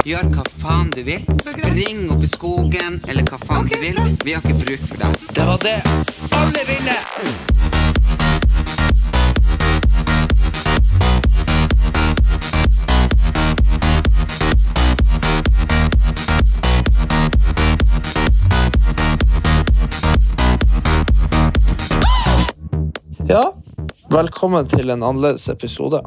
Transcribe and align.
Gjør 0.00 0.30
hva 0.32 0.42
faen 0.62 0.88
du 0.94 1.02
vil. 1.04 1.20
Spring 1.44 2.06
opp 2.08 2.22
i 2.24 2.28
skogen, 2.30 2.94
eller 3.04 3.26
hva 3.28 3.36
faen 3.42 3.66
du 3.68 3.74
vil. 3.82 3.98
Vi 4.24 4.32
har 4.32 4.40
ikke 4.40 4.56
bruk 4.62 4.86
for 4.88 4.96
deg. 5.02 5.26
Det 5.36 5.44
var 5.44 5.60
det 5.60 5.76
alle 6.40 6.62
ville! 6.70 6.96
Ja, 23.28 23.44
velkommen 24.08 24.72
til 24.72 24.88
en 24.88 25.04
annerledes 25.04 25.48
episode. 25.52 26.00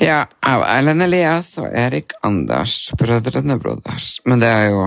Ja, 0.08 0.24
av 0.46 0.62
Erlend 0.64 1.04
Elias 1.04 1.52
og 1.60 1.68
Erik 1.76 2.14
Anders, 2.24 2.88
brødrene 2.96 3.58
Broders. 3.60 4.14
Men 4.24 4.40
det 4.40 4.48
er 4.48 4.70
jo 4.72 4.86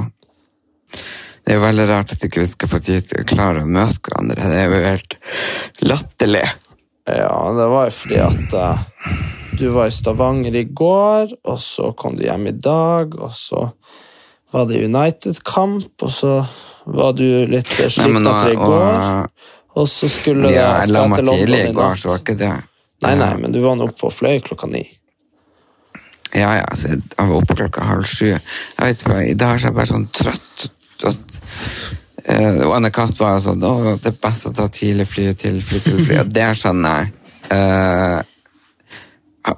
Det 1.44 1.52
er 1.52 1.58
jo 1.60 1.64
veldig 1.66 1.86
rart 1.90 2.14
at 2.16 2.24
ikke 2.24 2.40
vi 2.40 2.48
skal 2.48 2.70
få 2.72 2.80
tid 2.80 3.06
til 3.10 3.20
å 3.20 3.28
klare 3.28 3.66
å 3.66 3.68
møte 3.68 4.00
hverandre. 4.00 4.48
Det 4.48 4.60
er 4.62 4.70
jo 4.72 4.84
helt 4.86 5.16
latterlig. 5.84 6.46
Ja, 7.04 7.36
det 7.58 7.66
var 7.68 7.90
jo 7.90 7.96
fordi 7.98 8.20
at 8.24 8.54
uh, 8.56 8.86
du 9.60 9.66
var 9.76 9.90
i 9.92 9.92
Stavanger 9.92 10.56
i 10.56 10.64
går, 10.64 11.36
og 11.44 11.60
så 11.60 11.92
kom 12.00 12.16
du 12.16 12.24
hjem 12.24 12.48
i 12.48 12.56
dag, 12.56 13.18
og 13.20 13.36
så 13.36 13.66
var 14.56 14.70
det 14.72 14.86
United-kamp, 14.86 15.92
og 16.00 16.16
så 16.16 16.38
var 16.86 17.12
du 17.20 17.28
litt 17.52 17.68
sliten 17.76 18.24
etter 18.24 18.54
i 18.54 18.58
går, 18.62 19.28
og, 19.76 19.88
så 19.92 20.08
skulle 20.08 20.54
ja, 20.54 20.78
jeg 20.80 20.94
la 20.94 21.04
skal 21.04 21.12
meg 21.12 21.20
til 21.20 21.28
London 21.28 21.44
tidlig 21.44 21.60
i 21.60 21.70
i 21.70 21.78
går, 21.82 22.00
så 22.00 22.14
var 22.14 22.24
ikke 22.24 22.40
det 22.40 22.56
Nei, 23.04 23.18
nei, 23.20 23.34
men 23.36 23.52
du 23.52 23.60
var 23.60 23.76
nå 23.76 23.90
oppe 23.90 24.08
og 24.08 24.14
fløy 24.16 24.38
klokka 24.46 24.70
ni. 24.72 24.86
Ja, 26.34 26.56
ja, 26.58 26.64
altså, 26.66 26.88
jeg 26.96 27.28
var 27.30 27.36
oppe 27.38 27.56
klokka 27.60 27.86
halv 27.86 28.06
sju. 28.10 28.32
Jeg 28.34 28.80
vet 28.80 29.02
ikke, 29.04 29.18
I 29.30 29.36
dag 29.38 29.54
er 29.58 29.68
jeg 29.68 29.76
bare 29.78 29.92
sånn 29.92 30.08
trøtt. 30.10 30.68
trøtt. 31.02 31.40
eh, 32.26 32.62
Og 32.66 32.76
Anne-Kat. 32.76 33.20
var 33.20 33.40
sånn 33.44 33.64
Å, 33.64 33.98
det 34.02 34.14
er 34.14 34.20
best 34.22 34.48
å 34.50 34.54
ta 34.56 34.68
tidlig 34.68 35.08
fly 35.08 35.34
til 35.38 35.62
fly 35.62 35.80
til 35.86 36.02
fly. 36.06 36.20
Og 36.24 36.34
det 36.34 36.48
skjønner 36.58 37.00
jeg. 37.00 37.14
Eh, 37.54 38.22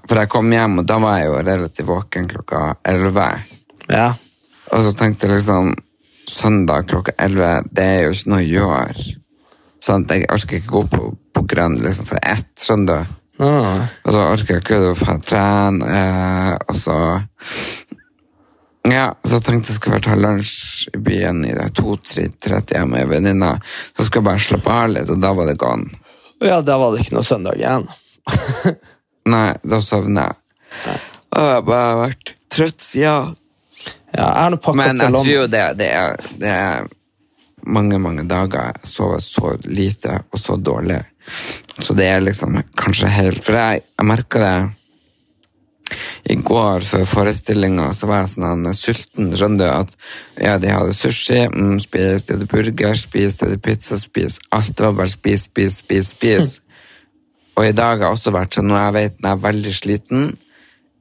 for 0.07 0.17
jeg 0.17 0.29
kom 0.33 0.51
hjem, 0.51 0.79
og 0.81 0.87
da 0.89 0.97
var 0.99 1.19
jeg 1.19 1.27
jo 1.29 1.41
relativt 1.45 1.87
våken 1.87 2.27
klokka 2.27 2.61
elleve. 2.89 3.27
Ja. 3.87 4.07
Og 4.73 4.83
så 4.83 4.95
tenkte 4.97 5.27
jeg 5.27 5.37
liksom 5.37 5.75
Søndag 6.25 6.87
klokka 6.89 7.13
elleve, 7.21 7.61
det 7.69 7.83
er 7.85 7.99
jo 8.07 8.15
ikke 8.15 8.29
noe 8.31 8.41
å 8.41 8.49
gjøre. 8.49 9.03
Sånn 9.85 10.07
jeg 10.09 10.25
orker 10.33 10.57
ikke 10.57 10.71
gå 10.73 10.81
på, 10.89 11.11
på 11.37 11.43
grønn 11.45 11.75
liksom 11.83 12.07
for 12.09 12.17
ett, 12.25 12.49
skjønner 12.57 13.03
du. 13.05 13.13
Ah, 13.39 13.87
Og 14.05 14.13
så 14.13 14.21
orker 14.31 14.53
jeg 14.53 14.63
ikke 14.63 14.77
å 14.91 14.95
få 14.95 15.17
trene, 15.25 15.87
eh, 15.91 16.51
og 16.69 16.77
så 16.79 16.97
Ja, 18.85 19.09
så 19.25 19.39
tenkte 19.41 19.73
jeg 19.73 19.79
skulle 19.79 19.99
ta 19.99 20.13
lunsj 20.15 20.91
i 20.93 20.99
byen 21.01 21.41
i 21.47 21.53
det 21.57 21.71
to-tre-30 21.75 22.75
hjemme 22.77 22.91
med 22.93 23.01
ei 23.01 23.09
venninne. 23.09 23.55
Så 23.97 24.05
skulle 24.05 24.21
jeg 24.21 24.27
bare 24.29 24.43
slappe 24.45 24.75
av 24.75 24.91
litt, 24.93 25.09
og 25.09 25.23
da 25.23 25.31
var 25.33 25.49
det 25.49 25.57
gone. 25.57 25.89
ja, 26.45 26.61
da 26.61 26.77
var 26.77 26.93
det 26.93 27.01
ikke 27.01 27.15
noe 27.17 27.25
søndag 27.25 27.57
igjen. 27.57 27.87
Nei, 29.33 29.55
da 29.63 29.81
sovner 29.81 30.29
jeg. 30.29 30.99
Og 31.33 31.41
jeg 31.41 31.55
har 31.55 31.65
bare 31.65 31.97
vært 32.03 32.35
trøtt 32.53 32.85
siden. 32.85 33.33
Ja, 34.15 34.27
jeg 34.45 34.75
Men 34.75 35.01
jeg 35.01 35.11
tror 35.11 35.27
jo 35.27 35.47
det, 35.47 35.63
det, 35.81 35.89
er, 35.91 36.15
det 36.39 36.51
er 36.53 36.85
mange, 37.65 37.97
mange 37.99 38.23
dager 38.29 38.69
jeg 38.69 38.87
sover 38.87 39.19
så 39.19 39.55
lite 39.65 40.21
og 40.29 40.39
så 40.39 40.55
dårlig. 40.61 41.01
Så 41.81 41.95
det 41.97 42.07
er 42.07 42.23
liksom 42.23 42.61
kanskje 42.79 43.09
helt 43.11 43.43
For 43.43 43.57
jeg, 43.59 43.81
jeg 43.99 44.07
merka 44.07 44.39
det 44.39 44.55
i 46.25 46.35
går 46.41 46.81
før 46.81 47.03
forestillinga, 47.05 47.91
så 47.93 48.07
var 48.09 48.23
jeg 48.23 48.31
sånn 48.33 48.65
sulten. 48.73 49.27
Skjønner 49.37 49.59
du 49.59 49.65
at 49.69 49.91
ja, 50.41 50.55
de 50.61 50.71
hadde 50.73 50.95
sushi, 50.97 51.43
mm, 51.51 51.75
spis, 51.83 52.25
de 52.25 52.33
hadde 52.33 52.47
burger, 52.49 52.97
spis, 52.97 53.37
de 53.37 53.45
hadde 53.45 53.61
pizza, 53.61 53.99
spis. 54.01 54.39
Alt 54.55 54.81
var 54.81 54.95
bare 54.97 55.13
spis, 55.13 55.45
spis, 55.45 55.77
spis, 55.83 56.09
spis. 56.15 56.55
Og 57.55 57.69
i 57.69 57.75
dag 57.75 58.01
har 58.01 58.09
jeg 58.09 58.17
også 58.17 58.33
vært 58.35 58.57
sånn, 58.57 58.73
og 58.73 58.81
jeg 58.81 58.95
vet 58.97 59.21
når 59.21 59.29
jeg 59.29 59.37
er 59.37 59.43
veldig 59.45 59.71
sliten, 59.77 60.23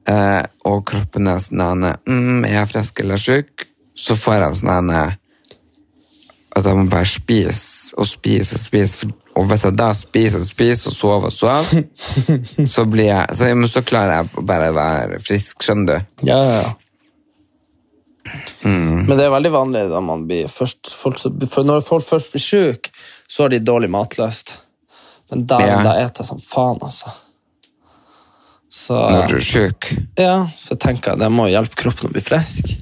eh, 0.07 0.43
og 0.69 0.85
kroppen 0.87 1.27
er 1.27 1.41
sånn 1.43 1.83
mm, 1.83 2.45
er 2.47 2.53
jeg 2.53 2.69
frisk 2.71 3.01
eller 3.03 3.19
syk, 3.19 3.65
så 3.91 4.15
får 4.15 4.37
jeg 4.37 4.59
sånn 4.61 4.93
at 4.95 6.61
jeg 6.63 6.77
må 6.77 6.85
bare 6.87 7.09
spise 7.11 7.91
og 7.99 8.07
spise 8.07 8.55
og 8.55 8.63
spise. 8.63 9.01
For, 9.01 9.11
og 9.35 9.49
hvis 9.49 9.65
jeg 9.67 9.75
da 9.75 9.89
spiser 9.97 10.39
og 10.39 10.47
spiser 10.47 10.91
og 10.91 10.95
sover 10.95 11.29
og 11.29 11.35
sover, 11.35 11.85
så 12.73 12.85
blir 12.87 13.09
jeg 13.11 13.35
så, 13.35 13.51
så 13.71 13.83
klarer 13.85 14.21
jeg 14.21 14.31
å 14.39 14.45
være 14.47 15.19
frisk, 15.23 15.63
skjønner 15.65 15.91
du? 15.91 16.27
Ja, 16.31 16.39
ja, 16.43 16.57
ja. 16.63 16.73
Mm. 18.65 19.05
Men 19.05 19.11
det 19.19 19.25
er 19.27 19.33
veldig 19.35 19.51
vanlig 19.53 19.83
da 19.91 19.99
man 20.01 20.23
blir 20.29 20.47
først, 20.49 20.89
folk, 20.89 21.19
når 21.67 21.83
folk 21.85 22.07
først 22.07 22.31
blir 22.33 22.41
syke, 22.41 22.93
så 23.29 23.45
har 23.45 23.53
de 23.53 23.59
dårlig 23.61 23.91
matlyst. 23.93 24.55
Men 25.29 25.45
da, 25.49 25.59
Ja. 25.61 25.77
da 25.83 25.93
eter 26.01 26.23
jeg 26.23 26.31
som 26.31 26.41
faen, 26.41 26.81
altså. 26.81 27.13
Så 28.75 28.97
Når 28.97 29.27
du 29.29 29.35
er 29.37 29.45
syk. 29.45 29.91
ja, 30.19 30.47
så 30.57 30.75
tenker 30.75 31.11
jeg 31.13 31.19
det 31.21 31.31
må 31.31 31.45
hjelpe 31.47 31.77
kroppen 31.79 32.09
å 32.09 32.13
bli 32.13 32.21
frisk. 32.21 32.73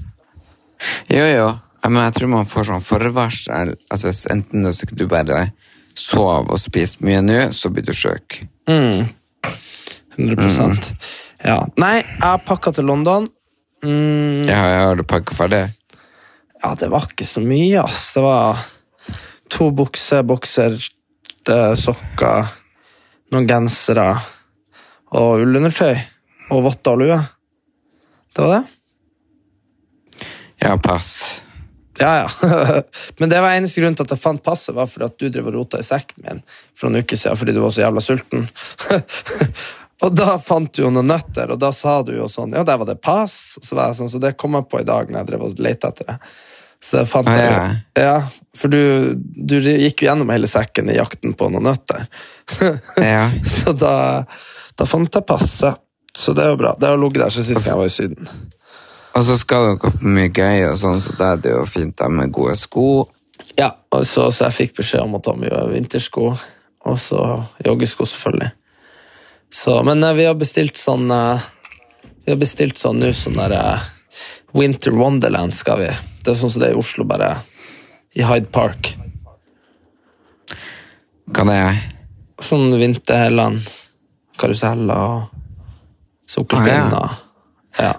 Jo, 1.10 1.26
jo. 1.28 1.52
Men 1.84 2.06
jeg 2.06 2.14
tror 2.16 2.32
man 2.32 2.48
får 2.48 2.70
sånn 2.70 2.84
forvarsel. 2.84 3.76
Altså, 3.92 4.14
enten 4.32 4.64
du 4.96 5.08
bare 5.08 5.52
sover 5.98 6.52
og 6.56 6.60
spise 6.62 7.04
mye 7.06 7.22
nå, 7.24 7.40
så 7.54 7.70
blir 7.74 7.86
du 7.86 7.94
syk. 7.94 8.40
100% 8.68 10.94
Ja. 11.44 11.58
Nei, 11.78 11.98
jeg 12.00 12.22
har 12.24 12.38
pakka 12.48 12.72
til 12.78 12.86
London. 12.88 13.26
Mm, 13.84 14.46
Ja, 14.48 14.62
jeg 14.72 14.86
har 14.88 14.96
du 14.96 15.04
pakka 15.04 15.36
ferdig? 15.36 15.66
ja, 16.64 16.70
det 16.80 16.88
var 16.90 17.02
ikke 17.10 17.26
så 17.28 17.42
mye, 17.44 17.82
ass. 17.84 18.14
Det 18.16 18.22
var 18.24 18.58
to 19.52 19.68
bukser, 19.76 20.24
bokser, 20.24 20.72
eh, 21.50 21.74
sokker, 21.76 22.48
noen 23.34 23.48
gensere 23.50 24.08
og 25.12 25.42
ullundertøy. 25.44 26.00
Og 26.52 26.64
votter 26.64 26.92
og 26.96 27.00
lue. 27.04 27.20
Det 28.34 28.42
var 28.46 28.62
det. 28.62 28.66
Ja, 30.64 30.78
pass. 30.78 31.42
Ja, 32.00 32.26
ja. 32.26 32.82
Men 33.18 33.30
det 33.30 33.42
var 33.42 33.54
eneste 33.54 33.82
grunn 33.82 33.96
til 33.98 34.08
at 34.08 34.16
jeg 34.16 34.22
fant 34.22 34.44
passet, 34.44 34.74
var 34.76 34.90
fordi 34.90 35.08
at 35.10 35.18
du 35.20 35.28
drev 35.30 35.52
og 35.52 35.58
rota 35.60 35.82
i 35.82 35.86
sekken 35.86 36.26
min 36.26 36.42
for 36.78 36.90
noen 36.90 37.06
uker 37.06 37.20
siden 37.20 37.38
fordi 37.40 37.56
du 37.56 37.62
var 37.64 37.74
så 37.76 37.84
jævla 37.84 38.04
sulten. 38.04 38.48
og 40.04 40.16
da 40.18 40.38
fant 40.42 40.74
du 40.74 40.84
jo 40.86 40.94
noen 40.94 41.12
nøtter, 41.14 41.54
og 41.54 41.62
da 41.62 41.70
sa 41.76 42.00
du 42.06 42.16
jo 42.16 42.30
sånn 42.32 42.56
Ja, 42.58 42.66
der 42.68 42.82
var 42.82 42.90
det 42.90 43.00
pass. 43.04 43.60
Så, 43.62 43.76
var 43.78 43.92
jeg 43.92 44.02
sånn, 44.02 44.12
så 44.16 44.24
det 44.24 44.36
kom 44.40 44.58
jeg 44.58 44.70
på 44.72 44.82
i 44.82 44.88
dag 44.90 45.12
når 45.12 45.22
jeg 45.22 45.32
drev 45.32 45.46
og 45.48 45.64
lette 45.64 45.94
etter 45.94 46.14
det. 46.14 46.18
Så 46.84 47.00
jeg 47.00 47.08
fant 47.08 47.30
Ah, 47.32 47.38
det 47.38 47.46
ja. 47.46 47.62
Ja, 48.04 48.16
for 48.58 48.74
du, 48.74 49.16
du 49.16 49.56
gikk 49.62 50.04
jo 50.04 50.10
gjennom 50.10 50.34
hele 50.34 50.50
sekken 50.52 50.92
i 50.92 50.98
jakten 50.98 51.38
på 51.38 51.48
noen 51.54 51.70
nøtter. 51.70 52.10
Ja. 53.14 53.30
så 53.48 53.72
da, 53.72 53.94
da 54.76 54.90
fant 54.90 55.14
jeg 55.16 55.30
passet. 55.30 55.80
Så 56.14 56.36
det 56.38 56.44
er 56.44 56.52
jo 56.52 56.60
bra. 56.60 56.76
Det 56.78 56.90
har 56.92 57.00
ligget 57.00 57.24
der 57.24 57.34
siden 57.34 57.48
sist 57.48 57.70
jeg 57.70 57.78
var 57.80 57.88
i 57.90 57.94
Syden. 57.94 58.28
Og 59.14 59.26
så 59.28 59.38
skal 59.38 59.68
dere 59.68 59.78
på 59.82 60.10
mye 60.10 60.32
gøy, 60.34 60.64
og 60.72 60.80
sånn, 60.82 61.02
så 61.04 61.14
da 61.20 61.34
er 61.36 61.44
det 61.44 61.54
jo 61.54 61.62
fint 61.70 61.94
da 62.00 62.10
med 62.10 62.34
gode 62.34 62.56
sko. 62.58 63.06
Ja, 63.60 63.70
så, 64.02 64.30
så 64.34 64.48
jeg 64.48 64.58
fikk 64.58 64.76
beskjed 64.80 65.06
om 65.06 65.20
å 65.20 65.22
ta 65.22 65.36
mye 65.38 65.60
vintersko, 65.70 66.32
og 66.90 67.00
så 67.02 67.22
joggesko 67.66 68.08
selvfølgelig. 68.10 68.50
Så, 69.54 69.76
men 69.86 70.02
eh, 70.04 70.16
vi 70.18 70.26
har 70.26 70.34
bestilt 70.34 70.80
sånn 70.82 71.12
eh, 71.14 71.44
Vi 72.26 72.32
har 72.34 72.40
bestilt 72.42 72.80
sånn 72.82 73.04
nå 73.04 73.12
sånn 73.14 73.38
der 73.38 73.54
eh, 73.54 73.84
Winter 74.58 74.96
Wonderland 74.98 75.54
skal 75.54 75.84
vi. 75.84 75.92
Det 76.24 76.34
er 76.34 76.40
sånn 76.40 76.56
som 76.56 76.64
det 76.64 76.72
er 76.72 76.74
i 76.74 76.80
Oslo, 76.80 77.06
bare 77.06 77.36
i 78.18 78.26
Hyde 78.26 78.50
Park. 78.54 78.96
Hva 81.34 81.46
det 81.50 81.58
er? 81.58 81.78
Sånn 82.42 82.74
vinterland, 82.78 83.62
karuseller 84.42 84.94
og 84.94 86.26
sukkerspinner. 86.30 86.98
Ja. 86.98 87.23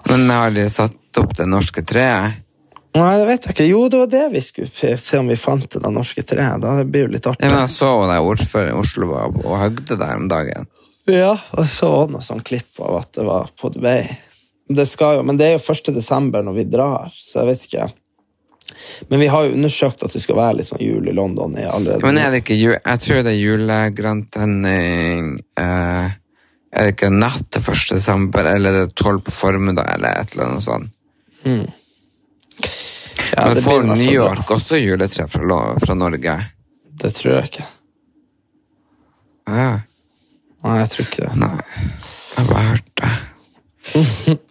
Men 0.09 0.29
har 0.29 0.47
aldri 0.49 0.69
satt 0.71 1.19
opp 1.19 1.33
det 1.37 1.47
norske 1.51 1.83
treet? 1.87 2.41
Nei, 2.95 3.17
det 3.19 3.25
vet 3.27 3.45
jeg 3.45 3.55
ikke. 3.55 3.65
Jo, 3.67 3.79
det 3.91 3.97
var 3.99 4.07
det 4.13 4.23
vi 4.31 4.41
skulle 4.41 4.95
se 4.97 5.17
om 5.19 5.27
vi 5.27 5.35
fant 5.35 5.67
det 5.75 5.91
norske 5.91 6.23
treet. 6.23 6.61
Da 6.63 6.77
det 6.79 6.85
blir 6.87 7.07
jo 7.07 7.11
litt 7.17 7.25
Ja, 7.27 7.33
artig. 7.33 7.49
men 7.49 7.59
jeg 7.59 7.73
så 7.73 7.89
deg 8.07 8.29
ordfører 8.29 8.69
i 8.71 8.77
Oslo 8.79 9.09
var 9.11 9.33
og 9.35 9.57
høgde 9.59 9.97
deg 9.99 10.13
om 10.15 10.29
dagen. 10.31 10.69
Ja, 11.11 11.33
og 11.53 11.67
så 11.69 11.89
noe 12.09 12.23
sånn 12.23 12.39
klipp 12.41 12.79
av 12.81 12.95
at 13.01 13.11
det 13.19 13.25
var 13.27 13.51
på 13.59 13.69
vei. 13.83 13.99
det 14.71 14.87
jo, 15.19 15.23
men 15.27 15.37
det 15.37 15.45
er 15.45 15.57
jo 15.59 15.73
1. 15.75 15.91
desember 15.93 16.41
når 16.41 16.53
vi 16.55 16.63
drar, 16.71 17.11
så 17.13 17.43
jeg 17.43 17.51
vet 17.51 17.65
ikke. 17.67 17.89
Men 19.11 19.19
vi 19.21 19.27
har 19.29 19.43
jo 19.45 19.53
undersøkt 19.53 20.01
at 20.07 20.13
det 20.15 20.21
skal 20.23 20.39
være 20.39 20.57
litt 20.57 20.67
sånn 20.71 20.81
jul 20.81 21.05
i 21.07 21.13
London 21.13 21.53
allerede. 21.67 22.01
Men 22.01 22.17
er 22.17 22.31
det 22.33 22.41
ikke 22.41 22.57
jul? 22.57 22.73
Jeg 22.79 22.99
tror 23.03 23.21
det 23.27 23.33
er 23.35 23.43
julegrantenning 23.43 25.35
eh, 25.59 26.15
Er 26.75 26.89
det 26.89 26.95
ikke 26.97 27.09
natt 27.13 27.45
til 27.55 27.63
1. 27.63 27.83
desember, 27.95 28.47
eller 28.51 28.69
er 28.75 28.85
det 28.89 28.95
12 28.99 29.21
på 29.23 29.31
formiddag, 29.31 29.87
eller 29.95 30.19
et 30.19 30.33
eller 30.35 30.49
annet 30.49 30.65
sånt? 30.65 30.91
Ja, 33.35 33.45
Men 33.45 33.61
får 33.63 33.83
New 33.83 33.95
bra. 33.95 34.13
York 34.13 34.51
også 34.51 34.77
juletre 34.81 35.27
fra, 35.31 35.59
fra 35.79 35.95
Norge? 35.95 36.35
Det 36.99 37.13
tror 37.15 37.37
jeg 37.37 37.51
ikke. 37.51 37.65
Ja. 39.47 39.69
Nei, 40.65 40.75
jeg 40.81 40.89
tror 40.91 41.05
ikke 41.05 41.21
det. 41.21 41.33
Nei, 41.37 41.53
jeg 42.35 42.49
bare 42.49 42.67
hørte 42.73 42.91
det. 43.03 44.39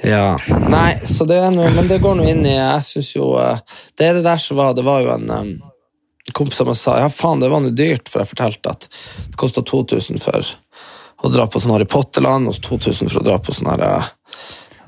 Ja. 0.00 0.38
Nei, 0.48 0.94
så 1.04 1.26
det 1.28 1.36
er 1.36 1.50
noe, 1.52 1.68
men 1.76 1.84
det 1.90 1.98
går 2.00 2.14
nå 2.16 2.24
inn 2.24 2.40
i 2.48 2.54
Jeg 2.54 2.84
syns 2.86 3.10
jo 3.12 3.26
eh, 3.36 3.58
Det 3.98 4.06
er 4.06 4.14
det 4.16 4.22
der 4.24 4.40
som 4.40 4.56
var 4.56 4.72
Det 4.72 4.80
var 4.86 5.02
jo 5.04 5.10
en 5.12 5.26
um, 6.30 6.36
kompis 6.38 6.62
sa 6.78 6.96
ja 7.02 7.10
faen, 7.12 7.42
det 7.42 7.50
var 7.52 7.62
noe 7.64 7.74
dyrt, 7.76 8.08
for 8.08 8.22
jeg 8.22 8.32
fortalte 8.32 8.72
at 8.72 8.88
det 9.26 9.38
kosta 9.40 9.62
2000 9.66 10.22
for 10.22 10.46
å 11.20 11.30
dra 11.32 11.46
på 11.46 11.60
sånn 11.60 11.74
Harry 11.74 11.88
Potter-land, 11.90 12.48
og 12.48 12.56
så 12.56 12.64
2000 12.70 13.10
for 13.10 13.20
å 13.20 13.26
dra 13.26 13.38
på 13.42 13.54
sånn 13.54 13.68
her 13.68 13.84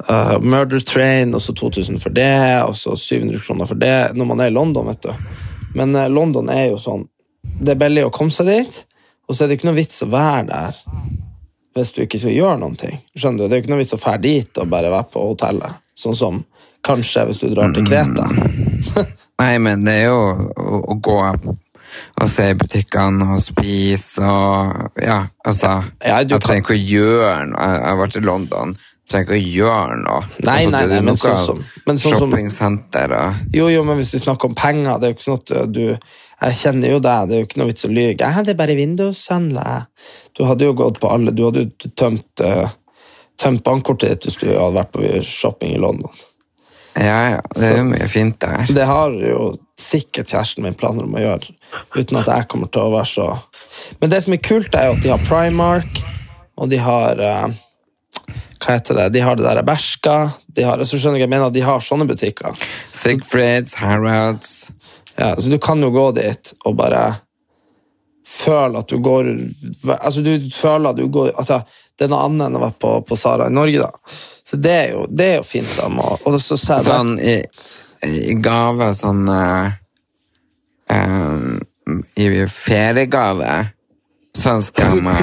eh, 0.08 0.36
Murder 0.40 0.80
Train, 0.80 1.34
og 1.36 1.42
så 1.44 1.54
2000 1.56 2.00
for 2.00 2.14
det, 2.16 2.62
og 2.64 2.76
så 2.78 2.96
700 2.96 3.42
kroner 3.44 3.68
for 3.68 3.80
det, 3.80 4.12
når 4.16 4.30
man 4.30 4.40
er 4.40 4.52
i 4.52 4.56
London, 4.56 4.88
vet 4.88 5.04
du. 5.04 5.12
Men 5.76 5.96
uh, 5.96 6.08
London 6.08 6.50
er 6.52 6.66
jo 6.68 6.80
sånn 6.80 7.06
Det 7.42 7.72
er 7.72 7.78
billig 7.80 8.02
å 8.04 8.10
komme 8.12 8.32
seg 8.32 8.50
dit, 8.50 8.80
og 9.28 9.36
så 9.36 9.44
er 9.44 9.50
det 9.50 9.56
ikke 9.58 9.70
noe 9.70 9.78
vits 9.78 10.02
å 10.04 10.10
være 10.12 10.48
der 10.50 10.80
hvis 11.72 11.94
du 11.96 12.02
ikke 12.04 12.20
skal 12.20 12.34
gjøre 12.36 12.58
noen 12.60 12.76
ting. 12.76 12.98
Skjønner 13.16 13.44
du? 13.44 13.46
Det 13.48 13.54
er 13.54 13.60
jo 13.60 13.64
ikke 13.64 13.72
noe 13.72 13.80
vits 13.80 13.96
å 13.96 14.00
dra 14.02 14.18
dit 14.20 14.60
og 14.60 14.72
bare 14.74 14.92
være 14.92 15.08
på 15.14 15.24
hotellet. 15.30 15.80
Sånn 15.96 16.18
som 16.18 16.42
kanskje 16.84 17.24
hvis 17.30 17.40
du 17.40 17.48
drar 17.54 17.72
til 17.72 17.88
Kreta. 17.88 18.28
Nei, 19.42 19.58
men 19.58 19.84
det 19.84 19.94
er 20.02 20.08
jo 20.10 20.22
å, 20.56 20.80
å 20.92 20.96
gå 21.02 21.18
og 22.22 22.28
se 22.30 22.46
i 22.52 22.54
butikkene 22.56 23.34
og 23.34 23.40
spise 23.42 24.24
og 24.24 24.96
Ja, 25.02 25.18
altså 25.44 25.74
Ja, 26.04 26.20
Jeg 26.24 26.40
trenger 26.40 26.62
ikke 26.64 26.76
å 26.78 26.80
gjøre 26.88 27.46
noe. 27.50 27.66
Jeg 27.74 27.84
har 27.90 27.98
vært 28.00 28.16
i 28.16 28.22
London. 28.24 28.72
Jeg 28.78 29.12
trenger 29.12 29.26
ikke 29.26 29.36
å 29.36 29.56
gjøre 29.58 29.98
noe. 30.00 30.22
Nei, 30.46 30.54
Altså, 30.62 30.70
nei, 30.72 30.80
det 30.80 30.82
er 30.84 30.88
nei, 30.88 31.00
men 31.00 31.10
noe 31.12 31.20
sånn 31.20 31.44
som- 31.44 31.64
men 31.86 31.96
sånn 31.98 32.16
som- 32.18 32.30
Shoppingsenter 32.30 33.12
og 33.18 33.34
Jo, 33.52 33.68
jo, 33.68 33.84
men 33.84 33.96
hvis 33.98 34.12
vi 34.14 34.18
snakker 34.24 34.48
om 34.48 34.54
penger, 34.54 34.98
det 34.98 35.04
er 35.04 35.12
jo 35.12 35.16
ikke 35.18 35.28
sånn 35.30 35.62
at 35.62 35.72
du 35.72 35.98
Jeg 36.42 36.54
kjenner 36.58 36.88
jo 36.90 36.98
deg, 36.98 37.28
det 37.28 37.34
er 37.36 37.40
jo 37.40 37.46
ikke 37.46 37.58
noe 37.58 37.66
vits 37.68 37.84
å 37.84 37.88
lyge. 37.92 38.18
Jeg 38.18 38.34
hadde 38.34 38.56
bare 38.56 38.74
Windows-handla. 38.74 39.86
Du 40.34 40.44
hadde 40.44 40.64
jo 40.64 40.72
gått 40.74 40.98
på 40.98 41.12
alle 41.12 41.30
Du 41.30 41.44
hadde 41.44 41.60
jo 41.68 41.90
tømt, 41.94 42.40
eh, 42.40 42.68
tømt 43.38 43.62
bankkortet 43.62 44.08
ditt 44.08 44.20
du 44.22 44.30
skulle 44.30 44.58
ha 44.58 44.70
vært 44.70 44.90
på 44.92 45.22
shopping 45.22 45.74
i 45.74 45.78
London. 45.78 46.10
Ja, 46.94 47.30
ja. 47.30 47.40
Det 47.54 47.68
er 47.68 47.78
jo 47.78 47.88
mye 47.88 48.08
fint 48.10 48.38
der. 48.42 48.66
Det 48.68 48.84
har 48.88 49.14
jo 49.16 49.52
sikkert 49.80 50.30
kjæresten 50.32 50.66
min 50.66 50.76
planer 50.78 51.06
om 51.06 51.16
å 51.16 51.22
gjøre, 51.22 51.54
uten 51.96 52.20
at 52.20 52.28
jeg 52.28 52.48
kommer 52.52 52.70
til 52.72 52.84
å 52.84 52.92
være 52.92 53.08
så 53.08 53.28
Men 54.00 54.12
det 54.12 54.22
som 54.24 54.34
er 54.36 54.42
kult, 54.44 54.74
er 54.76 54.90
jo 54.90 54.96
at 54.98 55.04
de 55.04 55.12
har 55.12 55.24
Primark, 55.26 56.02
og 56.60 56.68
de 56.70 56.78
har 56.82 57.22
uh, 57.22 57.48
Hva 58.62 58.76
heter 58.76 59.00
det? 59.00 59.08
De 59.16 59.24
har 59.24 59.38
det 59.38 59.46
der 59.46 59.62
Berska. 59.66 60.16
De 60.46 60.66
har, 60.68 60.84
så 60.84 61.00
skjønner 61.00 61.18
jeg, 61.18 61.26
jeg 61.26 61.32
mener 61.32 61.48
at 61.48 61.56
de 61.56 61.64
har 61.64 61.82
sånne 61.82 62.06
butikker. 62.06 62.54
Sigfrids, 62.92 63.78
Harrods 63.80 64.70
Ja, 65.16 65.32
så 65.38 65.48
du 65.48 65.58
kan 65.62 65.82
jo 65.82 65.90
gå 65.94 66.10
dit 66.20 66.52
og 66.68 66.76
bare 66.78 67.06
føle 68.28 68.80
at 68.80 68.92
du 68.92 69.00
går 69.02 69.32
Altså, 69.98 70.20
du 70.20 70.50
føler 70.54 70.92
at 70.92 71.00
du 71.00 71.08
går 71.12 71.32
altså, 71.36 71.62
Det 71.98 72.06
er 72.06 72.12
noe 72.12 72.28
annet 72.28 72.46
enn 72.46 72.60
å 72.60 72.62
være 72.66 72.78
på, 72.84 72.92
på 73.08 73.18
Sara 73.18 73.48
i 73.48 73.54
Norge, 73.54 73.82
da. 73.82 73.90
Så 74.52 74.58
det 74.60 74.72
er 74.76 74.88
jo, 74.92 75.06
det 75.08 75.26
er 75.30 75.36
jo 75.40 75.44
fint. 75.48 75.70
da, 75.78 75.88
å- 75.88 76.18
Og 76.28 76.36
så 76.44 76.58
ser 76.60 76.82
Sånn 76.84 77.14
i, 77.24 77.38
i 78.04 78.34
gave, 78.44 78.90
sånn 78.98 79.22
uh, 79.32 79.70
um, 80.92 81.60
I 82.20 82.26
feriegave 82.52 83.52
Sånn 84.36 84.62
skal 84.64 85.00
man 85.04 85.18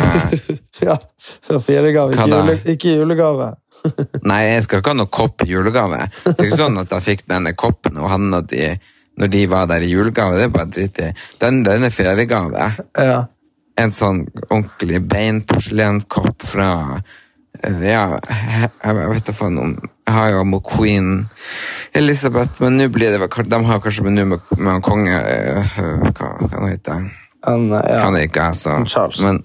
Ja, 0.86 0.96
så 1.20 1.58
feriegave, 1.62 2.14
ikke, 2.14 2.28
jule, 2.30 2.54
ikke 2.74 2.92
julegave. 3.00 3.48
Nei, 4.30 4.42
jeg 4.54 4.64
skal 4.66 4.82
ikke 4.84 4.94
ha 4.94 4.98
noe 5.00 5.10
kopp 5.12 5.44
i 5.44 5.50
julegave. 5.50 6.04
Det 6.26 6.36
er 6.36 6.46
ikke 6.50 6.60
sånn 6.62 6.78
at 6.82 6.94
jeg 6.94 7.06
fikk 7.08 7.24
denne 7.32 7.54
koppen 7.58 7.98
og 8.00 8.10
han 8.12 8.28
og 8.38 8.46
de, 8.52 8.70
når 9.20 9.32
de 9.34 9.42
var 9.52 9.66
der 9.72 9.84
i 9.84 9.90
julegave. 9.92 10.38
Det 10.40 10.46
er 10.48 10.54
bare 10.54 10.72
dritt 10.72 11.02
i. 11.04 11.10
Den, 11.42 11.64
den 11.68 11.88
er 11.90 11.92
feriegave. 11.96 12.70
Ja. 12.96 13.18
En 13.82 13.92
sånn 13.96 14.22
ordentlig 14.50 15.02
beinporselenskopp 15.12 16.46
fra 16.54 16.70
Ja, 17.60 18.20
jeg 18.84 19.10
vet 19.12 19.28
da 19.28 19.34
om 19.46 19.74
Jeg 20.08 20.14
har 20.16 20.30
jo 20.32 20.60
queen 20.64 21.28
Elizabeth, 21.94 22.62
men 22.64 22.78
nå 22.80 22.88
blir 22.88 23.12
det 23.12 23.20
vel 23.20 23.50
De 23.52 23.60
har 23.68 23.82
kanskje 23.84 24.06
med 24.06 24.16
nå 24.16 24.26
med, 24.32 24.54
med 24.58 24.84
konge 24.86 25.18
eh, 25.20 25.74
Hva, 25.82 26.30
hva 26.40 26.52
han 26.54 26.70
heter 26.70 27.10
En, 27.48 27.66
eh, 27.72 27.90
ja. 27.92 28.06
Han 28.06 28.16
er 28.16 28.28
ikke 28.28 28.46
jeg, 28.48 28.60
så 28.62 28.78
Charles. 28.88 29.20
Men, 29.24 29.42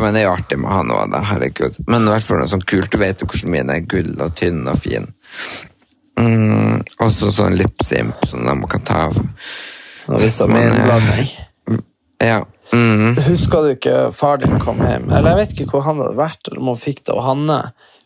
men 0.00 0.14
det 0.14 0.24
er 0.24 0.26
jo 0.28 0.34
artig 0.34 0.58
med 0.62 0.70
han 0.70 0.92
òg, 0.94 1.14
herregud. 1.30 1.78
Men 1.90 2.06
i 2.06 2.12
hvert 2.14 2.26
fall 2.26 2.38
noe 2.38 2.50
sånt 2.50 2.66
kult. 2.70 2.90
Du 2.92 3.00
vet 3.02 3.22
jo 3.22 3.26
hvordan 3.26 3.50
min 3.50 3.72
er 3.74 3.86
gull 3.90 4.12
og 4.22 4.36
tynn 4.38 4.62
og 4.70 4.78
fin. 4.78 5.08
Mm, 6.14 6.84
også 7.02 7.32
sånn 7.34 7.58
lipsimp 7.58 8.22
som 8.30 8.46
de 8.46 8.70
kan 8.70 8.86
ta 8.86 9.00
av. 9.08 9.18
Hvis 10.06 10.38
man 10.46 10.70
er-. 10.70 11.34
Ja. 12.22 12.44
Mm. 12.74 13.16
Husker 13.28 13.62
du 13.64 13.72
ikke 13.76 13.96
far 14.14 14.40
din 14.42 14.58
kom 14.62 14.80
hjem? 14.82 15.10
Eller 15.12 15.34
jeg 15.34 15.40
vet 15.40 15.52
ikke 15.56 15.76
hvor 15.76 15.84
han 15.86 16.00
hadde 16.02 16.18
vært, 16.18 16.40
eller 16.48 16.62
om 16.62 16.72
han 16.72 16.80
fikk 16.80 17.04
det 17.04 17.14
av 17.14 17.22
Hanne. 17.28 17.58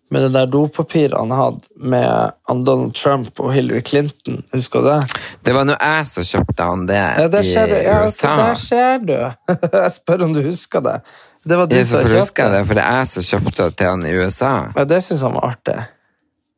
Med 0.09 0.23
det 0.25 0.29
der 0.33 0.47
dopapiret 0.49 1.13
han 1.19 1.33
hadde 1.37 1.69
med 1.77 2.33
Donald 2.65 2.95
Trump 2.97 3.41
og 3.45 3.51
Hillary 3.53 3.83
Clinton. 3.85 4.39
Husker 4.55 4.81
du 4.85 4.89
det? 4.89 5.19
Det 5.45 5.53
var 5.53 5.69
nå 5.69 5.77
jeg 5.77 6.07
som 6.09 6.25
kjøpte 6.31 6.69
han 6.71 6.87
det 6.89 6.97
Ja, 6.97 7.27
der 7.29 7.45
i 7.45 7.51
ser 7.51 7.69
du. 7.69 7.75
Ja, 7.77 7.99
USA. 8.07 8.37
der 8.41 8.55
ser 8.63 9.05
du. 9.05 9.13
jeg 9.83 9.93
spør 9.99 10.25
om 10.29 10.33
du 10.37 10.41
husker 10.47 10.85
det. 10.87 10.97
Det 11.45 11.61
var 11.61 11.69
du 11.69 11.77
som 11.85 12.09
kjøpte 12.09 12.49
det, 12.57 12.65
for 12.71 12.81
det 12.81 12.87
er 12.89 12.99
jeg 13.03 13.13
som 13.13 13.29
kjøpte 13.29 13.69
det 13.69 13.77
til 13.79 13.93
han 13.93 14.09
i 14.09 14.17
USA. 14.17 14.55
Ja, 14.77 14.89
det 14.89 15.03
syns 15.05 15.25
han 15.29 15.37
var 15.37 15.53
artig. 15.53 15.77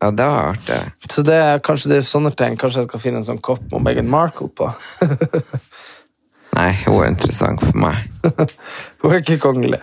Ja, 0.01 0.09
det 0.11 0.31
var 0.31 0.55
artig. 0.55 0.79
Så 1.11 1.23
det 1.27 1.37
er 1.37 1.59
kanskje 1.61 1.91
det 1.91 1.99
er 2.01 2.07
sånne 2.07 2.31
ting. 2.33 2.55
Kanskje 2.59 2.85
jeg 2.85 2.89
skal 2.89 3.03
finne 3.03 3.21
en 3.21 3.27
sånn 3.27 3.43
kopp 3.45 3.67
med 3.75 3.83
Meghan 3.85 4.09
Markle 4.11 4.49
på. 4.57 4.71
Nei, 6.57 6.71
hun 6.87 7.03
er 7.03 7.13
interessant 7.13 7.63
for 7.63 7.79
meg. 7.79 7.99
Hun 9.01 9.13
er 9.15 9.23
ikke 9.23 9.39
kongelig. 9.41 9.79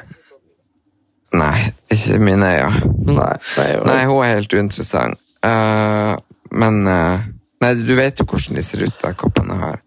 Nei, 1.35 1.55
ikke 1.91 2.19
mine 2.19 2.51
øyne. 2.55 2.91
Nei, 3.07 3.33
nei. 3.57 3.71
Nei, 3.85 4.03
hun 4.05 4.23
er 4.23 4.35
helt 4.37 4.53
uinteressant. 4.53 5.19
Uh, 5.43 6.15
men 6.51 6.87
uh, 6.87 7.25
Nei, 7.57 7.71
du 7.73 7.95
vet 7.97 8.19
jo 8.19 8.25
hvordan 8.29 8.59
de 8.59 8.63
ser 8.63 8.83
ut, 8.85 8.97
de 9.01 9.13
koppene 9.17 9.55
jeg 9.55 9.63
har. 9.63 9.79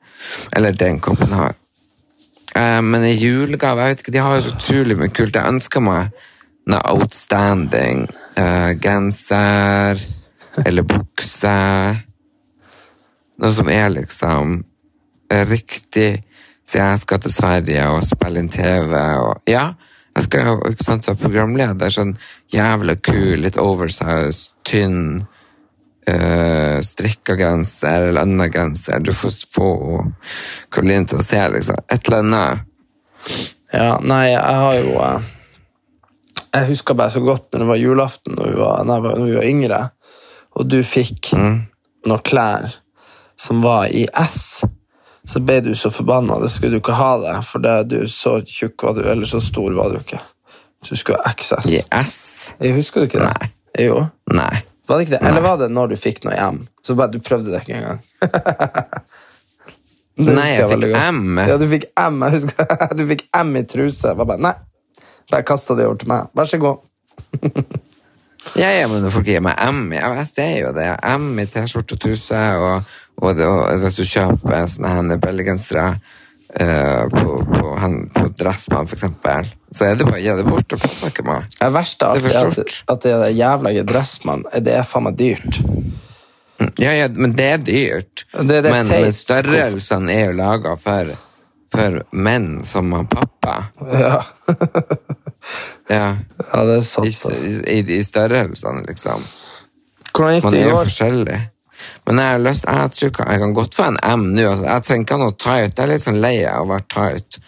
Eller 0.58 0.74
den 0.74 0.98
koppen 1.00 1.30
jeg 1.30 1.38
har. 1.38 1.52
Eh, 2.58 2.80
men 2.82 3.04
i 3.06 3.12
julegave 3.14 3.84
jeg 3.84 3.92
vet 3.92 4.00
ikke, 4.02 4.14
De 4.16 4.22
har 4.24 4.34
jo 4.34 4.42
så 4.42 4.54
utrolig 4.56 4.96
mye 4.98 5.12
kult. 5.14 5.38
Jeg 5.38 5.52
ønsker 5.54 5.84
meg 5.86 6.10
noe 6.66 6.80
outstanding 6.90 8.08
genser 8.82 10.02
eller 10.66 10.88
bukse. 10.90 11.54
Noe 13.38 13.54
som 13.54 13.70
er 13.70 13.94
liksom 13.94 14.56
riktig. 15.30 16.24
Så 16.70 16.78
jeg 16.78 16.98
skal 17.02 17.18
til 17.18 17.32
Sverige 17.34 17.86
og 17.90 18.04
spille 18.06 18.44
inn 18.44 18.50
TV. 18.52 18.92
Og, 18.94 19.40
ja, 19.50 19.72
jeg 20.14 20.26
skal 20.28 20.46
jo 20.46 20.56
ikke 20.70 20.86
sant, 20.86 21.08
være 21.08 21.18
programleder. 21.18 21.90
Sånn 21.90 22.12
jævla 22.54 22.94
kul, 23.02 23.40
litt 23.42 23.58
oversized, 23.58 24.52
tynn 24.68 25.24
uh, 26.06 26.78
strikka 26.86 27.34
genser 27.40 28.06
eller 28.12 28.22
annen 28.22 28.54
genser. 28.54 29.02
Du 29.02 29.10
får 29.16 29.34
få 29.50 29.72
Karoline 30.70 31.10
til 31.10 31.18
å 31.18 31.26
se 31.26 31.42
liksom, 31.56 31.82
et 31.90 32.06
eller 32.06 32.22
annet. 32.22 32.66
Ja, 33.74 33.96
nei, 34.02 34.24
jeg 34.30 34.60
har 34.62 34.76
jo 34.78 34.94
eh, 35.04 35.26
Jeg 36.56 36.68
husker 36.70 36.96
bare 36.98 37.12
så 37.12 37.20
godt 37.22 37.50
når 37.52 37.60
det 37.62 37.68
var 37.68 37.78
julaften 37.78 38.34
når 38.34 38.48
vi 38.48 38.56
var, 38.58 38.86
når 38.88 39.04
vi 39.20 39.34
var 39.36 39.46
yngre, 39.46 39.80
og 40.58 40.70
du 40.72 40.80
fikk 40.86 41.34
noen 41.36 42.24
klær 42.26 42.72
som 43.38 43.60
var 43.62 43.92
i 43.92 44.06
S. 44.18 44.64
Så 45.30 45.40
ble 45.46 45.60
du 45.62 45.74
så 45.78 45.92
forbanna. 45.94 46.40
Det 46.42 46.48
skulle 46.50 46.74
du 46.74 46.82
ikke 46.82 46.96
ha 46.98 47.12
det, 47.22 47.36
for 47.46 47.62
det, 47.62 47.76
du 47.92 48.00
så 48.10 48.40
tjukk 48.42 48.82
var 48.82 48.96
du, 48.98 49.04
eller 49.12 49.28
så 49.30 49.38
stor 49.42 49.76
var 49.76 49.92
du 49.92 50.00
ikke. 50.00 50.18
Du 50.88 50.96
skulle 50.96 51.20
ha 51.22 51.30
XS. 51.36 51.68
Yes. 51.70 52.16
Jeg 52.58 52.74
husker 52.74 53.04
du 53.04 53.10
ikke 53.10 53.22
det? 53.22 53.30
Nei. 53.30 53.50
Jo. 53.86 54.00
Nei. 54.34 54.62
Var 54.90 54.98
det 54.98 55.06
ikke 55.06 55.14
det? 55.18 55.20
Eller 55.28 55.44
var 55.44 55.60
det 55.60 55.68
når 55.70 55.92
du 55.92 55.98
fikk 56.00 56.24
noe 56.26 56.34
hjem? 56.34 56.64
Så 56.82 56.96
bare 56.98 57.14
du 57.14 57.20
prøvde 57.22 57.52
det 57.52 57.60
ikke 57.62 57.76
engang? 57.78 58.00
Nei, 60.20 60.48
jeg, 60.50 60.64
jeg 60.66 60.80
fikk. 60.82 60.96
M. 60.98 61.38
Ja, 61.38 61.60
du 61.60 61.66
fikk 61.70 61.86
M. 61.94 62.24
Jeg 62.26 62.34
husker, 62.34 62.74
du 62.98 63.04
fikk 63.12 63.22
M 63.38 63.54
i 63.56 63.62
truse. 63.70 64.10
Jeg 64.10 64.18
bare, 64.18 64.40
nei. 64.42 65.06
Bare 65.30 65.46
kasta 65.46 65.78
det 65.78 65.86
over 65.86 66.00
til 66.02 66.10
meg. 66.10 66.34
Vær 66.34 66.50
så 66.50 66.60
god. 66.60 66.82
Ja, 68.56 68.70
ja, 68.72 68.86
men 68.88 69.04
folk 69.12 69.28
gir 69.28 69.42
meg 69.44 69.58
M, 69.68 69.90
jeg 69.92 70.22
ser 70.26 70.54
jo 70.62 70.70
det. 70.72 70.86
M 71.12 71.38
i 71.38 71.44
T-skjorte 71.44 71.98
og 71.98 72.00
truse, 72.00 72.38
og, 72.56 72.94
og, 73.20 73.36
det, 73.36 73.46
hvis 73.84 73.96
du 74.00 74.04
kjøper 74.08 74.66
sånne 74.72 74.90
her 75.12 75.20
billiggensere 75.22 75.86
eh, 76.56 77.04
på, 77.12 77.36
på, 77.50 77.72
hen- 77.82 78.08
på 78.14 78.26
Dressmann, 78.40 78.88
for 78.90 78.96
eksempel, 78.96 79.50
så 79.70 79.84
er 79.90 79.98
det 80.00 80.06
bare 80.08 80.18
å 80.18 80.24
gi 80.24 80.36
det 80.40 80.46
bort. 80.48 80.72
og 80.76 81.08
ikke 81.10 81.24
meg. 81.28 81.46
Det 81.60 81.70
verste 81.74 82.12
Det 82.16 82.32
er 82.32 82.38
at, 82.46 82.54
stort. 82.58 82.76
at 82.94 83.02
det 83.06 83.12
er 83.16 83.34
jævla 83.38 83.74
dressmann, 83.86 84.44
det 84.64 84.74
er 84.80 84.86
faen 84.88 85.04
meg 85.08 85.18
dyrt. 85.20 85.60
Ja, 86.76 86.92
ja, 86.92 87.06
men 87.14 87.32
det 87.32 87.46
er 87.54 87.60
dyrt. 87.64 88.24
Det 88.36 88.58
er 88.60 88.66
men, 88.68 88.88
men 88.90 89.12
størrelsene 89.16 90.12
er 90.12 90.26
jo 90.28 90.34
laga 90.36 90.74
for, 90.76 91.14
for 91.72 92.00
menn 92.12 92.50
som 92.68 92.92
har 92.96 93.06
pappa. 93.08 93.58
Ja, 93.96 94.18
Ja. 95.90 96.08
ja 96.52 96.64
det 96.68 96.74
er 96.76 96.84
sant. 96.86 97.06
altså. 97.06 97.32
i, 97.66 97.78
i 97.96 98.02
størrelsene, 98.06 98.84
liksom. 98.86 99.24
Hvordan 100.12 100.36
gikk 100.36 100.44
Man 100.44 100.52
det 100.54 100.60
er 100.60 100.68
jo 100.68 100.76
forskjellig. 100.84 101.38
Men 102.08 102.20
jeg 102.22 102.34
har 102.34 102.42
lyst, 102.44 102.66
jeg 102.68 102.94
tror 102.96 103.12
ikke, 103.12 103.28
jeg 103.32 103.42
kan 103.42 103.54
godt 103.56 103.76
få 103.76 103.88
en 103.90 104.00
M 104.10 104.26
nå. 104.34 104.46
Altså, 104.48 104.66
jeg 104.66 104.86
trenger 104.86 105.06
ikke 105.06 105.18
ha 105.18 105.22
noe 105.24 105.36
tight. 105.36 105.74
Jeg 105.76 105.84
er 105.84 105.92
litt 105.92 106.06
sånn 106.06 106.22
lei 106.22 106.34
av 106.48 106.64
å 106.64 106.70
være 106.72 106.88
tight. 106.94 107.40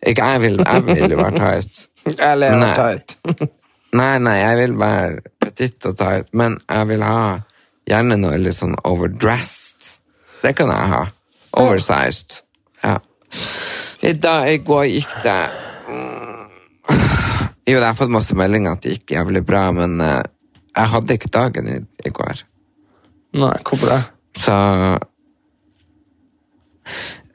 Ikke, 0.00 0.32
jeg 0.32 0.42
vil, 0.44 0.60
jeg 0.64 0.84
vil 0.88 1.14
jo 1.14 1.20
være 1.20 1.38
tight. 1.38 1.86
Jeg 2.10 2.40
ler 2.40 2.56
av 2.56 2.76
tight. 2.78 3.16
Nei, 3.90 4.20
nei, 4.22 4.36
jeg 4.38 4.58
vil 4.60 4.74
være 4.78 5.30
petit 5.42 5.86
og 5.88 5.96
tight, 5.98 6.28
men 6.38 6.52
jeg 6.62 6.86
vil 6.92 7.02
ha 7.02 7.40
gjerne 7.90 8.20
noe 8.20 8.36
litt 8.38 8.54
sånn 8.54 8.76
overdressed. 8.86 9.96
Det 10.44 10.52
kan 10.54 10.70
jeg 10.70 10.92
ha. 10.92 11.00
Oversized. 11.58 12.36
Ja. 12.84 13.00
I, 14.06 14.12
dag, 14.14 14.46
I 14.46 14.60
går 14.62 14.84
gikk 14.88 15.10
det 15.24 15.40
mm, 15.90 16.46
Jo, 17.68 17.74
jeg 17.74 17.84
har 17.84 17.98
fått 17.98 18.14
masse 18.14 18.34
meldinger 18.38 18.78
at 18.78 18.86
det 18.86 18.94
gikk 18.94 19.16
jævlig 19.18 19.42
bra, 19.46 19.66
men 19.74 19.98
eh, 20.02 20.22
jeg 20.70 20.92
hadde 20.94 21.16
ikke 21.18 21.32
dagen 21.34 21.68
i, 21.70 21.76
i 22.06 22.14
går. 22.14 22.44
Nei, 23.38 23.54
hvorfor 23.66 23.92
det? 23.92 24.00
Så 24.40 24.56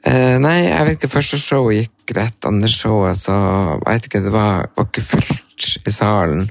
eh, 0.04 0.36
Nei, 0.42 0.58
jeg 0.68 0.86
vet 0.88 0.98
ikke. 0.98 1.12
Første 1.16 1.40
showet 1.40 1.80
gikk 1.80 2.14
greit. 2.14 2.38
Andre 2.48 2.70
showet, 2.70 3.20
så 3.20 3.34
jeg 3.34 3.82
vet 3.86 4.08
ikke, 4.10 4.24
det 4.26 4.32
var, 4.34 4.68
var 4.76 4.88
ikke 4.88 5.04
fullt 5.10 5.68
i 5.86 5.94
salen. 5.94 6.46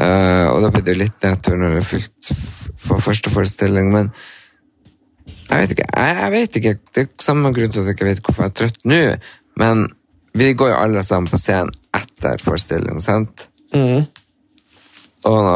Eh, 0.00 0.46
og 0.48 0.62
da 0.64 0.70
ble 0.72 0.82
det 0.84 0.94
jo 0.94 1.02
litt 1.02 1.24
nedtur 1.24 1.58
når 1.60 1.74
det 1.76 1.82
er 1.82 1.90
fullt 1.90 2.30
for 2.80 3.04
første 3.04 3.32
forestilling, 3.32 3.90
men 3.92 4.08
jeg 5.52 5.58
vet 5.60 5.74
ikke. 5.74 5.88
Jeg, 5.92 6.16
jeg 6.16 6.32
vet 6.32 6.58
ikke. 6.60 6.74
Det 6.94 7.04
er 7.04 7.10
samme 7.20 7.52
grunn 7.52 7.72
til 7.72 7.82
at 7.82 7.90
jeg 7.90 7.98
ikke 7.98 8.08
vet 8.08 8.22
hvorfor 8.24 8.46
jeg 8.46 8.52
er 8.52 8.58
trøtt 8.62 8.86
nå, 8.88 9.00
men 9.60 9.84
vi 10.32 10.54
går 10.56 10.72
jo 10.72 10.80
alle 10.80 11.02
sammen 11.04 11.28
på 11.28 11.40
scenen 11.40 11.72
etter 11.92 12.40
forestilling, 12.40 13.02
sant? 13.04 13.48
Mm. 13.76 14.06
Og, 15.28 15.48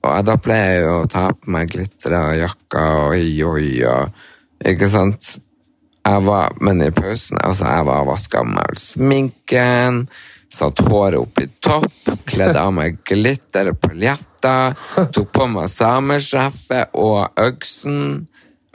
og, 0.00 0.24
da 0.24 0.36
pleier 0.40 0.70
jeg 0.72 0.82
jo 0.86 0.96
å 1.02 1.08
ta 1.10 1.26
på 1.36 1.52
meg 1.52 1.70
glitter 1.74 2.16
og 2.16 2.38
jakka 2.38 2.84
og 2.96 3.14
oi, 3.16 3.30
oi, 3.44 3.70
og 3.88 4.68
Ikke 4.70 4.88
sant? 4.92 5.38
Jeg 6.00 6.24
var, 6.24 6.54
men 6.64 6.80
i 6.84 6.90
pausen 6.92 7.38
altså 7.44 7.66
jeg 7.68 7.84
var 7.88 8.06
vaska 8.08 8.42
meg 8.48 8.76
sminken, 8.80 10.08
satt 10.52 10.80
håret 10.86 11.20
opp 11.20 11.40
i 11.40 11.46
topp, 11.62 12.10
kledde 12.28 12.60
av 12.60 12.72
meg 12.76 12.98
glitter 13.06 13.70
og 13.72 13.78
paljetter, 13.84 14.76
tok 15.12 15.28
på 15.36 15.46
meg 15.52 15.68
sameskjeffet 15.72 16.96
og 16.98 17.28
øksen. 17.40 18.26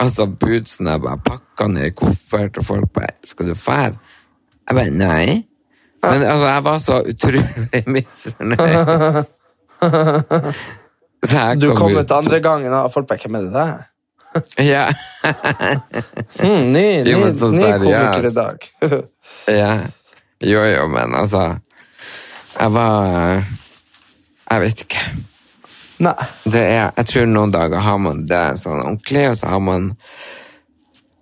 Altså 0.01 0.27
budsen 0.29 0.89
jeg 0.91 1.01
bare 1.01 1.25
pakka 1.25 1.67
ned 1.72 1.89
i 1.89 1.96
koffert, 1.98 2.58
og 2.62 2.65
folk 2.65 2.94
bare 2.94 3.17
'Skal 3.24 3.48
du 3.48 3.55
fære?' 3.55 3.98
Jeg 4.70 4.75
bare 4.75 4.89
'Nei'. 4.89 5.44
Men 6.03 6.24
altså, 6.24 6.48
jeg 6.48 6.63
var 6.63 6.77
så 6.77 7.01
utrolig 7.10 7.84
misfornøyd. 7.94 9.25
Du 11.60 11.70
kom 11.75 11.96
ut- 11.98 12.12
andre 12.12 12.39
gangen, 12.44 12.74
og 12.74 12.91
folk 12.94 13.08
bare 13.08 13.20
Hvem 13.25 13.36
er 13.39 13.46
det 13.48 13.53
der? 13.53 13.86
Ja. 14.72 14.86
Mm, 16.44 16.72
ny 16.74 17.03
ny, 17.03 17.12
Jo, 17.12 17.20
ny 17.51 17.70
komiker 17.79 18.25
i 18.27 18.34
dag. 18.36 18.65
ja. 19.60 19.70
Jo, 20.44 20.62
jo, 20.67 20.88
men 20.91 21.15
altså 21.15 21.46
Jeg 22.60 22.72
var 22.75 23.44
Jeg 24.51 24.62
vet 24.62 24.84
ikke. 24.86 25.03
Nei. 26.05 26.13
Det 26.44 26.62
er, 26.62 26.89
jeg 27.00 27.05
tror 27.08 27.25
noen 27.32 27.53
dager 27.55 27.79
har 27.82 27.98
man 28.03 28.25
det 28.27 28.44
sånn 28.60 28.82
ordentlig, 28.84 29.29
og 29.32 29.38
så 29.39 29.48
har 29.53 29.62
man 29.63 29.86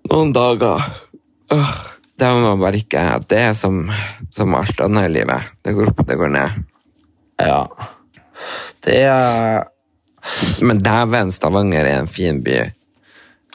noen 0.09 0.33
dager 0.35 0.81
øh, 1.53 1.73
der 2.19 2.39
man 2.41 2.59
bare 2.61 2.81
ikke 2.81 3.03
Det 3.29 3.37
er 3.39 3.53
som, 3.57 3.83
som 4.33 4.55
alt 4.57 4.81
annet 4.83 5.07
i 5.11 5.13
livet. 5.19 5.51
Det 5.63 5.75
går 5.77 5.91
opp, 5.93 6.01
det 6.09 6.17
går 6.19 6.33
ned. 6.33 6.57
Ja. 7.41 7.61
Det 8.83 8.97
er 9.07 9.63
Men 10.63 10.79
dæven, 10.83 11.31
Stavanger 11.35 11.85
er 11.85 11.99
en 12.01 12.11
fin 12.11 12.41
by. 12.43 12.61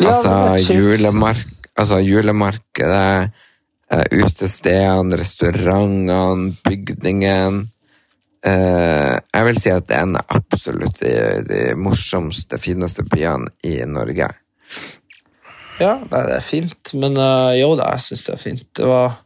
Altså, 0.04 0.34
ja, 0.58 0.76
julemark, 0.78 1.70
altså 1.76 1.98
julemarkedet, 2.04 3.32
eh, 3.90 4.04
utestedene, 4.20 5.18
restaurantene, 5.18 6.54
bygningen. 6.68 7.64
Eh, 8.46 9.16
jeg 9.34 9.48
vil 9.48 9.58
si 9.58 9.72
at 9.74 9.88
det 9.88 9.96
er 9.96 10.06
en 10.06 10.20
av 10.20 10.36
absolutt 10.38 11.00
de, 11.02 11.14
de 11.48 11.62
morsomste, 11.74 12.60
fineste 12.62 13.02
byene 13.08 13.50
i 13.66 13.80
Norge. 13.88 14.28
Ja, 15.78 15.94
nei, 16.02 16.22
det 16.26 16.36
er 16.36 16.44
fint. 16.44 16.92
Men 16.98 17.18
uh, 17.18 17.54
jo 17.54 17.72
da, 17.78 17.92
jeg 17.94 18.06
syns 18.08 18.24
det 18.26 18.34
er 18.34 18.42
fint. 18.42 18.68
Det 18.74 18.86
var 18.86 19.18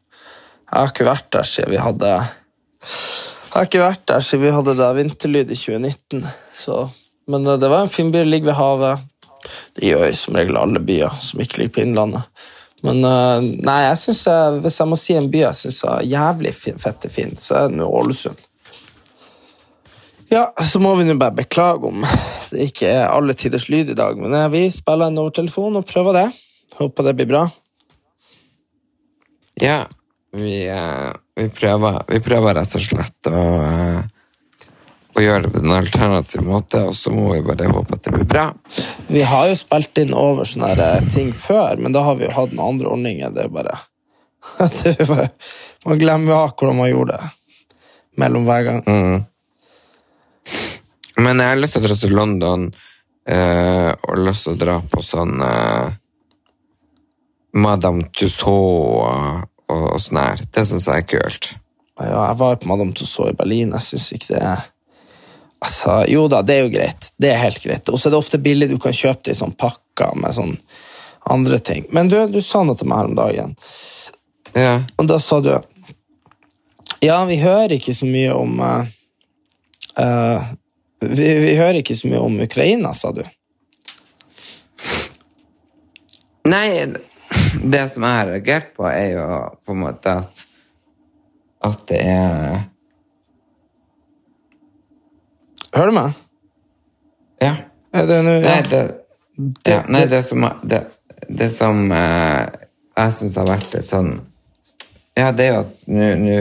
Jeg 0.72 0.78
har 0.78 0.90
ikke 0.92 1.08
vært 1.08 1.28
der 1.36 1.48
siden 1.48 1.72
vi 1.72 1.80
hadde 1.80 2.10
Jeg 2.12 3.52
har 3.54 3.68
ikke 3.68 3.82
vært 3.82 4.04
der 4.08 4.24
siden 4.24 4.44
vi 4.44 4.56
hadde 4.56 4.74
det 4.78 4.90
vinterlyd 4.98 5.52
i 5.52 5.58
2019. 5.60 6.26
Så. 6.56 6.78
Men 7.30 7.46
øh, 7.46 7.58
det 7.60 7.70
var 7.70 7.84
en 7.84 7.92
fin 7.92 8.12
by. 8.12 8.22
Det 8.22 8.32
ligger 8.32 8.52
ved 8.52 8.58
havet. 8.60 9.08
Det 9.76 9.88
gjør 9.90 10.12
som 10.16 10.38
regel 10.38 10.58
alle 10.58 10.80
byer 10.80 11.18
som 11.22 11.42
ikke 11.42 11.62
ligger 11.62 11.74
på 11.76 11.84
Innlandet. 11.86 12.46
Men 12.82 13.04
øh, 13.06 13.42
nei, 13.62 13.80
jeg 13.86 13.98
synes 13.98 14.26
jeg, 14.26 14.62
hvis 14.62 14.80
jeg 14.80 14.90
må 14.90 14.98
si 14.98 15.14
en 15.14 15.30
by 15.30 15.44
jeg 15.44 15.58
syns 15.58 15.82
er 15.86 16.08
jævlig 16.10 16.54
fette 16.58 17.10
fin, 17.12 17.36
så 17.38 17.60
er 17.60 17.68
det 17.70 17.78
nå 17.78 17.86
Ålesund. 17.86 18.48
Ja, 20.32 20.46
så 20.64 20.80
må 20.80 20.94
vi 20.96 21.04
nå 21.04 21.14
bare 21.20 21.36
beklage 21.42 21.90
om 21.90 22.06
det 22.52 22.70
ikke 22.70 22.88
er 22.88 23.10
alle 23.12 23.34
tiders 23.36 23.66
lyd 23.68 23.90
i 23.92 23.96
dag, 23.98 24.16
men 24.16 24.32
eh, 24.34 24.48
vi 24.52 24.62
spiller 24.72 25.10
en 25.10 25.20
over 25.20 25.34
telefon 25.36 25.76
og 25.78 25.88
prøver 25.88 26.16
det. 26.16 26.28
Håper 26.78 27.08
det 27.08 27.16
blir 27.18 27.28
bra. 27.28 27.42
Ja, 29.60 29.82
vi, 30.32 30.54
eh, 30.72 31.10
vi, 31.36 31.46
prøver, 31.52 32.00
vi 32.08 32.20
prøver 32.24 32.56
rett 32.56 32.76
og 32.78 32.84
slett 32.86 33.30
å, 33.30 33.44
eh, 33.66 34.00
å 35.12 35.22
gjøre 35.22 35.44
det 35.44 35.52
på 35.52 35.60
en 35.60 35.74
alternativ 35.76 36.44
måte, 36.46 36.80
og 36.88 36.96
så 36.96 37.12
må 37.12 37.32
vi 37.34 37.42
bare 37.44 37.68
håpe 37.68 37.96
at 37.96 38.06
det 38.06 38.14
blir 38.14 38.28
bra. 38.28 38.46
Vi 39.12 39.24
har 39.28 39.50
jo 39.50 39.58
spilt 39.60 40.00
inn 40.00 40.14
over 40.16 40.48
sånne 40.48 40.72
eh, 40.72 41.08
ting 41.12 41.32
før, 41.36 41.80
men 41.82 41.92
da 41.92 42.04
har 42.06 42.16
vi 42.20 42.26
jo 42.26 42.32
hatt 42.36 42.54
noen 42.54 42.76
andre 42.76 42.94
ordninger. 42.94 43.34
Det 43.34 43.44
er 43.44 43.52
bare, 43.52 43.76
bare 45.12 45.28
Man 45.84 46.00
glemmer 46.00 46.32
jo 46.32 46.40
hvordan 46.46 46.78
man 46.78 46.90
gjorde 46.92 47.18
det 47.18 47.30
mellom 48.22 48.46
hver 48.46 48.66
gang. 48.68 48.82
Men 51.22 51.40
jeg 51.40 51.52
har 51.52 51.60
lyst 51.60 51.76
til 51.76 51.82
å 51.82 51.88
dra 51.88 51.96
til 51.98 52.14
London 52.16 52.68
eh, 53.28 53.90
og 53.92 54.22
lyst 54.26 54.46
til 54.46 54.56
å 54.56 54.60
dra 54.60 54.76
på 54.92 55.04
sånn 55.04 55.42
eh, 55.44 55.96
Madame 57.62 58.08
Tussauds 58.16 58.48
og, 58.48 59.48
og 59.72 59.98
sånn 60.00 60.22
her. 60.22 60.44
Det 60.52 60.64
syns 60.68 60.88
jeg 60.88 61.04
er 61.04 61.08
kult. 61.08 61.52
Ja, 62.00 62.30
jeg 62.30 62.38
var 62.40 62.60
på 62.60 62.70
Madame 62.70 62.96
Tussauds 62.96 63.34
i 63.34 63.38
Berlin. 63.38 63.74
Jeg 63.76 63.88
syns 63.90 64.12
ikke 64.16 64.32
det 64.34 64.44
er 64.54 64.68
Altså, 65.62 66.04
Jo 66.10 66.26
da, 66.28 66.42
det 66.42 66.56
er 66.56 66.64
jo 66.66 66.72
greit. 66.72 67.10
Det 67.20 67.30
er 67.30 67.42
helt 67.44 67.62
greit. 67.62 67.88
Og 67.88 68.00
så 68.00 68.08
er 68.08 68.14
det 68.14 68.22
ofte 68.22 68.40
billig. 68.42 68.70
Du 68.70 68.78
kan 68.82 68.94
kjøpe 68.96 69.28
det 69.28 69.36
i 69.36 69.38
sånn 69.38 69.54
pakker 69.58 70.16
med 70.18 70.34
sånn 70.36 70.56
andre 71.30 71.58
ting. 71.62 71.86
Men 71.94 72.10
du, 72.10 72.18
du 72.30 72.40
sa 72.42 72.64
noe 72.66 72.78
til 72.78 72.90
meg 72.90 73.02
her 73.02 73.10
om 73.12 73.18
dagen. 73.18 73.54
Ja. 74.58 74.74
Og 74.98 75.06
da 75.08 75.20
sa 75.22 75.40
du 75.40 75.54
Ja, 77.02 77.22
vi 77.26 77.38
hører 77.40 77.76
ikke 77.78 77.94
så 77.94 78.06
mye 78.06 78.34
om 78.34 78.60
uh, 78.62 80.42
vi, 81.02 81.28
vi 81.46 81.54
hører 81.58 81.80
ikke 81.80 81.96
så 81.98 82.10
mye 82.10 82.20
om 82.22 82.36
Ukraina, 82.44 82.92
sa 82.94 83.10
du. 83.14 83.22
Nei, 86.46 86.66
det 87.62 87.82
som 87.90 88.02
jeg 88.06 88.18
har 88.18 88.30
reagert 88.30 88.70
på, 88.76 88.86
er 88.90 89.16
jo 89.16 89.26
på 89.66 89.74
en 89.74 89.82
måte 89.82 90.14
at 90.22 90.46
at 91.62 91.84
det 91.86 92.00
er 92.02 92.64
Hører 95.72 95.88
du 95.88 95.96
meg? 95.96 96.18
Ja. 97.42 97.54
Er 97.92 98.08
det 98.08 98.18
nå 98.24 98.34
Nei, 98.40 98.58
det, 98.68 98.82
det, 99.36 99.72
ja, 99.72 99.80
nei, 99.88 100.04
det 100.08 100.22
som, 100.24 100.44
det, 100.68 100.82
det 101.28 101.48
som 101.52 101.86
eh, 101.92 102.44
jeg 102.96 103.16
syns 103.16 103.38
har 103.40 103.48
vært 103.48 103.74
litt 103.76 103.88
sånn 103.88 104.12
Ja, 105.16 105.30
det 105.36 105.46
er 105.46 105.50
jo 105.50 105.62
at 105.64 105.88
nå 105.92 106.36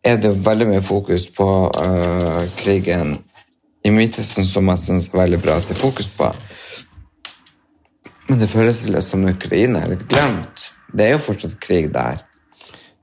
er 0.00 0.20
det 0.20 0.30
jo 0.30 0.36
veldig 0.44 0.70
mye 0.70 0.80
fokus 0.80 1.26
på 1.36 1.46
uh, 1.68 2.44
krigen 2.56 3.18
i 3.84 3.90
Midtøsten, 3.92 4.46
som 4.48 4.68
jeg 4.72 4.80
syns 4.80 5.10
er 5.10 5.18
veldig 5.18 5.40
bra 5.42 5.58
at 5.60 5.66
det 5.68 5.74
er 5.74 5.80
fokus 5.80 6.08
på. 6.16 6.30
Men 8.30 8.40
det 8.40 8.48
føles 8.48 8.80
litt 8.88 9.04
som 9.04 9.26
Ukraina 9.28 9.82
er 9.84 9.92
litt 9.92 10.06
glemt. 10.08 10.70
Det 10.96 11.04
er 11.04 11.12
jo 11.14 11.20
fortsatt 11.20 11.58
krig 11.60 11.90
der. 11.92 12.24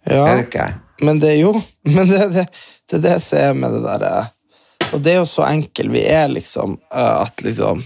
ja. 0.10 0.24
Er 0.24 0.42
det 0.42 0.48
ikke? 0.48 0.68
Men 1.06 1.22
det 1.22 1.36
er 1.36 1.40
jo 1.44 1.54
Men 1.96 2.10
det, 2.10 2.24
det, 2.34 2.48
det 2.90 2.98
er 2.98 3.06
det 3.06 3.16
som 3.22 3.44
er 3.44 3.54
med 3.62 3.78
det 3.78 3.84
derre 3.86 4.16
Og 4.94 5.01
det 5.03 5.13
er 5.13 5.22
jo 5.22 5.29
så 5.29 5.46
enkelt 5.48 5.91
vi 5.94 6.03
er, 6.08 6.27
liksom, 6.32 6.77
eh, 6.94 7.15
at 7.24 7.44
liksom 7.44 7.84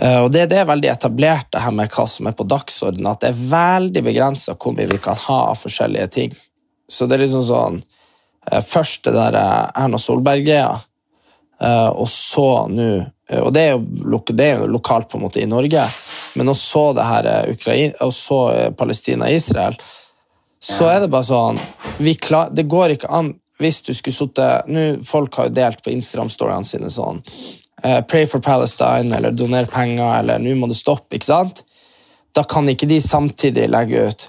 Eh, 0.00 0.18
og 0.22 0.30
det, 0.30 0.46
det 0.52 0.60
er 0.60 0.68
veldig 0.68 0.90
etablert, 0.92 1.48
det 1.52 1.64
her 1.64 1.74
med 1.74 1.90
hva 1.90 2.04
som 2.06 2.28
er 2.30 2.36
på 2.38 2.46
dagsordenen, 2.46 3.10
at 3.10 3.24
det 3.24 3.32
er 3.32 3.46
veldig 3.50 4.04
begrensa 4.06 4.54
hvor 4.54 4.76
mye 4.76 4.90
vi 4.90 5.00
kan 5.02 5.18
ha 5.26 5.38
av 5.50 5.58
forskjellige 5.58 6.10
ting. 6.14 6.36
Så 6.88 7.08
det 7.08 7.18
er 7.18 7.24
liksom 7.26 7.44
sånn 7.44 7.80
eh, 7.80 8.62
Først 8.64 9.08
det 9.08 9.16
der 9.16 9.38
Erna 9.38 9.98
Solberg-greia, 10.00 10.76
og 11.58 12.06
så 12.06 12.68
nå 12.70 12.84
Og 13.42 13.48
det 13.50 13.62
er, 13.66 13.72
jo, 13.74 14.20
det 14.30 14.44
er 14.44 14.60
jo 14.60 14.68
lokalt 14.70 15.08
på 15.10 15.18
en 15.18 15.24
måte 15.24 15.40
i 15.42 15.48
Norge, 15.50 15.82
men 16.38 16.48
og 16.48 16.54
så 16.56 16.84
det 16.94 17.04
her 17.04 17.26
Ukraina, 17.50 17.96
og 18.06 18.12
så 18.14 18.38
Palestina-Israel, 18.78 19.74
så 20.62 20.86
er 20.86 21.02
det 21.02 21.10
bare 21.10 21.26
sånn 21.26 21.58
vi 21.98 22.14
klar, 22.14 22.54
Det 22.54 22.64
går 22.70 22.94
ikke 22.94 23.10
an 23.10 23.32
hvis 23.58 23.82
du 23.82 23.92
skulle 23.94 24.16
sittet 24.16 25.06
Folk 25.06 25.34
har 25.38 25.48
jo 25.48 25.56
delt 25.56 25.82
på 25.84 25.90
Instagram-storyene 25.90 26.68
sine 26.68 26.90
sånn 26.92 27.22
eh, 27.82 28.00
Pray 28.06 28.26
for 28.30 28.44
Palestine, 28.44 29.10
eller 29.16 29.34
doner 29.34 29.68
penger, 29.70 30.20
eller 30.20 30.42
nå 30.42 30.54
må 30.58 30.70
det 30.70 30.78
stoppe. 30.78 31.16
ikke 31.16 31.30
sant? 31.30 31.64
Da 32.34 32.44
kan 32.44 32.68
ikke 32.68 32.88
de 32.88 33.00
samtidig 33.02 33.68
legge 33.70 34.08
ut 34.08 34.28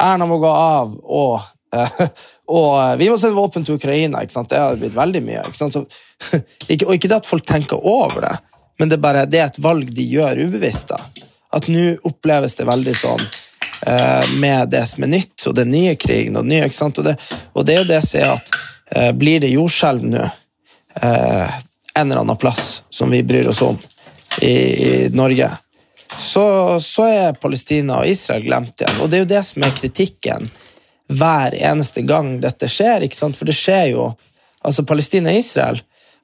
Erna 0.00 0.26
må 0.28 0.38
gå 0.40 0.48
av, 0.48 0.92
og, 1.02 1.40
eh, 1.74 1.96
og 2.56 2.70
eh, 2.78 2.94
vi 3.00 3.10
må 3.10 3.18
sende 3.18 3.36
våpen 3.36 3.66
til 3.66 3.76
Ukraina. 3.80 4.22
ikke 4.22 4.36
sant? 4.38 4.52
Det 4.52 4.60
har 4.60 4.78
blitt 4.80 4.96
veldig 4.96 5.22
mye. 5.26 5.44
ikke 5.48 5.60
sant? 5.60 5.76
Så, 5.76 5.84
ikke, 6.72 6.86
og 6.86 6.94
ikke 6.96 7.10
det 7.10 7.20
at 7.20 7.28
folk 7.28 7.46
tenker 7.48 7.82
over 7.82 8.24
det, 8.24 8.36
men 8.80 8.88
det 8.88 8.96
er 8.96 9.04
bare 9.04 9.26
det 9.28 9.42
er 9.42 9.50
et 9.50 9.62
valg 9.62 9.90
de 9.92 10.06
gjør 10.14 10.46
ubevisst. 10.46 10.94
da. 10.94 11.28
At 11.52 11.66
nå 11.68 11.98
oppleves 12.06 12.54
det 12.56 12.68
veldig 12.68 12.96
sånn 12.96 13.24
med 14.40 14.68
det 14.70 14.82
som 14.86 15.04
er 15.06 15.12
nytt, 15.14 15.46
og 15.46 15.54
den 15.56 15.70
nye 15.72 15.94
krigen 15.96 16.36
og 16.36 16.44
det 16.44 16.54
nye, 16.54 16.68
ikke 16.68 16.76
sant? 16.76 17.00
Og 17.00 17.06
det, 17.06 17.16
og 17.54 17.66
det 17.66 17.74
er 17.74 17.80
jo 17.80 17.88
det 17.88 18.00
jeg 18.04 18.26
er 18.26 18.34
at 18.34 18.52
eh, 18.92 19.10
blir 19.16 19.40
det 19.40 19.52
jordskjelv 19.54 20.04
nå 20.04 20.26
eh, 20.26 21.58
en 21.94 22.06
eller 22.06 22.20
annen 22.20 22.38
plass 22.40 22.82
som 22.90 23.10
vi 23.10 23.22
bryr 23.26 23.48
oss 23.50 23.62
om 23.66 23.78
i, 24.40 24.52
i 24.52 24.92
Norge, 25.16 25.50
så, 26.18 26.44
så 26.80 27.06
er 27.08 27.38
Palestina 27.40 28.00
og 28.00 28.10
Israel 28.10 28.44
glemt 28.44 28.82
igjen. 28.82 28.98
Og 29.02 29.10
det 29.10 29.18
er 29.18 29.24
jo 29.24 29.30
det 29.32 29.44
som 29.46 29.64
er 29.66 29.76
kritikken 29.76 30.50
hver 31.10 31.54
eneste 31.54 32.02
gang 32.06 32.36
dette 32.42 32.68
skjer. 32.70 33.06
ikke 33.06 33.18
sant? 33.18 33.38
For 33.38 33.48
det 33.48 33.56
skjer 33.58 33.92
jo 33.94 34.10
altså 34.60 34.84
Palestina 34.86 35.32
og 35.32 35.40
Israel 35.40 35.80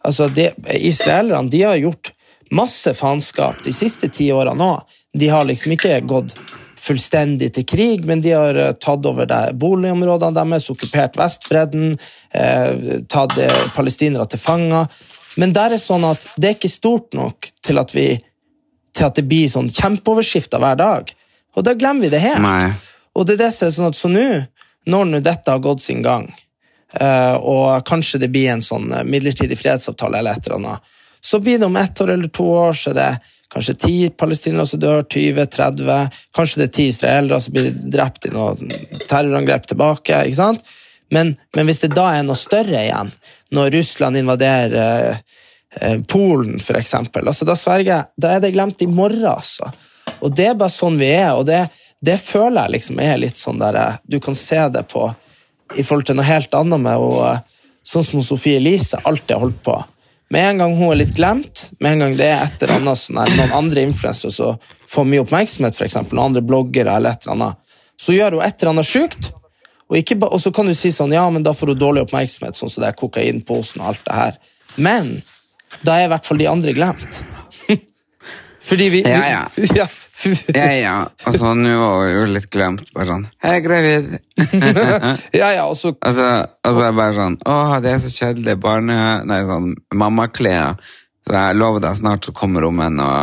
altså 0.06 0.30
Israelerne 0.74 1.50
de 1.50 1.62
har 1.62 1.80
gjort 1.80 2.12
masse 2.50 2.92
faenskap 2.94 3.64
de 3.64 3.72
siste 3.74 4.08
ti 4.08 4.28
årene 4.32 4.70
òg. 4.76 4.98
De 5.16 5.28
har 5.32 5.46
liksom 5.48 5.72
ikke 5.74 5.98
gått 6.06 6.36
fullstendig 6.80 7.52
til 7.56 7.66
krig, 7.68 8.06
men 8.08 8.22
de 8.24 8.32
har 8.36 8.58
eh, 8.60 8.72
tatt 8.80 9.06
over 9.08 9.30
boligområdene 9.56 10.36
deres, 10.36 10.70
okkupert 10.72 11.18
Vestbredden, 11.18 11.94
eh, 12.34 13.02
tatt 13.08 13.36
eh, 13.40 13.60
palestinere 13.76 14.28
til 14.30 14.42
fanger. 14.42 14.88
Men 15.36 15.52
der 15.56 15.76
er 15.76 15.82
sånn 15.82 16.04
at 16.08 16.26
det 16.36 16.48
er 16.48 16.56
ikke 16.56 16.72
stort 16.72 17.16
nok 17.16 17.50
til 17.64 17.80
at, 17.80 17.92
vi, 17.96 18.08
til 18.96 19.08
at 19.08 19.18
det 19.18 19.26
blir 19.28 19.48
sånn 19.52 19.68
kjempeoverskifter 19.72 20.62
hver 20.62 20.78
dag. 20.80 21.12
Og 21.56 21.64
da 21.64 21.76
glemmer 21.76 22.06
vi 22.06 22.12
det 22.12 22.22
helt. 22.24 22.44
Nei. 22.44 22.72
Og 23.16 23.24
det 23.26 23.36
er 23.36 23.46
det 23.46 23.52
som 23.56 23.68
er 23.68 23.76
sånn 23.76 23.90
at 23.90 23.98
så 23.98 24.10
nå, 24.12 24.26
når 24.92 25.08
nå 25.10 25.22
dette 25.24 25.52
har 25.52 25.62
gått 25.64 25.84
sin 25.84 26.02
gang, 26.04 26.28
eh, 27.00 27.34
og 27.36 27.84
kanskje 27.88 28.20
det 28.22 28.30
blir 28.32 28.52
en 28.52 28.64
sånn 28.64 28.90
eh, 28.92 29.06
midlertidig 29.08 29.58
fredsavtale 29.60 30.20
eller 30.20 30.36
et 30.36 30.48
eller 30.48 30.60
annet, 30.60 30.92
så 31.26 31.40
blir 31.42 31.58
det 31.58 31.66
om 31.66 31.76
ett 31.80 32.00
år 32.00 32.12
eller 32.14 32.30
to 32.30 32.44
år, 32.44 32.76
så 32.76 32.92
er 32.92 32.98
det 33.00 33.10
kanskje 33.56 33.74
ti 33.80 33.94
palestinere 34.12 34.66
som 34.68 34.80
dør, 34.80 35.04
20-30, 35.08 36.18
kanskje 36.36 36.60
det 36.60 36.66
er 36.66 36.74
ti 36.76 36.88
israelere 36.92 37.38
som 37.40 37.54
blir 37.56 37.70
drept 37.72 38.28
i 38.28 38.32
noen 38.34 38.74
terrorangrep 39.08 39.64
tilbake, 39.70 40.18
ikke 40.28 40.36
sant? 40.36 40.66
Men, 41.14 41.32
men 41.56 41.68
hvis 41.68 41.80
det 41.84 41.94
da 41.96 42.10
er 42.12 42.26
noe 42.26 42.36
større 42.36 42.82
igjen, 42.82 43.12
når 43.56 43.72
Russland 43.78 44.20
invaderer 44.20 45.16
eh, 45.16 45.96
Polen, 46.10 46.58
eksempel, 46.60 47.24
altså, 47.30 47.48
da 47.48 47.56
sverger 47.56 47.92
jeg, 47.92 48.10
da 48.20 48.34
er 48.34 48.44
det 48.44 48.52
glemt 48.52 48.82
i 48.84 48.90
morgen, 48.90 49.24
altså. 49.30 49.70
Og 50.20 50.34
det 50.36 50.50
er 50.50 50.58
bare 50.58 50.74
sånn 50.74 50.98
vi 51.00 51.08
er, 51.14 51.32
og 51.38 51.46
det, 51.48 51.64
det 52.04 52.18
føler 52.20 52.66
jeg 52.66 52.76
liksom 52.76 53.00
er 53.06 53.20
litt 53.22 53.40
sånn 53.40 53.62
der 53.62 53.80
eh, 53.80 54.00
Du 54.04 54.18
kan 54.20 54.36
se 54.36 54.60
det 54.74 54.84
på 54.92 55.08
i 55.74 55.82
forhold 55.82 56.10
til 56.10 56.18
noe 56.18 56.28
helt 56.28 56.52
annet 56.54 56.82
med 56.82 57.02
og, 57.02 57.20
eh, 57.30 57.70
sånn 57.86 58.04
som 58.04 58.24
Sofie 58.26 58.60
Elise 58.60 59.00
alltid 59.04 59.38
har 59.38 59.46
holdt 59.46 59.62
på. 59.64 59.80
Med 60.34 60.50
en 60.50 60.58
gang 60.58 60.74
hun 60.74 60.90
er 60.90 61.00
litt 61.04 61.14
glemt, 61.14 61.68
med 61.78 61.92
en 61.92 62.04
gang 62.04 62.16
det 62.18 62.26
er 62.26 62.40
et 62.42 62.62
eller 62.62 62.80
annet 62.80 62.98
sånn 62.98 63.20
her, 63.20 63.30
noen 63.38 63.52
andre 63.54 63.84
influensere 63.86 64.34
som 64.34 64.56
får 64.90 65.06
mye 65.06 65.22
oppmerksomhet, 65.22 65.76
for 65.78 65.86
eksempel, 65.86 66.18
noen 66.18 66.32
andre 66.32 66.42
bloggere 66.42 66.96
eller 66.98 67.14
et 67.14 67.26
eller 67.26 67.36
annet, 67.36 67.76
så 68.00 68.16
gjør 68.16 68.38
hun 68.38 68.42
et 68.46 68.56
eller 68.58 68.72
annet 68.74 68.88
sjukt, 68.88 69.30
og, 69.86 70.24
og 70.26 70.40
så 70.42 70.50
kan 70.50 70.66
du 70.66 70.74
si 70.74 70.90
sånn, 70.90 71.14
ja, 71.14 71.22
men 71.30 71.46
da 71.46 71.54
får 71.54 71.72
hun 71.72 71.78
dårlig 71.78 72.06
oppmerksomhet, 72.08 72.58
sånn 72.58 72.72
som 72.72 72.82
det 72.82 72.90
er 72.90 72.98
kokainposen 72.98 73.84
og 73.84 73.92
alt 73.92 74.02
det 74.08 74.16
her. 74.18 74.40
Men 74.82 75.12
da 75.86 76.00
er 76.00 76.08
i 76.08 76.10
hvert 76.10 76.26
fall 76.26 76.42
de 76.42 76.48
andre 76.50 76.74
glemt. 76.74 77.20
Fordi 78.68 78.88
vi... 78.96 79.04
Ja, 79.06 79.22
ja. 79.30 79.44
ja. 79.82 79.86
Ja, 80.56 80.66
ja. 80.72 80.94
Og 81.26 81.34
så 81.36 81.50
nå 81.54 81.72
var 81.76 82.06
hun 82.06 82.12
jo 82.14 82.24
litt 82.32 82.46
glemt. 82.50 82.88
Bare 82.96 83.06
sånn 83.10 83.26
Hei, 83.44 83.58
gravid. 83.64 84.14
ja, 85.40 85.50
ja, 85.58 85.64
og 85.68 85.76
så 85.76 85.92
Altså, 86.08 86.28
altså 86.64 86.92
bare 86.96 87.16
sånn 87.18 87.36
Å, 87.44 87.56
det 87.84 87.92
er 87.96 88.00
så 88.04 88.12
kjedelig 88.14 88.56
barne... 88.62 88.96
Nei, 89.28 89.42
sånn 89.48 89.74
mammaklær. 89.94 90.78
Så 91.26 91.34
jeg 91.36 91.58
lover 91.58 91.82
deg, 91.84 91.98
snart 91.98 92.24
så 92.28 92.32
kommer 92.36 92.64
hun 92.68 92.76
med 92.78 92.96
noe 93.00 93.18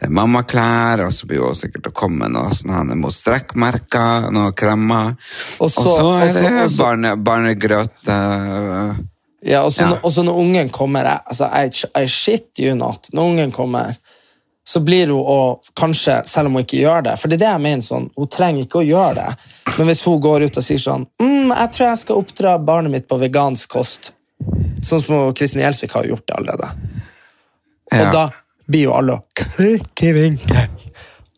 eh, 0.00 0.08
mammaklær, 0.08 1.02
og 1.08 1.12
så 1.12 1.26
blir 1.26 1.42
hun 1.42 1.56
sikkert 1.58 1.88
å 1.90 1.94
komme 2.00 2.22
med 2.24 2.36
noe 2.36 2.52
sånn 2.54 2.92
mot 3.02 3.12
strekkmerker, 3.16 4.28
noe 4.32 4.52
kremmer. 4.56 5.16
Og 5.58 5.66
Og 5.66 5.72
så- 5.74 5.96
og 5.98 6.22
er 6.22 6.30
så- 6.32 6.44
det 6.46 6.52
og 6.64 6.70
så- 6.70 6.84
barne, 6.84 7.16
barnegrøt 7.18 8.12
Ja, 9.42 9.64
og 9.66 9.72
så, 9.74 9.82
Ja. 9.82 10.22
når 10.22 10.36
ungen 10.38 10.68
kommer 10.70 11.02
jeg, 11.04 11.20
altså, 11.26 11.48
I, 11.50 12.02
I 12.02 12.06
shit 12.06 12.58
you 12.58 12.76
not. 12.76 13.08
Når 13.12 13.22
ungen 13.32 13.52
kommer, 13.52 13.96
så 14.64 14.80
blir 14.80 15.10
hun 15.10 15.18
å 15.18 15.38
Kanskje, 15.78 16.20
selv 16.26 16.46
om 16.50 16.58
hun 16.58 16.64
ikke 16.64 16.78
gjør 16.78 17.02
det 17.08 17.16
For 17.20 17.30
det 17.30 17.38
er 17.40 17.42
det 17.42 17.50
jeg 17.50 17.62
mener. 17.64 17.82
sånn, 17.82 18.10
Hun 18.16 18.28
trenger 18.30 18.66
ikke 18.66 18.82
å 18.82 18.86
gjøre 18.86 19.14
det. 19.18 19.30
Men 19.78 19.88
hvis 19.88 20.02
hun 20.06 20.20
går 20.22 20.46
ut 20.46 20.58
og 20.60 20.66
sier 20.66 20.82
sånn 20.82 21.06
mm, 21.18 21.50
'Jeg 21.52 21.72
tror 21.74 21.88
jeg 21.88 22.02
skal 22.02 22.20
oppdra 22.22 22.58
barnet 22.58 22.92
mitt 22.92 23.08
på 23.08 23.18
vegansk 23.18 23.70
kost', 23.72 24.12
sånn 24.82 25.02
som 25.02 25.34
Kristin 25.34 25.62
Gjelsvik 25.62 25.92
har 25.92 26.06
gjort 26.06 26.26
det 26.26 26.36
allerede. 26.38 26.68
Ja. 27.92 28.06
Og 28.06 28.12
da 28.14 28.24
blir 28.66 28.86
jo 28.86 28.94
alle 28.96 29.18
klikke-vinke. 29.34 30.68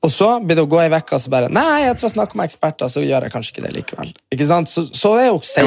Og 0.04 0.10
så 0.12 0.28
blir 0.44 0.58
det 0.58 0.64
å 0.66 0.68
gå 0.68 0.80
ei 0.82 0.90
uke 0.92 1.16
og 1.16 1.22
så 1.22 1.30
bare 1.32 1.48
Nei, 1.48 1.86
jeg 1.86 1.96
tror 1.96 2.10
jeg 2.10 2.16
snakker 2.18 2.36
med 2.36 2.50
eksperter, 2.50 2.90
så 2.92 3.02
gjør 3.04 3.24
jeg 3.24 3.32
kanskje 3.32 3.54
ikke 3.54 3.64
det 3.64 3.74
likevel. 3.78 4.10
Ikke 4.36 4.48
sant? 4.48 4.68
Så, 4.68 4.84
så 4.92 5.14
er 5.16 5.30
jo 5.30 5.38
safe. 5.40 5.64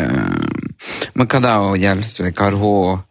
eh, 0.00 1.10
men 1.14 1.28
hva 1.28 1.40
da, 1.44 1.56
Gjelsvik? 1.76 2.40
Har 2.40 2.56
hun 2.60 3.02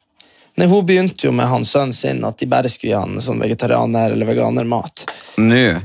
Nei, 0.58 0.68
Hun 0.70 0.86
begynte 0.86 1.26
jo 1.26 1.32
med 1.34 1.48
han 1.50 1.64
sønnen 1.66 1.94
sin 1.98 2.24
at 2.26 2.38
de 2.38 2.46
bare 2.46 2.70
skulle 2.70 2.92
gi 2.94 3.00
han 3.00 3.18
sånn 3.22 3.40
vegetarianer- 3.42 4.12
eller 4.14 4.26
veganermat. 4.30 5.06
nå 5.38 5.82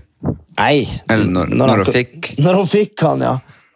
Nei. 0.58 0.88
Eller 1.08 1.24
når- 1.30 1.54
når 1.54 1.76
hun 1.84 1.92
fikk? 1.94 2.32
Når 2.42 2.54
hun 2.54 2.66
fikk 2.66 3.00
han, 3.06 3.20
ja. 3.20 3.32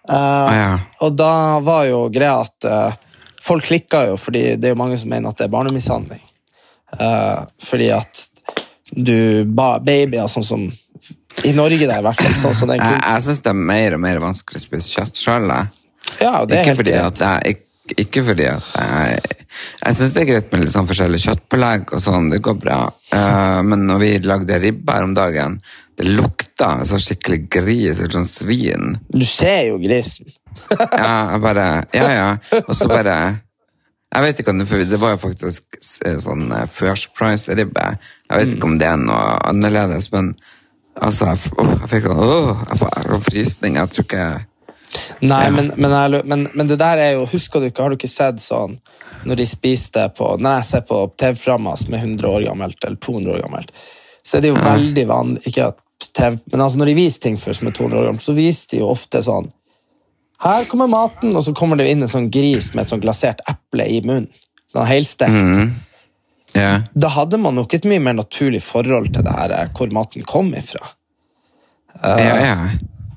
Uh, 0.09 0.15
Ah, 0.15 0.55
ja. 0.55 0.79
Og 1.01 1.15
da 1.17 1.61
var 1.61 1.85
jo 1.87 2.09
greia 2.11 2.41
at 2.43 2.65
uh, 2.67 2.93
folk 3.41 3.63
klikka 3.65 4.07
jo, 4.09 4.17
fordi 4.17 4.57
det 4.59 4.65
er 4.65 4.75
jo 4.75 4.81
mange 4.83 4.99
som 4.99 5.09
mener 5.09 5.29
at 5.31 5.37
det 5.39 5.45
er 5.47 5.53
barnemishandling. 5.55 6.21
Uh, 7.01 7.47
fordi 7.63 7.91
at 7.95 8.27
du 8.93 9.45
ba 9.47 9.79
babyer 9.79 10.27
sånn 10.29 10.45
som 10.45 10.73
I 11.45 11.53
Norge, 11.57 11.87
da, 11.87 12.01
i 12.01 12.03
hvert 12.03 12.21
fall. 12.21 12.35
Sånn 12.35 12.55
sånn, 12.55 12.75
Jeg, 12.77 13.01
jeg 13.01 13.23
syns 13.23 13.41
det 13.43 13.51
er 13.55 13.55
mer 13.55 13.95
og 13.95 14.01
mer 14.01 14.19
vanskelig 14.21 14.59
å 14.61 14.67
spise 14.67 14.91
kjøtt 14.99 15.15
sjøl. 15.17 15.49
Ja, 16.21 16.45
det 16.45 16.59
er 16.59 16.65
Ikke 16.67 16.77
fordi 16.83 16.93
greit. 16.93 17.23
at 17.23 17.45
jeg 17.47 17.63
ikke, 17.90 18.23
fordi 18.25 18.47
at 18.47 18.75
jeg 18.79 19.38
Jeg 19.83 19.97
syns 19.99 20.12
det 20.14 20.21
er 20.23 20.29
greit 20.29 20.53
med 20.53 20.62
litt 20.62 20.73
sånn 20.73 20.87
forskjellig 20.88 21.18
kjøttpålegg 21.27 21.90
og 21.92 22.01
sånn, 22.01 22.31
det 22.33 22.38
går 22.45 22.55
bra. 22.62 22.79
Uh, 23.12 23.61
men 23.66 23.83
når 23.88 23.99
vi 24.01 24.11
lagde 24.25 24.59
ribbe 24.62 24.95
her 24.95 25.05
om 25.05 25.12
dagen, 25.16 25.59
det 25.99 26.07
lukta 26.09 26.71
så 26.88 27.01
skikkelig 27.03 27.40
gris 27.53 27.99
eller 27.99 28.14
sånn 28.16 28.31
svin. 28.31 28.95
Du 29.12 29.25
ser 29.29 29.73
jo 29.73 29.81
grisen. 29.83 30.31
Ja, 31.03 31.33
jeg 31.33 31.40
bare 31.40 31.66
Ja, 31.97 32.09
ja. 32.12 32.61
Og 32.66 32.75
så 32.77 32.85
bare 32.90 33.16
Jeg 34.12 34.25
vet 34.27 34.40
ikke 34.40 34.53
om 34.53 34.59
det, 34.61 34.66
for 34.68 34.85
det 34.85 34.99
var 35.01 35.14
jo 35.14 35.21
faktisk 35.23 35.79
eh, 36.05 36.18
sånn 36.21 36.51
eh, 36.53 36.66
First 36.68 37.14
Price-ribbe. 37.16 37.87
Jeg 38.29 38.38
vet 38.38 38.57
ikke 38.57 38.68
om 38.68 38.77
det 38.81 38.88
er 38.90 39.01
noe 39.01 39.38
annerledes, 39.49 40.11
men 40.12 40.35
altså 41.01 41.31
Jeg, 41.33 41.55
oh, 41.57 41.73
jeg 41.79 41.92
fikk 41.95 42.09
sånn 42.11 42.21
åh, 42.21 42.51
jeg 42.68 42.83
jeg 42.83 42.83
får 42.83 43.25
frysning. 43.31 43.79
Jeg 43.81 43.95
tror 43.95 44.09
ikke 44.09 44.27
Nei, 45.21 45.45
Ja. 45.47 45.51
men, 45.51 45.71
men, 45.77 45.91
jeg 45.91 46.25
men, 46.29 46.49
men 46.55 46.69
det 46.69 46.77
der 46.81 47.01
er 47.01 47.13
jo 47.15 47.27
Husker 47.31 47.61
du 47.61 47.69
ikke, 47.71 47.83
har 47.83 47.93
du 47.93 47.97
ikke 47.97 48.11
sett 48.11 48.43
sånn 48.43 48.79
når 49.25 49.39
de 49.39 49.47
spiste 49.47 50.03
på 50.17 50.33
Når 50.43 50.57
jeg 50.59 50.69
ser 50.69 50.83
på 50.89 50.99
TV-programmer 51.17 51.79
som 51.81 51.95
er 51.95 52.03
100 52.03 52.29
år 52.29 52.45
gammelt, 52.49 52.85
eller 52.85 52.99
200 52.99 53.33
år 53.37 53.43
gammelt, 53.47 53.71
så 54.23 54.37
er 54.37 54.45
det 54.45 54.51
jo 54.53 54.59
veldig 54.59 55.05
vanlig 55.09 55.47
Ikke 55.49 55.69
at 55.71 55.79
TV, 56.13 56.39
men 56.53 56.61
altså 56.65 56.81
når 56.81 56.91
de 56.91 56.95
viser 56.99 57.23
ting 57.23 57.39
før 57.39 57.57
som 57.57 57.71
er 57.71 57.77
200 57.79 58.01
år 58.01 58.09
gammelt, 58.11 58.25
så 58.27 58.35
viser 58.37 58.75
de 58.75 58.81
jo 58.83 58.91
ofte 58.91 59.23
sånn 59.25 59.49
Her 60.43 60.67
kommer 60.69 60.91
maten, 60.91 61.37
og 61.39 61.45
så 61.47 61.55
kommer 61.55 61.79
det 61.79 61.87
jo 61.87 61.95
inn 61.95 62.03
en 62.03 62.11
sånn 62.11 62.29
gris 62.35 62.73
med 62.75 62.83
et 62.85 62.91
sånn 62.93 63.05
glasert 63.05 63.41
eple 63.49 63.87
i 63.87 64.01
munnen. 64.03 64.27
Sånn 64.73 64.89
helstekt. 64.89 65.77
Ja. 66.57 66.81
Da 66.99 67.09
hadde 67.15 67.39
man 67.39 67.55
nok 67.57 67.75
et 67.77 67.87
mye 67.89 68.03
mer 68.03 68.17
naturlig 68.19 68.61
forhold 68.67 69.13
til 69.15 69.23
det 69.25 69.33
her, 69.37 69.55
eh, 69.55 69.71
hvor 69.77 69.93
maten 69.95 70.27
kom 70.27 70.51
ifra. 70.59 70.83
ja, 72.03 72.35
ja. 72.43 72.57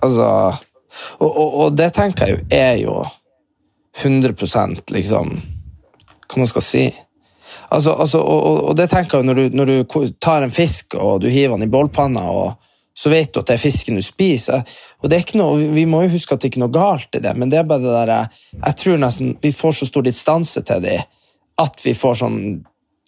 Altså, 0.06 0.28
og, 1.20 1.30
og, 1.30 1.54
og 1.64 1.78
det 1.78 1.92
tenker 1.94 2.28
jeg 2.28 2.36
jo 2.38 2.46
er 2.52 2.76
jo 2.82 3.06
100 4.04 4.36
liksom 4.92 5.42
Hva 6.26 6.42
man 6.42 6.48
skal 6.50 6.62
si. 6.66 6.86
Altså, 7.70 7.94
altså, 7.94 8.20
og, 8.20 8.64
og, 8.70 8.78
det 8.78 8.90
tenker 8.90 9.18
jeg 9.22 9.28
når 9.28 9.34
du, 9.38 9.58
når 9.58 9.66
du 9.70 10.08
tar 10.22 10.44
en 10.44 10.52
fisk 10.52 10.96
og 11.00 11.22
du 11.22 11.30
hiver 11.30 11.56
den 11.56 11.68
i 11.68 11.72
bålpanna, 11.72 12.24
og 12.30 12.54
så 12.98 13.12
vet 13.12 13.34
du 13.34 13.40
at 13.40 13.48
det 13.48 13.56
er 13.58 13.62
fisken 13.62 14.00
du 14.00 14.04
spiser. 14.04 14.64
Og 15.04 15.10
det 15.10 15.18
er 15.18 15.24
ikke 15.26 15.40
noe, 15.40 15.70
Vi 15.76 15.86
må 15.86 16.02
jo 16.06 16.14
huske 16.16 16.34
at 16.34 16.42
det 16.42 16.50
ikke 16.50 16.60
er 16.62 16.66
noe 16.66 16.74
galt 16.76 17.16
i 17.16 17.22
det, 17.24 17.36
men 17.38 17.52
det 17.52 17.60
er 17.60 17.68
bare 17.70 17.84
det 17.84 17.94
der, 17.94 18.12
jeg- 18.14 18.62
jeg 18.66 18.76
tror 18.82 18.98
nesten 18.98 19.38
vi 19.42 19.52
får 19.52 19.72
så 19.72 19.86
stor 19.86 20.02
distanse 20.02 20.62
til 20.62 20.82
dem 20.82 21.02
at 21.58 21.86
vi 21.86 21.94
får 21.94 22.16
sånn 22.20 22.40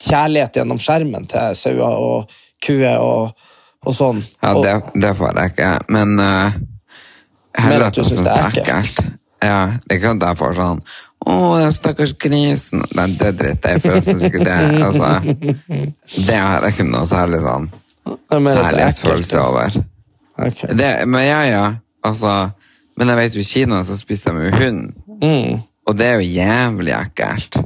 kjærlighet 0.01 0.53
gjennom 0.59 0.79
skjermen 0.79 1.27
til 1.27 1.55
sauer 1.55 1.97
og 1.97 2.29
kuer 2.63 2.97
og, 3.01 3.31
og 3.85 3.93
sånn. 3.95 4.21
Ja, 4.43 4.53
det, 4.61 4.75
det 5.01 5.15
får 5.17 5.33
jeg 5.35 5.51
ikke. 5.51 5.71
Men 5.89 6.19
uh, 6.19 6.51
Mer 7.65 7.87
at 7.87 7.97
du 7.97 8.03
syns 8.05 8.23
det 8.27 8.33
er 8.35 8.59
ekkelt. 8.61 9.01
Ja, 9.43 9.57
det 9.83 9.93
er 9.93 9.99
ikke 9.99 10.09
sånn 10.11 10.21
at 10.21 10.27
jeg 10.31 10.37
får 10.39 10.55
sånn 10.57 10.79
Å, 11.27 11.33
den 11.59 11.73
stakkars 11.75 12.13
grisen. 12.21 12.83
Nei, 12.97 13.05
det 13.19 13.31
driter 13.37 13.73
jeg 13.73 13.79
i, 13.79 13.83
for 13.83 13.97
jeg 13.97 14.05
syns 14.07 14.23
ikke 14.27 14.45
det 14.45 14.57
altså, 14.85 15.09
Det 16.27 16.37
har 16.37 16.63
jeg 16.65 16.75
ikke 16.75 16.85
noe 16.89 17.05
særlig 17.09 17.41
sånn 17.43 17.67
kjærlighetsfølelse 18.31 19.39
over. 19.43 19.77
Okay. 20.37 20.75
Det, 20.77 20.91
men 21.09 21.25
ja, 21.25 21.39
ja. 21.49 21.65
Altså, 22.05 22.33
men 22.97 23.11
jeg 23.11 23.19
vet 23.19 23.35
jo 23.35 23.41
i 23.43 23.47
Kina 23.49 23.81
så 23.83 23.97
spiser 23.99 24.37
de 24.37 24.47
jo 24.49 24.61
hund, 24.61 24.93
Mm. 25.17 25.63
og 25.89 25.95
det 25.97 26.05
er 26.05 26.19
jo 26.21 26.27
jævlig 26.29 26.93
ekkelt. 26.93 27.57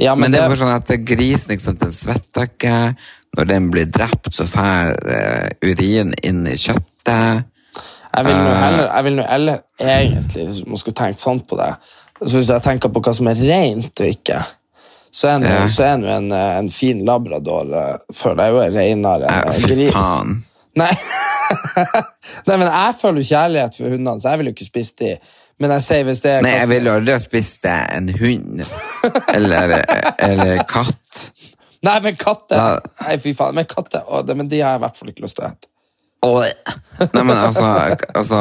Ja, 0.00 0.14
Men 0.16 0.32
det 0.32 0.40
er 0.40 0.48
bare 0.48 0.58
sånn 0.58 0.72
at 0.72 0.88
grisen 1.06 1.52
ikke 1.54 1.62
sant, 1.66 1.82
den 1.82 1.92
svetter 1.92 2.48
ikke. 2.48 2.94
Når 3.36 3.46
den 3.46 3.68
blir 3.70 3.86
drept, 3.86 4.32
så 4.34 4.46
fer 4.48 4.96
uh, 5.06 5.48
urin 5.62 6.14
inn 6.26 6.40
i 6.48 6.56
kjøttet. 6.58 7.44
Jeg 8.16 8.26
vil 8.26 8.34
nå 8.34 8.50
Eh. 8.50 8.60
heller, 8.60 8.86
jeg 8.94 9.04
vil 9.06 9.16
nå 9.16 9.26
heller 9.28 9.58
egentlig, 9.80 10.46
hvis 10.46 10.62
man 10.66 10.80
skulle 10.80 10.98
tenkt 10.98 11.20
sånn 11.22 11.40
på 11.46 11.56
det, 11.60 11.74
så 12.20 12.32
hvis 12.36 12.50
jeg 12.52 12.62
tenker 12.64 12.92
på 12.92 13.02
hva 13.04 13.14
som 13.14 13.28
er 13.30 13.34
rent 13.38 14.00
og 14.02 14.06
ikke, 14.10 14.40
så 15.12 15.28
er 15.32 15.38
nå 15.98 16.08
en, 16.16 16.30
eh, 16.32 16.58
en 16.58 16.70
fin 16.70 17.04
labrador 17.06 17.70
for 18.12 18.34
føler 18.34 18.44
jeg 18.44 18.52
jo 18.54 18.62
er 18.64 18.74
renere 18.78 19.30
enn 19.30 19.52
en 19.54 19.68
gris. 19.68 19.92
faen. 19.94 20.34
Nei. 20.78 20.92
Nei, 22.46 22.56
men 22.56 22.66
jeg 22.68 22.98
føler 23.00 23.22
jo 23.22 23.28
kjærlighet 23.30 23.78
for 23.78 23.90
hundene, 23.94 24.20
så 24.22 24.30
jeg 24.34 24.38
vil 24.40 24.50
jo 24.50 24.54
ikke 24.54 24.68
spise 24.68 24.94
de. 25.00 25.14
Men 25.60 25.74
jeg 25.74 25.82
sier 25.86 26.04
hvis 26.08 26.22
det 26.24 26.30
er 26.38 26.44
Nei, 26.46 26.52
jeg 26.56 26.68
ville 26.70 26.92
aldri 26.96 27.12
ha 27.12 27.20
spist 27.22 27.66
en 27.68 28.08
hund. 28.20 28.62
Eller, 29.36 29.74
eller 30.20 30.62
katt. 30.68 31.24
Nei, 31.84 31.96
men 32.04 32.16
katter. 32.20 32.80
Nei, 33.00 33.16
fy 33.20 33.32
faen, 33.36 33.56
men 33.56 33.66
katter 33.68 34.04
å, 34.06 34.20
det, 34.26 34.36
Men 34.36 34.48
de 34.52 34.60
har 34.60 34.74
jeg 34.76 34.80
i 34.80 34.84
hvert 34.84 34.98
fall 35.00 35.12
ikke 35.12 35.24
lyst 35.24 35.38
til 35.38 35.46
å 35.46 35.50
ete. 35.50 35.69
Nei, 36.24 37.22
men 37.24 37.32
altså, 37.32 37.64
altså 38.12 38.40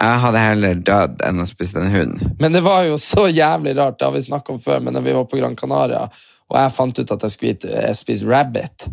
Jeg 0.00 0.20
hadde 0.24 0.42
heller 0.42 0.80
dødd 0.84 1.22
enn 1.24 1.40
å 1.40 1.46
spise 1.48 1.80
en 1.80 1.88
hund. 1.92 2.24
Men 2.42 2.52
det 2.52 2.60
var 2.66 2.82
jo 2.88 2.98
så 3.00 3.28
jævlig 3.30 3.76
rart, 3.78 3.96
det 3.98 4.08
har 4.08 4.12
vi 4.16 4.22
snakket 4.26 4.56
om 4.56 4.60
før, 4.60 4.82
men 4.84 4.96
når 4.96 5.06
vi 5.06 5.14
var 5.16 5.24
på 5.30 5.38
Gran 5.40 5.56
Canaria, 5.56 6.02
og 6.50 6.58
jeg 6.60 6.74
fant 6.76 6.98
ut 7.00 7.14
at 7.14 7.24
jeg 7.24 7.32
skulle 7.36 7.94
spise- 7.96 8.28
rabbit 8.28 8.88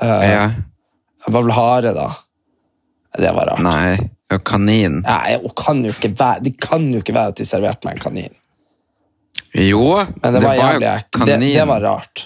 uh, 0.00 0.24
Ja. 0.26 0.48
det 1.26 1.34
var 1.36 1.42
vel 1.46 1.54
hare 1.54 1.92
da. 1.94 2.08
Det 3.14 3.30
var 3.36 3.52
rart. 3.52 3.62
Nei. 3.62 4.10
Og 4.34 4.42
kanin. 4.42 5.02
Ja, 5.06 5.20
jeg, 5.30 5.44
og 5.44 5.54
kan 5.60 5.84
jo 5.84 5.92
ikke 5.92 6.10
være, 6.18 6.42
det 6.48 6.56
kan 6.58 6.88
jo 6.90 7.04
ikke 7.04 7.14
være 7.14 7.34
at 7.36 7.38
de 7.38 7.46
serverte 7.46 7.86
meg 7.86 8.00
en 8.00 8.02
kanin. 8.08 8.34
Jo, 9.54 10.00
Men 10.18 10.34
det, 10.34 10.40
var 10.42 10.56
jo 10.56 10.62
jævlig 10.64 10.88
ekkelt. 10.90 11.26
Det, 11.30 11.36
det 11.54 11.66
var 11.70 11.84
rart. 11.84 12.24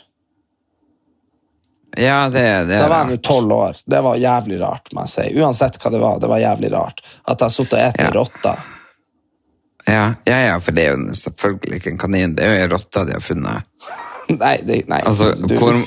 Ja, 1.98 2.18
det, 2.30 2.42
det 2.68 2.78
Da 2.78 2.84
er 2.86 2.90
var 2.92 3.08
jeg 3.10 3.18
jo 3.18 3.22
tolv 3.28 3.52
år. 3.56 3.78
Det 3.90 4.00
var 4.06 4.16
jævlig 4.22 4.58
rart, 4.62 4.90
må 4.94 5.02
jeg 5.06 5.12
si. 5.16 5.26
Uansett 5.42 5.78
hva 5.82 5.90
det 5.94 6.00
var, 6.02 6.18
det 6.22 6.28
var 6.30 6.38
jævlig 6.42 6.70
rart. 6.72 7.00
At 7.26 7.40
jeg 7.42 7.50
satt 7.56 7.72
og 7.74 7.80
spist 7.80 8.02
Ja. 8.04 8.10
rotter. 8.14 8.66
Ja, 9.88 10.02
ja, 10.28 10.38
ja, 10.50 10.56
for 10.60 10.76
det 10.76 10.82
er 10.84 10.96
jo 10.98 11.14
selvfølgelig 11.16 11.78
ikke 11.80 11.90
en 11.94 11.98
kanin. 12.02 12.34
Det 12.36 12.44
er 12.44 12.50
jo 12.52 12.58
ei 12.60 12.68
rotte 12.74 13.04
de 13.08 13.14
har 13.16 13.22
funnet. 13.24 13.64
Nei, 14.42 14.56
det, 14.68 14.82
nei. 14.92 14.98
Altså, 15.08 15.30
du, 15.40 15.54
hvor- 15.56 15.78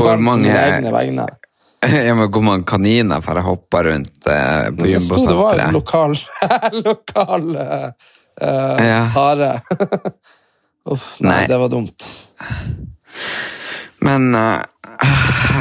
hvor 0.00 0.22
mange- 0.24 0.54
egne 0.56 0.92
vegne. 0.94 1.26
Ja, 1.86 2.14
men 2.16 2.30
Hvor 2.32 2.42
mange 2.42 2.64
kaniner 2.66 3.20
får 3.22 3.36
jeg 3.38 3.44
hoppe 3.46 3.82
rundt 3.84 4.26
eh, 4.32 4.70
på 4.74 4.86
sto 4.98 5.18
det 5.28 5.34
var 5.36 5.60
en 5.66 5.74
lokal, 5.76 6.16
lokal 6.86 7.44
eh, 7.60 7.84
eh, 8.40 8.80
Ja. 8.88 9.02
hare. 9.14 9.50
Uff, 10.88 11.20
nei, 11.20 11.28
Nei. 11.42 11.46
det 11.52 11.58
var 11.60 11.68
dumt. 11.68 12.06
Men 14.04 14.34
eh, 14.34 14.60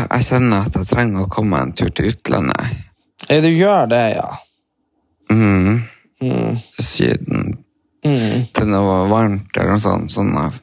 jeg 0.09 0.25
kjenner 0.29 0.65
at 0.65 0.75
jeg 0.79 0.89
trenger 0.89 1.25
å 1.25 1.31
komme 1.31 1.61
en 1.61 1.75
tur 1.77 1.91
til 1.95 2.11
utlandet. 2.11 2.81
Ja, 3.29 3.39
du 3.41 3.49
gjør 3.49 3.87
det, 3.89 4.03
ja. 4.17 4.27
Mm. 5.31 5.83
Mm. 6.21 6.57
Syden. 6.79 7.55
Til 8.05 8.67
noe 8.69 8.97
varmt 9.09 9.55
eller 9.57 9.75
noe 9.75 9.81
sånt. 9.81 10.13
Sånn, 10.13 10.35
eh, 10.37 10.59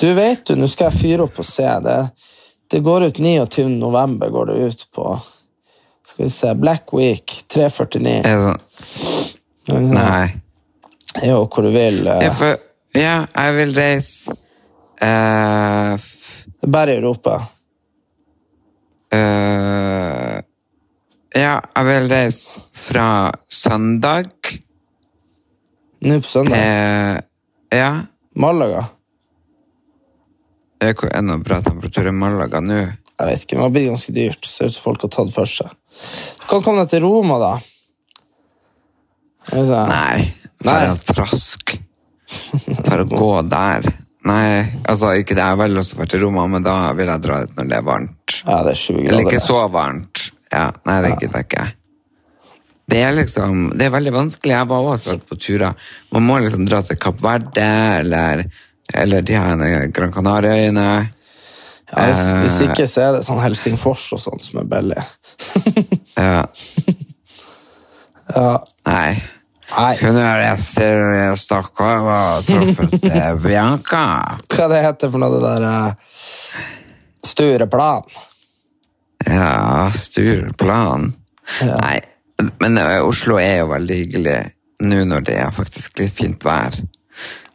Du 0.00 0.08
vet 0.16 0.46
du, 0.48 0.54
nå 0.56 0.68
skal 0.70 0.88
jeg 0.88 1.00
fyre 1.00 1.26
opp 1.26 1.42
og 1.42 1.46
se. 1.46 1.68
Det, 1.84 1.98
det 2.72 2.80
går 2.86 3.10
ut 3.10 3.18
29. 3.20 3.66
november, 3.80 4.30
går 4.32 4.52
det 4.52 4.70
ut 4.70 4.86
på 4.94 5.10
Skal 6.10 6.24
vi 6.24 6.30
se, 6.32 6.54
Black 6.58 6.94
Week 6.96 7.34
349. 7.52 8.14
er 8.24 8.40
det 8.40 8.54
sånn, 9.68 9.92
nei. 9.94 10.30
Jo, 11.22 11.44
hvor 11.46 11.66
du 11.66 11.70
vil. 11.74 12.00
Uh... 12.06 12.16
Ja, 12.24 12.32
for, 12.34 12.56
ja, 12.96 13.14
jeg 13.34 13.54
vil 13.58 13.76
reise 13.76 14.34
Det 15.00 15.06
er 15.10 16.08
bare 16.66 16.94
i 16.94 17.00
Europa. 17.00 17.38
Uh, 19.14 20.40
Ja, 21.34 21.60
jeg 21.76 21.86
vil 21.86 22.08
reise 22.10 22.60
fra 22.74 23.30
søndag 23.48 24.26
Nå 26.02 26.16
på 26.20 26.26
søndag. 26.26 26.56
til 26.56 27.78
Ja. 27.78 28.02
Malaga. 28.34 28.88
Er 30.80 30.92
det 30.94 31.10
enda 31.14 31.36
bra 31.38 31.60
temperatur 31.62 32.08
i 32.08 32.12
Malaga 32.12 32.60
nå? 32.60 32.80
Jeg 33.20 33.26
vet 33.28 33.44
ikke, 33.44 33.56
men 33.58 33.64
det 33.68 33.72
blir 33.76 33.88
ganske 33.90 34.12
dyrt. 34.16 34.46
Ser 34.48 34.66
ut 34.66 34.74
som 34.74 34.82
folk 34.82 35.02
har 35.02 35.08
tatt 35.12 35.32
for 35.34 35.44
seg. 35.46 35.70
Du 36.40 36.46
kan 36.48 36.62
komme 36.62 36.82
deg 36.82 36.90
til 36.90 37.02
Roma, 37.04 37.38
da. 37.38 37.52
Nei, 39.52 40.34
Nei. 40.64 40.86
å 40.88 40.96
trask. 40.96 41.76
Bare 42.88 43.04
gå 43.04 43.30
der. 43.50 43.86
Nei, 44.28 44.66
altså 44.84 45.14
ikke 45.16 45.32
det. 45.32 45.40
Jeg 45.40 45.54
har 45.54 45.60
veldig 45.62 45.78
lyst 45.78 45.94
til 45.94 45.98
å 45.98 46.02
dra 46.02 46.10
til 46.12 46.20
Roma, 46.26 46.42
men 46.52 46.64
da 46.66 46.74
vil 46.98 47.08
jeg 47.08 47.22
dra 47.24 47.38
dit 47.44 47.54
når 47.56 47.68
det 47.70 47.76
er 47.78 47.84
varmt. 47.86 48.34
Ja, 48.44 48.56
det 48.66 48.72
er 48.74 48.80
20 48.80 48.98
grader. 48.98 49.12
Eller 49.14 49.28
ikke 49.30 49.44
så 49.46 49.60
varmt. 49.72 50.24
Ja, 50.52 50.66
nei, 50.90 50.96
det 51.06 51.12
gidder 51.22 51.38
jeg 51.40 51.48
ikke. 51.48 51.64
Det 52.90 52.98
er 53.06 53.14
liksom, 53.14 53.62
det 53.78 53.86
er 53.86 53.94
veldig 53.94 54.12
vanskelig. 54.16 54.52
Jeg 54.56 54.68
var 54.72 54.88
også 54.92 55.12
vært 55.12 55.24
på 55.30 55.38
turer. 55.40 55.88
Man 56.12 56.26
må 56.26 56.40
liksom 56.42 56.66
dra 56.68 56.82
til 56.84 56.98
Kapp 57.00 57.20
Verde, 57.22 57.64
eller, 58.02 58.44
eller 58.92 59.22
de 59.24 59.38
her 59.38 59.86
Gran 59.94 60.12
Canaria-øyene. 60.12 60.88
Ja, 61.90 62.04
hvis, 62.06 62.18
Eh. 62.22 62.40
hvis 62.44 62.58
ikke, 62.68 62.86
så 62.90 63.00
er 63.06 63.12
det 63.16 63.24
sånn 63.26 63.40
Helsingfors 63.42 64.08
og 64.14 64.20
sånt 64.22 64.44
som 64.46 64.60
er 64.64 64.68
billig. 64.76 65.06
Ja, 66.20 66.42
Ja, 68.30 68.58
nei. 68.86 69.22
Nei, 69.76 69.94
jeg 70.00 70.14
reise 70.40 70.80
til 70.80 71.38
Stockholm 71.40 72.08
og 72.10 72.46
truffet 72.48 73.06
eh, 73.10 73.32
Bianca? 73.40 74.04
hva 74.50 74.68
det 74.72 74.82
heter 74.84 75.12
for 75.12 75.22
noe, 75.22 75.36
det 75.36 75.42
der 75.44 75.66
uh, 75.66 76.20
Stureplan. 77.26 78.08
Ja, 79.26 79.90
Stureplan. 79.94 81.10
Nei, 81.66 81.98
men 82.62 82.78
eh, 82.80 82.98
Oslo 83.04 83.38
er 83.40 83.62
jo 83.62 83.70
veldig 83.74 83.98
hyggelig 84.02 84.38
nå 84.80 85.02
når 85.08 85.26
det 85.28 85.36
er 85.42 85.52
faktisk 85.54 86.00
litt 86.00 86.14
fint 86.16 86.44
vær. 86.44 86.76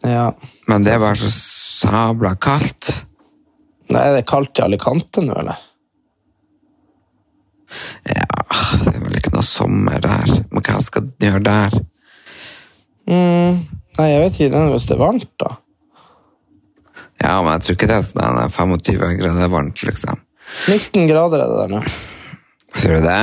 Ja. 0.05 0.29
Men 0.69 0.85
det 0.85 0.93
er 0.93 1.01
bare 1.01 1.17
så 1.17 1.31
sabla 1.31 2.35
kaldt. 2.41 2.91
Nei, 3.89 4.01
er 4.01 4.19
det 4.19 4.27
kaldt 4.29 4.61
i 4.61 4.65
Alicante 4.65 5.23
nå, 5.25 5.33
eller? 5.41 5.57
Ja, 8.05 8.45
det 8.85 8.93
er 8.93 9.01
vel 9.03 9.17
ikke 9.19 9.33
noe 9.35 9.45
sommer 9.45 10.01
der. 10.01 10.31
Men 10.51 10.65
hva 10.65 10.79
skal 10.85 11.09
du 11.09 11.25
gjøre 11.25 11.43
der? 11.45 11.77
Nei, 13.09 14.07
jeg 14.09 14.21
vet 14.23 14.39
ikke, 14.39 14.65
hvis 14.73 14.87
det 14.89 14.95
er 14.97 15.01
varmt, 15.01 15.31
da. 15.41 15.55
Ja, 17.21 17.39
men 17.41 17.53
jeg 17.53 17.63
tror 17.63 17.77
ikke 17.77 17.89
det 17.89 17.97
er 17.99 18.07
sånn 18.07 18.53
25 18.53 19.19
grader 19.21 19.51
varmt, 19.53 19.83
liksom. 19.87 20.21
19 20.69 21.07
grader 21.09 21.41
er 21.41 21.51
det 21.51 21.59
der 21.61 21.75
nå. 21.77 21.83
Ser 22.75 22.97
du 22.97 23.05
det? 23.05 23.19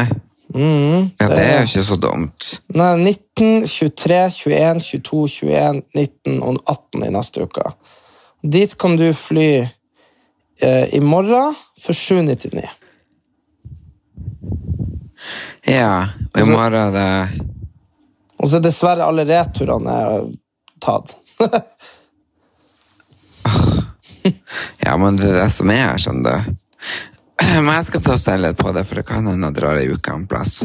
ja, 0.52 1.28
det 1.30 1.40
er 1.40 1.54
jo 1.62 1.68
ikke 1.68 1.84
så 1.86 1.96
dumt. 1.96 2.48
Nei, 2.76 2.90
19, 3.00 3.66
23, 3.68 4.18
21, 4.52 4.82
22, 4.84 5.48
21, 5.48 5.82
19 5.96 6.42
og 6.44 6.58
18 6.68 7.06
i 7.06 7.12
neste 7.14 7.46
uke. 7.46 7.72
Dit 8.42 8.76
kan 8.80 8.98
du 9.00 9.06
fly 9.16 9.48
eh, 9.62 10.86
i 10.92 11.00
morgen 11.00 11.56
for 11.80 11.96
799. 11.96 12.68
Ja, 15.70 16.10
og 16.34 16.40
i 16.42 16.48
morgen 16.50 16.80
er 16.80 16.92
det 16.96 17.51
Og 18.42 18.50
så 18.50 18.58
er 18.58 18.66
dessverre 18.66 19.06
alle 19.06 19.26
returene 19.28 19.96
tatt. 20.82 21.16
Ja, 24.84 24.96
men 24.96 25.16
det 25.18 25.30
er 25.30 25.40
det 25.40 25.50
som 25.50 25.70
er, 25.72 25.96
skjønner 25.98 26.44
du. 26.46 26.52
Men 27.42 27.72
jeg 27.74 27.86
skal 27.88 28.02
ta 28.04 28.14
og 28.14 28.20
se 28.22 28.36
litt 28.38 28.58
på 28.58 28.70
det, 28.74 28.84
for 28.86 29.00
det 29.00 29.06
kan 29.08 29.26
hende 29.26 29.48
jeg 29.48 29.56
drar 29.56 29.80
ei 29.80 29.88
uke 29.90 30.14
en 30.14 30.28
plass. 30.30 30.60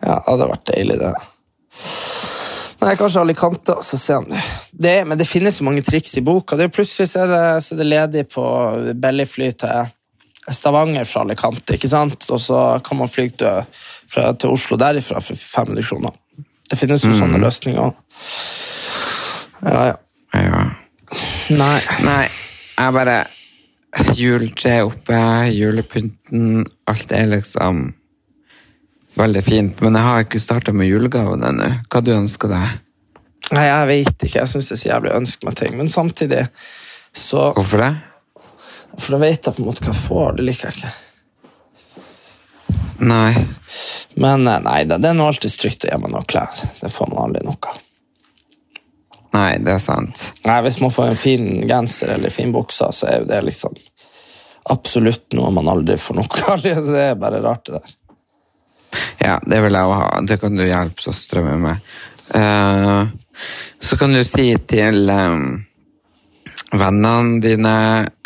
Ja, 0.00 0.16
det 0.16 0.24
hadde 0.26 0.48
vært 0.50 0.70
deilig, 0.72 0.96
det. 0.98 1.12
Nei, 2.84 2.96
kanskje 3.00 3.22
Alicante, 3.22 3.76
så 3.86 3.98
se 4.00 4.16
om 4.20 4.26
det. 4.28 4.40
det, 4.72 4.96
men 5.08 5.20
det 5.20 5.28
finnes 5.28 5.56
så 5.56 5.64
mange 5.66 5.84
triks 5.86 6.18
i 6.18 6.24
boka. 6.24 6.58
Det 6.58 6.66
er 6.66 6.74
plutselig 6.74 7.08
så 7.12 7.22
er 7.24 7.30
det, 7.30 7.44
så 7.64 7.76
er 7.76 7.80
det 7.80 7.86
ledig 7.88 8.24
på 8.34 8.44
bellyfly 9.00 9.52
til 9.62 9.94
Stavanger 10.52 11.06
fra 11.08 11.22
Alicante, 11.24 11.78
ikke 11.78 11.88
sant? 11.88 12.26
og 12.28 12.42
så 12.42 12.64
kan 12.84 13.00
man 13.00 13.08
fly 13.08 13.30
til, 13.38 13.70
fra, 14.10 14.28
til 14.36 14.52
Oslo 14.52 14.76
derifra 14.80 15.22
for 15.24 15.38
500 15.40 15.86
kroner. 15.88 16.18
Det 16.70 16.78
finnes 16.80 17.04
jo 17.04 17.12
sånne 17.16 17.40
løsninger. 17.42 17.92
Ja, 19.64 19.82
ja. 19.90 19.96
Ja. 20.34 20.62
Nei. 21.54 21.80
Nei, 22.02 22.22
jeg 22.74 22.94
bare 22.96 23.18
Juletre 24.18 24.80
oppe, 24.88 25.18
julepynten, 25.54 26.64
alt 26.90 27.12
er 27.14 27.28
liksom 27.30 27.84
veldig 29.20 29.42
fint. 29.46 29.82
Men 29.84 29.94
jeg 29.94 30.08
har 30.08 30.24
ikke 30.24 30.42
starta 30.42 30.74
med 30.74 30.90
julegaven 30.90 31.44
ennå. 31.46 31.68
Hva 31.86 32.02
du 32.02 32.10
ønsker 32.16 32.50
deg? 32.50 32.80
Nei, 33.54 33.68
jeg 33.68 33.90
vet 33.92 34.26
ikke. 34.26 34.40
Jeg 34.40 34.50
syns 34.50 34.70
det 34.70 34.76
er 34.76 34.82
så 34.82 34.90
jævlig 34.90 35.12
å 35.12 35.20
ønske 35.20 35.46
meg 35.46 35.58
ting. 35.60 35.78
Men 35.78 35.92
samtidig 35.92 36.42
så 37.14 37.52
Hvorfor 37.54 37.84
det? 37.84 37.92
For 38.98 39.14
da 39.14 39.20
vet 39.22 39.46
jeg 39.46 39.54
på 39.54 39.62
en 39.62 39.68
måte 39.68 39.84
hva 39.84 39.92
jeg 39.92 40.02
får. 40.02 40.36
Det 40.38 40.48
liker 40.48 40.70
jeg 40.70 40.80
ikke. 40.80 40.92
Nei. 42.98 43.32
Men 44.14 44.46
eh, 44.46 44.60
nei, 44.64 44.84
det, 44.84 45.00
det 45.02 45.10
er 45.10 45.18
nå 45.18 45.26
alltid 45.30 45.56
trygt 45.58 45.88
å 45.88 45.98
meg 46.02 46.14
noen 46.14 46.28
klær. 46.30 46.52
Det 46.80 46.92
får 46.92 47.10
man 47.12 47.24
aldri 47.26 47.42
nok 47.46 47.70
av. 47.72 47.80
Nei, 49.34 49.56
det 49.66 49.72
er 49.74 49.82
sant. 49.82 50.20
Nei, 50.44 50.60
Hvis 50.62 50.78
man 50.82 50.94
får 50.94 51.10
en 51.10 51.18
fin 51.18 51.48
genser 51.66 52.14
eller 52.14 52.30
fin 52.30 52.52
bukse, 52.54 52.86
så 52.94 53.10
er 53.10 53.20
jo 53.22 53.28
det 53.32 53.40
liksom 53.48 53.74
absolutt 54.70 55.34
noe 55.34 55.50
man 55.52 55.68
aldri 55.68 55.98
får 55.98 56.20
nok 56.20 56.40
av. 56.48 56.62
Det 56.64 57.02
er 57.02 57.18
bare 57.20 57.42
rart, 57.42 57.66
det 57.66 57.80
der. 57.80 58.00
Ja, 59.18 59.38
det 59.42 59.58
vil 59.64 59.74
jeg 59.74 59.90
òg 59.90 59.96
ha. 59.98 60.08
Det 60.22 60.38
kan 60.38 60.54
du 60.54 60.62
hjelpe 60.62 61.02
søstera 61.02 61.42
mi 61.42 61.56
med. 61.64 61.94
Uh, 62.30 63.10
så 63.82 63.98
kan 63.98 64.14
du 64.14 64.22
si 64.24 64.46
til 64.70 65.10
eh, 65.10 65.32
vennene 66.80 67.40
dine 67.44 67.74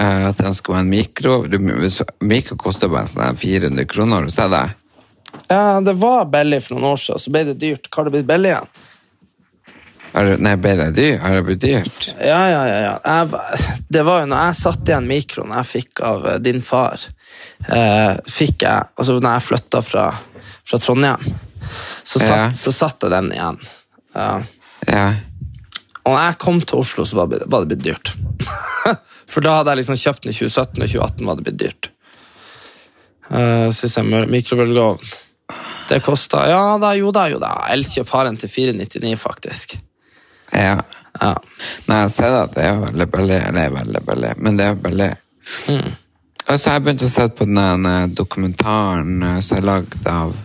eh, 0.01 0.27
at 0.29 0.39
jeg 0.41 0.51
ønsker 0.53 0.75
meg 0.75 0.85
en 0.85 0.93
mikro. 0.93 1.39
Du, 1.51 1.59
mikro 2.25 2.59
koster 2.61 2.91
bare 2.93 3.09
sånn 3.11 3.39
400 3.39 3.89
kroner, 3.91 4.21
har 4.21 4.29
du 4.29 4.35
sett 4.35 4.53
det? 4.55 4.67
Ja, 5.51 5.81
Det 5.85 5.95
var 6.01 6.29
billig 6.33 6.63
for 6.65 6.77
noen 6.79 6.93
år 6.95 7.01
siden, 7.03 7.23
så 7.25 7.33
ble 7.35 7.45
det 7.51 7.59
dyrt. 7.61 7.89
Hva 7.91 8.01
har 8.03 8.09
det 8.09 8.15
blitt 8.19 8.31
billig 8.31 8.53
igjen? 8.55 8.71
Er, 10.19 10.31
Nei, 10.41 10.55
ble 10.57 10.73
det 10.79 10.89
dyrt? 10.97 11.21
Har 11.21 11.37
det 11.37 11.43
blitt 11.47 11.61
dyrt? 11.63 12.07
Ja, 12.17 12.41
ja, 12.49 12.63
ja. 12.69 12.79
ja. 12.87 12.95
Jeg, 13.05 13.83
det 13.93 14.05
var 14.09 14.23
jo 14.23 14.31
når 14.33 14.47
jeg 14.49 14.59
satt 14.63 14.89
igjen 14.89 15.09
mikroen 15.11 15.53
jeg 15.59 15.69
fikk 15.69 16.03
av 16.09 16.27
eh, 16.33 16.39
din 16.43 16.63
far, 16.65 17.05
eh, 17.69 18.15
fikk 18.25 18.65
jeg, 18.65 18.89
altså 18.97 19.19
når 19.21 19.37
jeg 19.37 19.47
flytta 19.51 19.83
fra, 19.85 20.07
fra 20.69 20.81
Trondheim, 20.83 21.29
så 22.03 22.17
satt, 22.23 22.33
Ja. 22.33 22.51
så 22.57 22.73
satt 22.73 23.05
jeg 23.05 23.13
den 23.13 23.33
igjen. 23.37 23.61
Ja. 24.17 24.31
Ja. 24.89 25.07
Og 26.09 26.15
når 26.15 26.23
jeg 26.25 26.39
kom 26.41 26.61
til 26.65 26.81
Oslo, 26.81 27.05
så 27.05 27.19
var 27.21 27.29
det, 27.35 27.43
var 27.53 27.67
det 27.67 27.75
blitt 27.75 27.85
dyrt. 27.85 28.15
For 29.33 29.45
da 29.45 29.59
hadde 29.59 29.75
jeg 29.75 29.83
liksom 29.83 30.01
kjøpt 30.01 30.25
den 30.25 30.33
i 30.33 30.37
2017, 30.37 30.83
og 30.83 30.93
2018 30.93 31.27
var 31.29 31.39
det 31.39 31.47
blitt 31.49 31.63
dyrt. 31.63 31.91
Uh, 33.29 33.69
så 33.77 33.91
jeg 33.91 34.09
mør- 34.09 34.31
mikrobølgeovn. 34.33 35.11
Det 35.89 36.03
kosta 36.05 36.43
Ja 36.49 36.63
da, 36.81 36.93
jo 36.97 37.11
da, 37.13 37.27
jo 37.33 37.39
da. 37.41 37.55
Elkjøp 37.73 38.11
har 38.13 38.29
en 38.29 38.37
til 38.41 38.51
499, 38.53 39.17
faktisk. 39.21 39.79
ja. 40.53 40.79
Ja. 41.21 41.33
Nei, 41.89 42.03
jeg 42.05 42.11
ser 42.15 42.35
at 42.45 42.53
det 42.55 42.67
er 42.69 42.77
veldig 42.79 43.07
billig. 43.11 43.39
Eller 43.49 43.73
veldig 43.75 44.03
billig, 44.07 44.35
men 44.45 44.59
det 44.59 44.67
er 44.69 44.77
billig. 44.79 45.09
Og 46.49 46.61
så 46.61 46.71
har 46.71 46.79
jeg 46.79 46.85
begynt 46.87 47.03
å 47.05 47.11
se 47.11 47.27
på 47.35 47.47
den 47.49 47.89
eh, 47.89 48.05
dokumentaren 48.21 49.25
eh, 49.27 49.41
som 49.45 49.59
er 49.59 49.67
lagd 49.67 50.07
av 50.09 50.37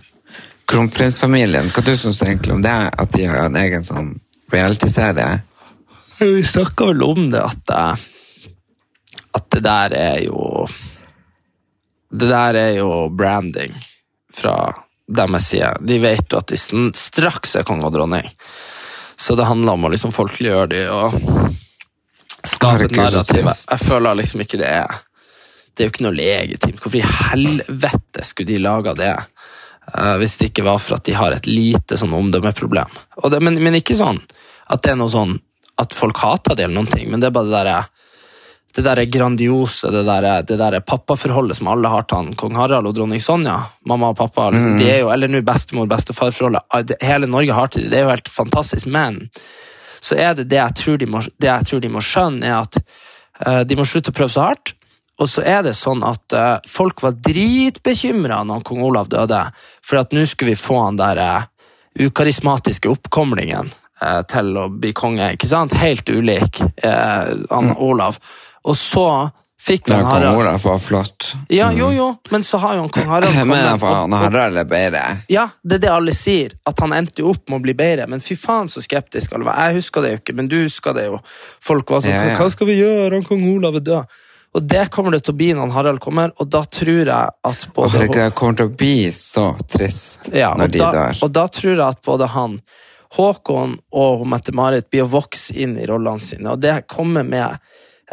kronprinsfamilien. 0.70 1.70
Hva 1.70 1.84
du 1.84 1.92
syns 1.96 2.18
du 2.20 2.26
egentlig 2.26 2.56
om 2.56 2.64
det? 2.64 2.74
At 2.90 3.12
de 3.14 3.28
har 3.28 3.44
en 3.44 3.60
egen 3.60 3.86
sånn 3.86 4.10
reality-serie? 4.52 5.44
Vi 6.18 6.44
snakka 6.44 6.86
vel 6.86 7.02
om 7.02 7.30
det, 7.30 7.42
at, 7.42 7.70
eh, 7.70 8.04
at 9.32 9.50
det 9.50 9.62
der 9.64 9.94
er 9.98 10.18
jo 10.24 10.66
Det 12.14 12.28
der 12.30 12.54
er 12.54 12.70
jo 12.78 13.08
branding 13.10 13.74
fra 14.30 14.74
deres 15.06 15.48
side. 15.48 15.72
De 15.80 15.98
vet 15.98 16.30
jo 16.30 16.38
at 16.38 16.52
de 16.52 16.58
straks 16.94 17.56
er 17.56 17.66
konge 17.66 17.88
og 17.88 17.92
dronning. 17.96 18.28
Så 19.16 19.34
det 19.34 19.48
handler 19.48 19.74
om 19.74 19.84
å 19.84 19.90
liksom 19.90 20.12
folkeliggjøre 20.14 20.68
de 20.70 20.84
og 20.94 21.16
skape 22.44 22.86
et 22.86 22.94
narrativ. 22.94 23.50
Jeg 23.50 23.82
føler 23.82 24.20
liksom 24.20 24.44
ikke 24.44 24.60
det 24.60 24.70
er 24.70 25.02
Det 25.74 25.82
er 25.82 25.88
jo 25.88 25.90
ikke 25.90 26.04
noe 26.06 26.14
legitimt. 26.14 26.78
Hvorfor 26.78 27.00
i 27.00 27.14
helvete 27.32 28.22
skulle 28.22 28.52
de 28.52 28.60
laga 28.62 28.92
det? 28.94 29.14
Uh, 29.90 30.14
hvis 30.20 30.36
det 30.38 30.52
ikke 30.52 30.64
var 30.68 30.78
for 30.78 30.96
at 30.96 31.04
de 31.04 31.16
har 31.18 31.34
et 31.34 31.48
lite 31.50 31.98
sånn 31.98 32.14
omdømmeproblem. 32.14 32.92
Det, 33.18 33.40
men, 33.42 33.58
men 33.58 33.80
ikke 33.80 33.96
sånn 33.98 34.20
at 34.70 34.84
det 34.84 34.92
er 34.92 35.00
noe 35.00 35.10
sånn 35.10 35.34
at 35.80 35.94
folk 35.96 36.18
hater 36.22 36.56
det, 36.56 36.66
eller 36.66 36.78
noen 36.78 36.92
ting, 36.92 37.08
men 37.10 37.22
det 37.22 37.30
er 37.30 37.36
bare 37.36 37.50
det 37.50 37.56
derre 37.58 37.78
det 38.74 38.82
der 38.82 39.04
grandiose, 39.04 39.90
det 39.90 40.02
der, 40.06 40.42
det 40.42 40.56
der 40.58 40.80
pappaforholdet 40.80 41.56
som 41.56 41.68
alle 41.70 41.88
har 41.88 42.06
til 42.08 42.18
han, 42.18 42.32
kong 42.38 42.56
Harald 42.58 42.88
og 42.90 42.96
dronning 42.96 43.22
Sonja. 43.22 43.54
Mamma 43.86 44.10
og 44.10 44.16
pappa, 44.18 44.48
liksom, 44.50 44.78
de 44.80 44.88
er 44.90 44.98
jo, 45.04 45.12
eller 45.14 45.30
nå 45.30 45.44
bestemor 45.46 45.86
bestefar-forholdet. 45.90 46.66
ah, 46.74 46.82
Hele 47.00 47.28
Norge 47.30 47.54
har 47.54 47.70
til 47.70 47.84
det, 47.84 47.92
det 47.92 48.00
er 48.00 48.08
jo 48.08 48.14
helt 48.16 48.30
fantastisk. 48.34 48.88
Men 48.90 49.20
så 50.02 50.18
er 50.18 50.34
det 50.34 50.48
det 50.50 50.58
jeg 50.58 50.78
tror 50.80 50.98
de 50.98 51.06
må, 51.06 51.22
tror 51.22 51.84
de 51.84 51.92
må 51.92 52.02
skjønne, 52.02 52.50
er 52.50 52.64
at 52.64 52.80
uh, 53.46 53.62
de 53.62 53.78
må 53.78 53.86
slutte 53.86 54.10
å 54.10 54.18
prøve 54.18 54.34
så 54.34 54.48
hardt. 54.48 54.74
Og 55.22 55.30
så 55.30 55.46
er 55.46 55.62
det 55.62 55.76
sånn 55.78 56.02
at 56.02 56.34
uh, 56.34 56.58
folk 56.66 57.04
var 57.06 57.14
dritbekymra 57.14 58.42
når 58.42 58.66
kong 58.66 58.82
Olav 58.82 59.06
døde, 59.12 59.38
for 59.86 60.02
at 60.02 60.10
nå 60.10 60.26
skulle 60.26 60.56
vi 60.56 60.64
få 60.64 60.82
han 60.82 60.98
der 60.98 61.22
uh, 61.22 61.46
ukarismatiske 62.02 62.90
oppkomlingen 62.90 63.70
til 64.28 64.56
å 64.58 64.68
bli 64.68 64.92
konge. 64.96 65.32
ikke 65.36 65.46
sant? 65.48 65.72
Helt 65.78 66.08
ulik 66.10 66.60
eh, 66.82 67.32
han 67.50 67.72
Olav. 67.76 68.18
Og 68.64 68.76
så 68.76 69.06
fikk 69.64 69.86
kong 69.88 70.02
Harald. 70.04 70.60
Var 70.64 70.78
flott. 70.82 71.30
Ja, 71.48 71.70
jo, 71.72 71.86
jo, 71.94 72.10
men 72.34 72.42
så 72.44 72.58
har 72.60 72.74
jo 72.76 72.82
han 72.84 72.90
kong 72.92 73.06
Harald 73.08 73.32
Men 73.48 73.48
kommet. 73.48 73.80
for 73.80 73.94
han 74.02 74.12
Harald 74.12 74.58
er 74.60 74.68
bedre. 74.68 75.04
ja, 75.32 75.46
det 75.64 75.78
er 75.78 75.84
det 75.86 75.92
alle 75.94 76.12
sier, 76.16 76.52
at 76.68 76.80
han 76.84 76.92
endte 76.92 77.22
jo 77.24 77.30
opp 77.32 77.48
med 77.48 77.62
å 77.62 77.64
bli 77.64 77.74
bedre, 77.78 78.04
men 78.10 78.20
fy 78.20 78.36
faen 78.36 78.68
så 78.68 78.82
skeptisk 78.84 79.32
alle 79.38 79.48
var. 79.48 79.56
Jeg 79.68 79.78
husker 79.80 80.04
det 80.04 80.10
jo 80.12 80.20
ikke, 80.20 80.36
men 80.36 80.50
du 80.52 80.58
husker 80.66 80.92
det 80.98 81.06
jo. 81.08 81.18
Folk 81.64 81.94
var 81.94 82.04
sånn, 82.04 82.12
Ja, 82.12 82.26
ja. 82.34 82.36
hva 82.42 82.50
skal 82.52 82.68
vi 82.68 82.76
gjøre, 82.82 83.14
han 83.16 83.24
kong 83.30 83.46
Olav 83.54 83.80
er 83.80 83.86
død. 83.88 84.20
Og 84.54 84.62
det 84.70 84.84
kommer 84.94 85.10
det 85.16 85.24
til 85.26 85.32
å 85.34 85.38
bli 85.40 85.48
når 85.56 85.72
Harald 85.74 85.98
kommer, 86.04 86.30
og 86.38 86.46
da 86.52 86.60
tror 86.70 87.00
jeg 87.08 87.32
at 87.48 87.64
både... 87.74 87.90
herregud, 87.96 88.20
det 88.20 88.34
kommer 88.38 88.60
til 88.60 88.68
å 88.68 88.74
bli 88.84 88.96
så 89.16 89.48
trist 89.66 90.28
Ja, 90.30 90.52
når 90.60 90.70
de 90.76 90.78
da, 90.84 90.90
dør. 90.94 91.22
og 91.26 91.32
da 91.34 91.48
tror 91.50 91.72
jeg 91.72 91.82
at 91.88 92.04
både 92.06 92.28
han, 92.36 92.54
Håkon 93.14 93.76
og 93.94 94.26
Mette-Marit 94.26 94.88
blir 94.90 95.04
å 95.04 95.12
vokse 95.12 95.54
inn 95.54 95.76
i 95.78 95.86
rollene 95.86 96.22
sine, 96.22 96.54
og 96.54 96.62
det 96.64 96.80
kommer 96.90 97.26
med, 97.26 97.60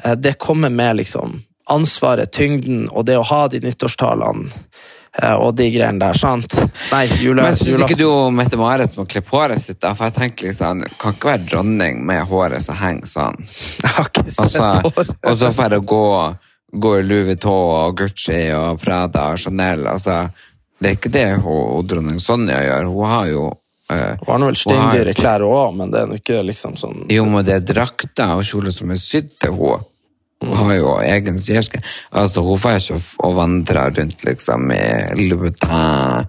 eh, 0.04 0.16
det 0.16 0.38
kommer 0.38 0.70
med 0.70 1.02
liksom 1.02 1.40
ansvaret, 1.72 2.32
tyngden, 2.32 2.88
og 2.92 3.06
det 3.06 3.18
å 3.18 3.24
ha 3.26 3.48
de 3.48 3.62
nyttårstalene, 3.64 4.52
eh, 5.22 5.34
og 5.34 5.56
de 5.56 5.70
greiene 5.72 6.02
der, 6.02 6.18
sant? 6.18 6.58
Nei, 6.92 7.06
jula, 7.22 7.48
Men 7.48 7.58
syns 7.58 7.86
ikke 7.86 7.98
du 8.00 8.10
Mette-Marit 8.36 8.98
må 9.00 9.08
klippe 9.10 9.34
håret 9.36 9.62
sitt? 9.62 9.82
For 9.82 10.10
jeg 10.10 10.18
tenker 10.18 10.50
liksom, 10.50 10.86
Kan 11.00 11.16
ikke 11.16 11.32
være 11.32 11.48
dronning 11.48 12.06
med 12.06 12.26
håret 12.28 12.64
som 12.64 12.78
henger 12.78 13.10
sånn. 13.10 13.42
Jeg 13.84 13.96
har 13.96 14.12
ikke 14.12 14.26
sett 14.38 14.60
håret. 14.62 15.16
og 15.24 15.38
så 15.38 15.52
får 15.56 15.78
jeg 15.78 15.88
gå, 15.88 16.06
gå 16.86 16.94
i 17.00 17.04
Louis 17.08 17.28
Vuitton 17.32 17.74
og 17.80 17.98
Gucci 17.98 18.44
og 18.56 18.80
Prada 18.84 19.32
og 19.34 19.42
Chanel. 19.42 19.88
Altså, 19.90 20.26
det 20.82 20.90
er 20.90 20.98
ikke 20.98 21.14
det 21.14 21.28
hun 21.44 21.88
dronning 21.88 22.20
Sonja 22.20 22.62
gjør. 22.66 22.90
Hun 22.90 23.12
har 23.12 23.28
jo 23.32 23.50
eh, 23.91 24.17
var 24.27 24.39
har 24.39 24.45
vel 24.47 24.58
steindyre 24.60 25.13
klær 25.17 25.43
òg, 25.45 25.75
men 25.77 25.91
det 25.93 26.01
er 26.01 26.10
nå 26.10 26.17
ikke 26.19 26.41
liksom 26.47 26.77
sånn 26.80 27.06
Jo, 27.12 27.25
men 27.30 27.45
det 27.47 27.56
er 27.60 27.67
drakter 27.73 28.36
og 28.38 28.43
kjoler 28.47 28.73
som 28.75 28.91
er 28.93 28.99
sydd 29.01 29.34
til 29.41 29.58
henne. 29.58 29.84
Hun 30.41 30.58
har 30.58 30.73
jo 30.80 30.95
egen 31.06 31.36
syerske. 31.38 31.77
Altså, 32.17 32.41
hun 32.41 32.58
får 32.58 32.80
ikke 32.80 32.97
å- 33.21 33.34
vandre 33.38 33.84
rundt 33.93 34.23
liksom 34.25 34.71
i 34.73 35.27
Louboutin 35.27 36.25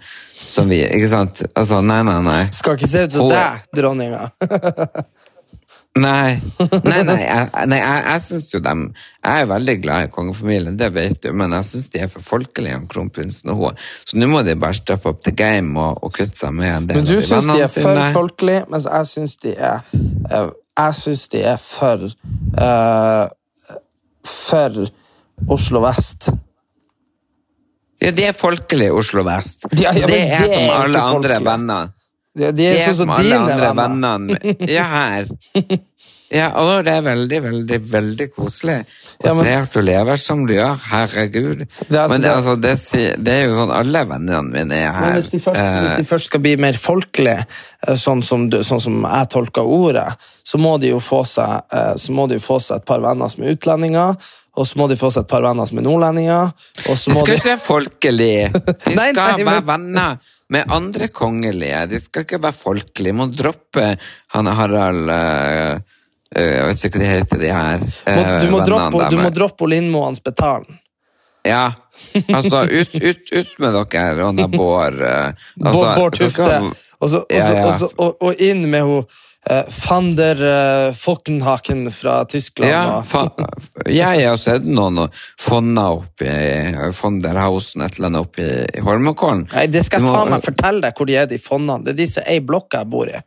som 0.52 0.68
vi 0.68 0.82
Ikke 0.84 1.08
sant? 1.08 1.42
Altså, 1.56 1.80
nei, 1.80 2.02
nei, 2.02 2.18
nei. 2.20 2.42
Skal 2.52 2.76
ikke 2.76 2.90
se 2.92 3.06
ut 3.06 3.12
som 3.16 3.28
deg, 3.32 3.62
dronninga. 3.72 4.26
Nei, 6.00 6.40
nei, 6.88 7.02
nei, 7.04 7.18
jeg, 7.20 7.48
nei, 7.68 7.76
jeg, 7.76 8.04
jeg 8.06 8.20
syns 8.24 8.46
jo 8.54 8.60
dem 8.64 8.86
Jeg 8.96 9.42
er 9.42 9.48
veldig 9.50 9.74
glad 9.82 10.06
i 10.06 10.08
kongefamilien, 10.14 10.78
det 10.80 10.88
vet 10.94 11.18
du, 11.20 11.28
men 11.36 11.52
jeg 11.58 11.66
synes 11.68 11.90
de 11.92 12.00
er 12.00 12.08
for 12.08 12.24
folkelige, 12.24 12.78
om 12.80 12.86
kronprinsen 12.88 13.52
og 13.52 13.58
hun. 13.60 13.82
Så 14.08 14.16
nå 14.16 14.28
må 14.30 14.40
de 14.46 14.54
bare 14.56 14.78
steppe 14.78 15.10
opp 15.12 15.20
the 15.26 15.34
game 15.36 15.76
og, 15.76 16.00
og 16.00 16.14
kutte 16.16 16.38
seg 16.40 16.54
med 16.56 16.70
en 16.72 16.88
del 16.88 17.02
Men 17.02 17.10
du 17.10 17.12
av 17.12 17.20
de 17.20 17.26
syns 17.28 17.50
de 17.50 17.58
er 17.60 17.68
for 17.68 17.90
sine. 17.92 18.08
folkelige, 18.16 18.64
mens 18.72 18.88
jeg 18.88 19.10
syns 19.12 19.36
de 19.44 19.52
er 19.52 19.84
Jeg 20.80 20.96
syns 21.02 21.26
de 21.36 21.44
er 21.52 21.60
for 21.60 22.08
uh, 22.08 23.26
For 24.32 24.82
Oslo 25.52 25.82
vest. 25.84 26.30
Ja, 28.02 28.10
de 28.16 28.24
er 28.30 28.32
folkelige 28.34 28.92
Oslo 28.96 29.22
vest. 29.28 29.68
Ja, 29.76 29.92
ja, 29.92 30.06
det 30.08 30.22
er 30.24 30.46
det 30.46 30.48
er 30.48 30.54
som 30.56 30.70
alle 30.80 31.00
andre 31.02 31.36
folkelig. 31.36 31.46
venner. 31.52 31.92
De, 32.34 32.48
de 32.56 32.64
er 32.66 32.78
er 32.80 32.86
sånn 32.88 33.02
som 33.02 33.10
alle 33.12 33.38
andre 33.38 33.72
venner. 33.76 34.36
vennene 34.38 34.68
Ja, 34.72 34.84
her. 34.88 35.26
Ja, 36.32 36.46
å, 36.56 36.78
det 36.80 36.94
er 36.96 37.02
veldig, 37.04 37.38
veldig, 37.44 37.76
veldig 37.92 38.26
koselig 38.32 38.78
å 39.20 39.26
Ja, 39.26 39.34
men- 39.36 39.44
se 39.44 39.50
at 39.52 39.74
du 39.74 39.82
lever 39.84 40.16
som 40.16 40.46
du 40.48 40.54
gjør. 40.54 40.78
Herregud. 40.88 41.58
Det 41.90 41.90
altså- 41.92 42.08
men 42.08 42.22
det, 42.22 42.28
det- 42.30 42.36
altså, 42.38 42.54
det, 42.56 43.18
det 43.26 43.34
er 43.34 43.42
jo 43.50 43.58
sånn 43.58 43.72
alle 43.76 44.04
vennene 44.08 44.40
mine 44.48 44.72
er 44.78 44.92
her. 44.96 45.10
Men 45.10 45.18
hvis 45.20 45.28
de, 45.34 45.40
først, 45.44 45.60
hvis 45.60 45.90
Eh, 45.90 45.96
de 46.00 46.04
først 46.08 46.30
skal 46.30 46.40
bli 46.40 46.56
mer 46.56 46.72
folkelige, 46.80 47.44
eh, 47.86 47.94
sånn 48.00 48.24
som, 48.24 48.48
sånn 48.50 48.80
som 48.80 48.96
jeg 49.04 49.28
tolker 49.28 49.60
ordet, 49.68 50.08
så 50.42 50.56
må, 50.58 50.78
de 50.80 50.88
jo 50.94 51.00
få 51.04 51.20
seg, 51.28 51.60
eh, 51.70 51.94
så 52.00 52.16
må 52.16 52.26
de 52.32 52.40
jo 52.40 52.46
få 52.48 52.58
seg 52.64 52.76
et 52.80 52.86
par 52.88 53.00
venner 53.04 53.28
som 53.28 53.44
er 53.44 53.52
utlendinger, 53.52 54.16
og 54.56 54.66
så 54.66 54.76
må 54.80 54.88
de 54.88 54.96
få 54.96 55.12
seg 55.12 55.26
et 55.26 55.28
par 55.28 55.42
venner 55.44 55.66
som 55.68 55.78
er 55.78 55.82
nordlendinger, 55.84 56.48
og 56.88 56.96
så 56.96 57.12
de 57.12 57.20
skal 57.20 57.36
ikke 57.36 57.50
være 57.52 57.66
folkelige. 57.68 58.48
De 58.88 58.96
skal 58.96 58.96
nei, 58.96 59.12
være 59.12 59.44
men- 59.44 59.64
venner 59.68 60.16
med 60.52 60.68
andre 60.72 61.08
kongelige. 61.08 61.86
De 61.90 62.00
skal 62.02 62.26
ikke 62.26 62.40
være 62.42 62.56
folkelige. 62.56 63.16
Må 63.16 63.26
droppe 63.32 63.94
han 64.36 64.50
Harald 64.52 65.08
eh, 65.12 65.80
Jeg 66.36 66.66
vet 66.68 66.84
ikke 66.88 66.98
hva 66.98 67.02
de 67.04 67.10
heter, 67.10 67.40
de 67.42 67.50
her 67.52 67.82
eh, 68.12 68.30
du, 68.44 68.50
må 68.52 68.60
droppe, 68.64 69.08
du 69.12 69.18
må 69.20 69.30
droppe 69.32 69.68
Lindmoens 69.72 70.22
betalen. 70.24 70.78
Ja. 71.48 71.72
Altså, 72.30 72.62
ut, 72.70 72.94
ut, 72.94 73.32
ut 73.34 73.52
med 73.58 73.74
dere 73.92 74.28
og 74.28 74.38
Bård 74.52 75.00
altså, 75.02 75.82
Bård, 75.98 76.16
Tufte. 76.20 76.46
kan- 76.46 76.72
Og, 77.02 77.10
så, 77.10 77.18
og, 77.24 77.26
Ja, 77.34 77.46
så, 77.46 77.52
ja. 77.56 77.66
og, 77.66 77.72
så, 77.80 77.88
og, 77.98 78.22
og 78.22 78.40
inn 78.40 78.62
med 78.70 78.84
hun 78.86 79.04
eh, 79.50 79.64
van 79.88 80.12
der 80.16 80.42
uh, 80.42 80.94
Folkenhaken 80.94 81.90
fra 81.92 82.24
Tyskland. 82.24 82.70
Ja, 82.70 84.12
jeg 84.14 84.28
har 84.28 84.38
sett 84.40 84.66
noen 84.66 85.08
fonna 85.40 85.88
opp 85.98 86.22
i 86.22 86.36
Hausen, 86.76 87.82
et 87.82 87.98
eller 87.98 88.10
annet 88.10 88.26
oppe 88.26 88.46
i, 88.46 88.84
Holmenkollen. 88.84 89.48
Nei, 89.52 89.66
det 89.72 89.84
skal 89.86 90.02
jeg 90.02 90.14
faen 90.14 90.32
meg 90.34 90.46
fortelle 90.46 90.86
deg 90.86 90.96
hvor 90.96 91.10
de 91.10 91.18
er, 91.18 91.28
de 91.30 91.40
fondene. 91.42 91.84
Det 91.86 91.94
er 91.94 92.00
de 92.02 92.08
som 92.14 92.26
er 92.26 92.40
i 92.40 92.46
blokka 92.46 92.84
jeg 92.84 92.92
bor 92.92 93.10
i. 93.10 93.20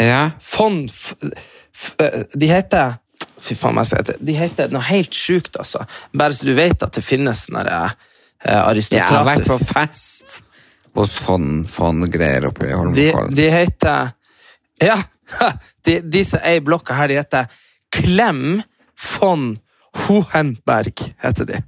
Ja, 0.00 0.30
Fond 0.40 0.90
f, 0.90 1.12
f, 1.76 1.94
eh, 2.00 2.22
De 2.34 2.48
heter 2.48 2.94
Fy 3.40 3.56
faen, 3.56 3.74
meg 3.76 3.88
skal 3.88 4.00
hete 4.00 4.16
De 4.24 4.36
heter 4.36 4.70
noe 4.72 4.84
helt 4.88 5.16
sjukt, 5.16 5.56
altså. 5.60 5.82
Bare 6.16 6.36
så 6.36 6.48
du 6.48 6.54
vet 6.56 6.82
at 6.84 6.94
det 6.96 7.04
finnes 7.04 7.46
sånne 7.46 7.64
uh, 7.66 7.90
aristokratiske 8.48 8.96
jeg 8.96 9.12
har 9.12 9.26
vært 9.28 9.48
på 9.48 9.58
fest 9.74 10.40
hos 10.96 11.14
Fond, 11.22 11.68
Fond-greier 11.70 12.48
oppe 12.48 12.66
i 12.66 12.78
de, 12.96 13.10
de 13.36 13.48
heter 13.52 14.14
Ja! 14.82 14.96
De, 15.86 15.96
disse 16.12 16.40
ei 16.44 16.60
blokka 16.60 16.94
her, 16.98 17.08
de 17.08 17.20
heter 17.20 17.46
Klem 17.94 18.60
von 19.16 19.54
Hohenberg, 20.06 21.00
heter 21.24 21.48
de. 21.48 21.62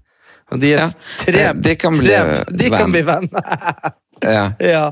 Og 0.52 0.60
de 0.60 0.74
er 0.74 0.82
Ja, 0.82 0.88
tre, 1.22 1.42
eh, 1.48 1.52
de 1.64 1.74
kan 1.80 1.96
bli 1.96 2.12
tre, 2.12 2.44
de 2.50 2.68
venn. 2.68 2.78
kan 2.78 2.92
bli 2.92 3.02
venner. 3.08 3.92
Ja. 4.22 4.52
ja. 4.62 4.82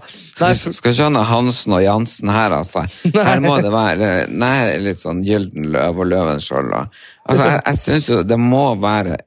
Nei, 0.41 0.55
Skal, 0.59 0.75
skal 0.75 1.15
ha 1.15 1.23
Hansen 1.29 1.77
og 1.77 1.83
Jansen 1.85 2.33
her, 2.33 2.55
altså. 2.57 2.83
Her 3.15 3.43
må 3.45 3.59
det 3.63 3.71
være 3.71 4.09
nei, 4.27 4.79
litt 4.83 5.03
sånn 5.03 5.21
Gylden 5.23 5.69
løv 5.75 6.01
og 6.03 6.11
Løvenskiold. 6.11 6.73
Altså, 6.75 7.45
jeg, 7.45 7.61
jeg 7.67 7.81
syns 7.85 8.09
jo 8.11 8.23
det 8.27 8.41
må 8.41 8.65
være 8.81 9.21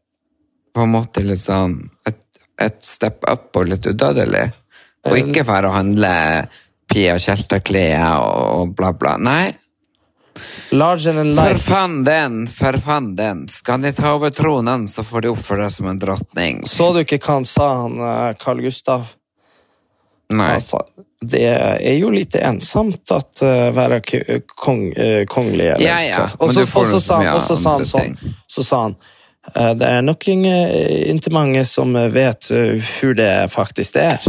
på 0.73 0.83
en 0.83 0.91
måte 0.95 1.23
litt 1.23 1.43
sånn 1.43 1.77
et, 2.09 2.19
et 2.59 2.81
step 2.83 3.23
up 3.29 3.55
og 3.55 3.69
litt 3.69 3.87
udødelig. 3.87 4.49
Og 5.07 5.17
ikke 5.19 5.43
for 5.47 5.67
å 5.67 5.73
handle 5.75 6.11
Pia 6.93 7.17
Tjelta-klær 7.19 8.19
og, 8.21 8.41
og 8.61 8.75
bla, 8.77 8.93
bla. 8.93 9.17
Nei, 9.17 9.53
for 11.53 11.61
faen 11.61 11.99
den, 12.05 12.37
for 12.49 12.77
faen 12.81 13.11
den. 13.17 13.43
Skal 13.51 13.83
de 13.85 13.91
ta 13.93 14.15
over 14.15 14.33
tronen, 14.33 14.87
så 14.89 15.05
får 15.05 15.25
de 15.25 15.33
oppføre 15.33 15.67
deg 15.67 15.75
som 15.75 15.89
en 15.91 15.99
drottning. 16.01 16.63
Så 16.69 16.89
du 16.95 17.03
ikke 17.03 17.21
hva 17.21 17.39
han 17.39 17.49
sa, 17.49 17.67
han 17.83 17.99
eh, 18.01 18.29
Carl 18.41 18.63
Gustav? 18.65 19.11
Nei. 20.33 20.53
Altså, 20.55 20.79
det 21.21 21.43
er 21.45 21.97
jo 21.99 22.09
litt 22.13 22.35
ensomt 22.39 23.11
at 23.13 23.43
uh, 23.45 23.69
være 23.75 23.99
kong, 24.49 24.87
uh, 24.97 25.21
kongelig. 25.29 25.67
eller 25.75 25.85
Ja, 25.85 25.99
ja. 26.01 26.23
Og 26.39 26.49
så- 26.49 26.65
sa 26.99 27.19
sa 27.55 27.77
han 27.77 27.85
sånn, 27.85 28.17
så 28.47 28.63
sa 28.63 28.81
han 28.87 28.95
det 29.53 29.83
er 29.83 30.01
nok 30.01 30.23
ingen, 30.31 30.69
ikke 31.17 31.31
mange 31.35 31.65
som 31.67 31.91
vet 31.93 32.47
uh, 32.51 32.79
hvor 32.79 33.13
det 33.13 33.51
faktisk 33.51 33.97
er. 33.99 34.23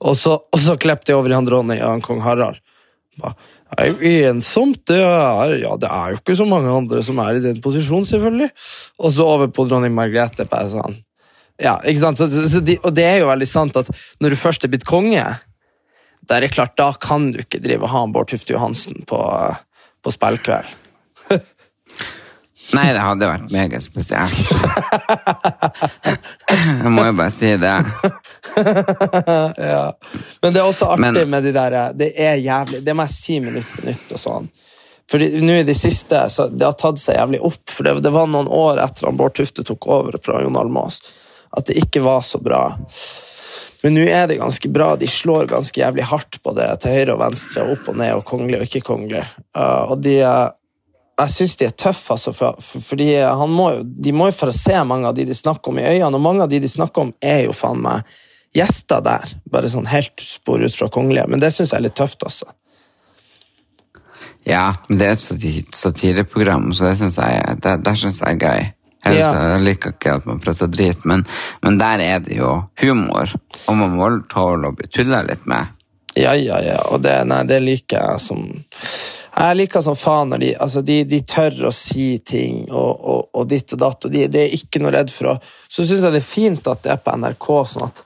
Og 0.00 0.16
så, 0.16 0.36
og 0.40 0.60
så 0.62 0.76
kleppte 0.80 1.12
jeg 1.12 1.20
over 1.20 1.32
i 1.32 1.36
han 1.36 1.48
dronning 1.48 1.82
han 1.82 2.04
kong 2.04 2.22
Harald. 2.24 2.60
Ba, 3.20 3.34
Det 3.70 3.84
er 3.84 3.90
jo 3.90 4.30
ensomt, 4.30 4.80
det 4.88 4.98
er, 5.02 5.52
ja, 5.60 5.74
det 5.78 5.90
er 5.92 6.14
jo 6.14 6.20
ikke 6.22 6.38
så 6.38 6.46
mange 6.48 6.72
andre 6.72 7.02
som 7.06 7.20
er 7.22 7.36
i 7.36 7.44
den 7.44 7.60
posisjonen, 7.62 8.08
selvfølgelig. 8.08 8.48
Og 8.98 9.12
så 9.14 9.26
over 9.28 9.52
på 9.52 9.66
dronning 9.68 9.94
Margrethe. 9.94 10.48
Bare 10.50 10.70
sånn. 10.72 10.96
Ja, 11.60 11.76
ikke 11.84 12.00
sant? 12.00 12.18
Så, 12.20 12.30
så, 12.48 12.62
de, 12.64 12.78
og 12.80 12.94
det 12.96 13.04
er 13.04 13.20
jo 13.20 13.28
veldig 13.28 13.48
sant 13.48 13.76
at 13.76 13.90
når 14.22 14.32
du 14.32 14.40
først 14.40 14.64
er 14.64 14.72
blitt 14.72 14.88
konge, 14.88 15.26
da 16.26 16.38
er 16.38 16.52
klart, 16.52 16.76
da 16.78 16.92
kan 17.00 17.30
du 17.34 17.40
ikke 17.42 17.60
drive 17.62 17.84
og 17.84 17.92
ha 17.92 18.04
Bård 18.14 18.30
Tufte 18.32 18.54
Johansen 18.54 19.04
på, 19.08 19.20
på 20.00 20.12
spillkveld. 20.14 20.76
Nei, 22.70 22.90
det 22.94 23.02
hadde 23.02 23.26
vært 23.26 23.50
meget 23.50 23.82
spesielt. 23.82 24.36
Jeg 26.54 26.92
må 26.94 27.02
jo 27.08 27.14
bare 27.18 27.32
si 27.34 27.50
det. 27.58 27.74
Ja. 29.70 29.92
Men 30.42 30.52
det 30.52 30.60
er 30.60 30.66
også 30.66 30.90
artig 30.94 31.12
Men- 31.12 31.30
med 31.30 31.44
de 31.44 31.52
der 31.52 31.92
Det 31.92 32.12
er 32.16 32.40
jævlig 32.40 32.80
Det 32.84 32.94
må 32.96 33.04
jeg 33.06 33.14
si 33.14 33.40
minutt 33.40 33.66
på 33.76 33.86
nytt 33.86 34.12
og 34.16 34.20
sånn. 34.22 34.50
Fordi 35.10 35.40
nå 35.42 35.58
i 35.60 35.66
det 35.66 35.74
siste 35.74 36.22
så 36.30 36.48
Det 36.48 36.64
har 36.64 36.76
tatt 36.78 37.00
seg 37.02 37.18
jævlig 37.18 37.40
opp. 37.46 37.64
For 37.70 37.86
det, 37.86 37.96
det 38.06 38.12
var 38.14 38.30
noen 38.30 38.48
år 38.48 38.78
etter 38.84 39.08
at 39.10 39.18
Bård 39.18 39.34
Tufte 39.38 39.64
tok 39.66 39.88
over 39.90 40.18
fra 40.22 40.42
Jon 40.44 40.58
Almaas, 40.60 41.00
at 41.56 41.66
det 41.66 41.80
ikke 41.82 42.04
var 42.04 42.22
så 42.22 42.38
bra. 42.38 42.62
Men 43.82 43.96
nå 43.96 44.04
er 44.06 44.28
det 44.28 44.38
ganske 44.38 44.70
bra. 44.70 44.92
De 45.00 45.08
slår 45.10 45.50
ganske 45.50 45.80
jævlig 45.80 46.06
hardt 46.06 46.38
på 46.44 46.54
det 46.54 46.68
til 46.82 46.94
høyre 46.94 47.16
og 47.16 47.22
venstre, 47.24 47.66
opp 47.72 47.88
og 47.90 47.98
ned, 47.98 48.14
og 48.14 48.24
kongelig 48.28 48.60
og 48.60 48.68
ikke 48.68 48.84
kongelig. 48.92 49.24
Uh, 49.56 49.90
og 49.94 50.02
de 50.04 50.20
uh, 50.22 50.52
jeg 51.20 51.34
syns 51.34 51.56
de 51.60 51.66
er 51.68 51.76
tøffe, 51.76 52.14
altså, 52.14 52.32
for, 52.36 52.60
for, 52.64 52.84
fordi 52.84 53.10
han 53.20 53.52
må 53.52 53.70
de 53.82 54.12
må 54.16 54.30
jo 54.30 54.36
få 54.36 54.50
se 54.56 54.78
mange 54.88 55.08
av 55.08 55.16
de 55.16 55.26
de 55.28 55.36
snakker 55.36 55.72
om 55.72 55.80
i 55.80 55.86
øynene, 55.88 56.16
og 56.16 56.24
mange 56.24 56.46
av 56.46 56.52
de 56.52 56.60
de 56.62 56.70
snakker 56.70 57.08
om, 57.08 57.14
er 57.20 57.44
jo 57.48 57.56
faen 57.56 57.82
meg 57.84 58.18
gjester 58.56 59.02
der. 59.04 59.36
Bare 59.50 59.70
sånn 59.70 59.88
helt 59.90 60.20
spor 60.24 60.62
ut 60.62 60.74
fra 60.74 60.88
kongelige. 60.92 61.28
Men 61.30 61.42
det 61.42 61.52
syns 61.54 61.72
jeg 61.72 61.80
er 61.80 61.86
litt 61.88 61.98
tøft, 61.98 62.22
altså. 62.26 62.50
Ja, 64.48 64.70
men 64.88 64.98
det 64.98 65.06
er 65.06 65.16
et 65.18 65.74
satireprogram, 65.76 66.70
så 66.74 66.88
det 66.88 66.96
synes 66.98 67.18
jeg, 67.20 67.56
det, 67.60 67.96
synes 67.96 68.20
jeg 68.22 68.38
er 68.38 68.40
gøy. 68.40 68.70
Ellers 69.06 69.26
Ja. 69.32 69.42
jeg 69.54 69.60
liker 69.64 69.92
ikke 69.94 70.14
at 70.18 70.26
man 70.28 70.40
prater 70.40 70.68
drit, 70.68 71.04
men, 71.08 71.24
men 71.62 71.78
der 71.80 72.00
er 72.04 72.18
det 72.24 72.36
jo 72.36 72.64
humor, 72.80 73.32
og 73.66 73.76
man 73.76 73.94
må 73.96 74.08
tåle 74.32 74.68
å 74.68 74.76
bli 74.76 74.88
tulla 74.92 75.22
litt 75.24 75.46
med. 75.48 75.72
Ja, 76.16 76.34
ja, 76.34 76.58
ja. 76.64 76.80
Og 76.90 77.00
det, 77.04 77.14
nei, 77.28 77.44
det 77.48 77.60
liker 77.62 78.00
jeg 78.00 78.20
som 78.20 78.44
Jeg 79.30 79.56
liker 79.56 79.80
som 79.80 79.94
faen 79.96 80.32
når 80.32 80.40
de, 80.42 80.48
altså 80.58 80.80
de, 80.82 81.04
de 81.06 81.20
tør 81.22 81.68
å 81.68 81.70
si 81.72 82.18
ting 82.26 82.64
og, 82.66 82.90
og, 82.98 83.28
og 83.38 83.46
ditt 83.48 83.72
og 83.72 83.78
datt, 83.78 84.04
og 84.04 84.10
de, 84.12 84.24
de 84.28 84.40
er 84.42 84.56
ikke 84.56 84.82
noe 84.82 84.90
redd 84.90 85.12
for 85.14 85.30
å 85.30 85.34
Så 85.70 85.86
syns 85.86 86.02
jeg 86.02 86.16
det 86.16 86.20
er 86.20 86.26
fint 86.26 86.66
at 86.66 86.82
det 86.82 86.90
er 86.96 86.98
på 87.04 87.14
NRK, 87.14 87.46
sånn 87.70 87.86
at 87.86 88.02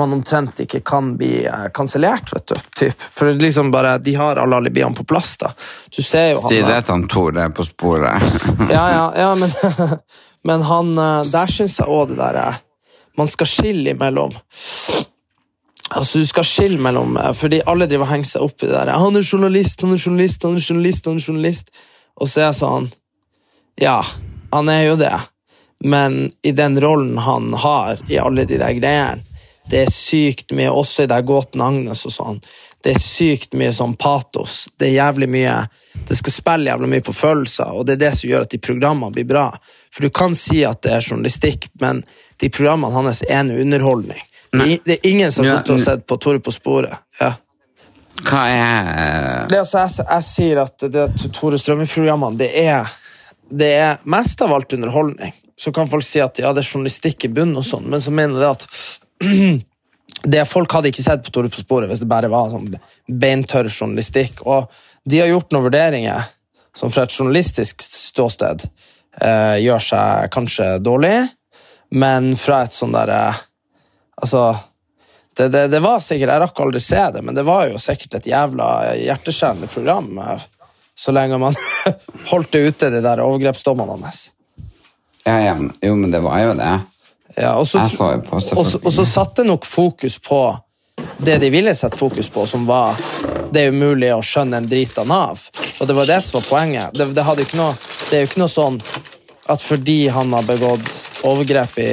man 0.00 0.14
omtrent 0.16 0.62
ikke 0.64 0.80
kan 0.86 1.12
bli 1.20 1.44
eh, 1.46 1.66
kansellert, 1.76 2.32
vet 2.34 2.46
du. 2.52 2.54
Typ. 2.80 3.04
For 3.16 3.32
liksom 3.36 3.70
bare, 3.74 3.98
de 4.02 4.14
har 4.16 4.40
alle 4.40 4.56
alibiene 4.56 4.96
på 4.96 5.04
plass, 5.04 5.36
da. 5.40 5.52
Du 5.92 6.00
ser 6.02 6.32
jo 6.32 6.40
han 6.40 6.52
Si 6.52 6.62
det 6.64 6.80
til 6.86 6.94
han 6.94 7.06
Tore 7.10 7.46
på 7.54 7.66
sporet. 7.68 8.26
ja, 8.76 8.86
ja, 8.94 9.04
ja, 9.16 9.30
men, 9.38 9.52
men 10.48 10.66
han 10.68 10.92
eh, 10.98 11.22
Der 11.32 11.52
syns 11.52 11.78
jeg 11.82 11.88
òg 11.90 12.12
det 12.12 12.20
der 12.20 12.40
eh, 12.42 12.60
Man 13.20 13.28
skal 13.30 13.48
skille 13.50 13.94
imellom 13.94 14.36
Altså, 15.90 16.20
du 16.22 16.26
skal 16.26 16.46
skille 16.46 16.78
mellom 16.82 17.16
eh, 17.18 17.32
Fordi 17.36 17.62
alle 17.66 17.88
driver 17.90 18.06
og 18.06 18.12
henger 18.14 18.30
seg 18.32 18.46
opp 18.46 18.62
i 18.62 18.68
det 18.68 18.76
der. 18.76 18.94
'Han 18.94 19.18
er 19.18 19.26
journalist, 19.26 19.82
han 19.82 19.92
er 19.96 20.02
journalist, 20.04 20.42
han 20.46 20.56
er 20.56 20.66
journalist', 20.68 21.06
han 21.06 21.18
er 21.18 21.26
journalist. 21.28 21.70
Og 22.16 22.28
så 22.28 22.40
er 22.40 22.48
jeg 22.50 22.60
sånn 22.62 22.90
Ja, 23.80 23.98
han 24.52 24.68
er 24.68 24.82
jo 24.90 24.96
det. 25.00 25.16
Men 25.84 26.30
i 26.42 26.52
den 26.52 26.76
rollen 26.80 27.18
han 27.18 27.54
har 27.54 27.98
i 28.08 28.18
alle 28.20 28.44
de 28.44 28.58
der 28.60 28.76
greiene, 28.76 29.24
det 29.70 29.84
er 29.84 29.92
sykt 29.94 30.54
mye, 30.56 30.70
også 30.70 31.04
i 31.04 31.10
der 31.10 31.22
Gåten 31.26 31.62
Agnes 31.62 32.04
og 32.08 32.14
sånn, 32.14 32.40
det 32.84 32.94
er 32.96 33.02
sykt 33.02 33.54
mye 33.60 33.72
sånn 33.76 33.92
patos. 34.00 34.64
Det 34.80 34.88
er 34.88 34.96
jævlig 34.96 35.28
mye 35.28 35.56
Det 36.08 36.16
skal 36.16 36.32
spille 36.32 36.70
jævlig 36.70 36.88
mye 36.88 37.04
på 37.04 37.12
følelser, 37.12 37.74
og 37.76 37.84
det 37.86 37.98
er 37.98 38.02
det 38.06 38.14
som 38.16 38.30
gjør 38.30 38.46
at 38.46 38.54
de 38.54 38.58
programmene 38.62 39.12
blir 39.12 39.26
bra. 39.28 39.50
For 39.92 40.06
du 40.06 40.10
kan 40.14 40.34
si 40.38 40.62
at 40.64 40.80
det 40.86 40.94
er 40.96 41.04
journalistikk, 41.04 41.68
men 41.82 42.00
de 42.40 42.48
programmene 42.48 42.94
hans 42.94 43.20
er 43.26 43.42
en 43.42 43.50
underholdning. 43.52 44.22
Det 44.50 44.78
det 44.84 44.96
er 44.96 45.10
ingen 45.10 45.32
som 45.32 45.44
har 45.44 45.60
sittet 45.60 45.74
og 45.74 45.82
sett 45.82 46.06
på 46.06 46.16
Tore 46.16 46.40
på 46.42 46.54
sporet. 46.54 46.94
Ja. 47.20 47.34
Hva 48.24 48.40
er 48.48 49.46
Det, 49.50 49.60
altså, 49.60 49.84
jeg, 49.84 50.06
jeg 50.08 50.26
sier 50.26 50.62
at 50.64 50.86
det 50.92 51.04
Tore 51.36 51.60
Strømme-programmene, 51.60 52.38
det 52.40 52.50
er, 52.64 52.88
det 53.50 53.70
er 53.76 54.02
mest 54.10 54.42
av 54.42 54.54
alt 54.56 54.72
underholdning. 54.72 55.36
Så 55.60 55.72
kan 55.76 55.90
folk 55.92 56.04
si 56.06 56.22
at 56.24 56.40
ja, 56.40 56.54
det 56.56 56.64
er 56.64 56.70
journalistikk 56.70 57.28
i 57.28 57.32
bunn, 57.36 57.52
og 57.60 57.66
sånn, 57.66 57.86
men 57.92 58.00
så 58.00 58.12
mener 58.14 58.38
de 58.38 58.44
det 58.46 58.52
at 58.56 58.66
det 60.22 60.44
Folk 60.48 60.72
hadde 60.72 60.90
ikke 60.92 61.04
sett 61.04 61.24
på 61.24 61.32
Tore 61.34 61.50
på 61.52 61.62
sporet 61.62 61.90
hvis 61.90 62.02
det 62.02 62.10
bare 62.10 62.30
var 62.32 62.50
sånn 62.52 62.68
beintørr 63.08 63.70
journalistikk. 63.70 64.42
Og 64.44 64.70
de 65.08 65.22
har 65.22 65.30
gjort 65.30 65.52
noen 65.54 65.66
vurderinger 65.68 66.28
som 66.76 66.92
fra 66.92 67.06
et 67.06 67.14
journalistisk 67.14 67.82
ståsted 67.82 68.66
eh, 69.22 69.56
gjør 69.64 69.82
seg 69.82 70.32
kanskje 70.34 70.66
dårlig, 70.84 71.16
men 71.90 72.34
fra 72.38 72.64
et 72.66 72.76
sånn 72.76 72.94
derre 72.94 73.22
Altså 74.20 74.42
det, 75.36 75.46
det, 75.48 75.62
det 75.72 75.78
var 75.80 76.02
sikkert, 76.04 76.28
Jeg 76.28 76.40
rakk 76.42 76.58
aldri 76.60 76.80
se 76.84 77.00
det, 77.14 77.22
men 77.24 77.34
det 77.34 77.44
var 77.48 77.70
jo 77.70 77.78
sikkert 77.80 78.18
et 78.18 78.26
jævla 78.28 78.66
hjerteskjærende 79.00 79.70
program. 79.72 80.10
eh, 80.18 80.42
Så 80.94 81.14
lenge 81.16 81.38
man 81.40 81.56
holdt 82.30 82.52
det 82.52 82.60
ute, 82.68 82.90
de 82.92 83.00
der 83.00 83.22
overgrepsdommene 83.24 83.96
hans. 83.96 84.26
Ja, 85.24 85.38
ja, 85.40 85.54
jo, 85.56 85.94
men 85.96 86.12
det 86.12 86.20
var 86.20 86.42
jo 86.44 86.52
det. 86.58 86.74
Ja, 87.36 87.54
og, 87.56 87.66
så, 87.68 87.78
og, 88.82 88.92
så, 88.92 89.04
satte 89.06 89.44
nok 89.46 89.64
fokus 89.64 90.18
på 90.18 90.40
det 91.18 91.38
de 91.38 91.50
ville 91.50 91.74
sette 91.74 91.98
fokus 91.98 92.28
på, 92.28 92.46
som 92.46 92.66
var 92.66 92.98
det 93.52 93.62
er 93.62 93.74
umulig 93.74 94.10
å 94.14 94.22
skjønne 94.24 94.60
en 94.60 94.68
drit 94.68 94.98
av 94.98 95.08
Nav. 95.08 95.44
Og 95.80 95.88
det 95.88 95.96
var 95.96 96.08
det 96.10 96.18
som 96.24 96.40
var 96.40 96.48
poenget. 96.48 96.96
Det, 96.96 97.06
det, 97.14 97.24
noe, 97.58 97.72
det 98.10 98.18
er 98.18 98.24
jo 98.24 98.30
ikke 98.30 98.42
noe 98.42 98.52
sånn 98.52 98.80
at 99.50 99.62
fordi 99.62 100.08
han 100.12 100.32
har 100.36 100.46
begått 100.46 101.24
overgrep 101.26 101.78
i, 101.82 101.90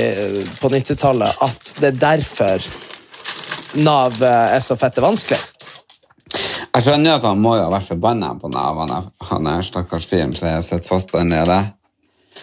på 0.61 0.69
90-tallet, 0.69 1.39
at 1.41 1.71
det 1.81 1.93
er 1.93 2.01
derfor 2.01 2.67
Nav 3.81 4.19
eh, 4.23 4.57
er 4.57 4.61
så 4.63 4.77
fette 4.79 5.03
vanskelig. 5.03 5.39
Jeg 6.77 6.85
skjønner 6.85 7.17
at 7.17 7.25
han 7.25 7.39
må 7.41 7.55
jo 7.57 7.65
ha 7.65 7.71
vært 7.73 7.89
forbanna 7.89 8.33
på 8.37 8.51
Nav, 8.53 8.77
han 8.83 8.93
er, 8.93 9.09
han 9.31 9.49
er 9.49 9.65
stakkars 9.65 10.05
fyren 10.09 10.35
som 10.37 10.49
har 10.51 10.61
sittet 10.65 10.89
fast 10.89 11.13
der 11.15 11.25
nede. 11.25 11.57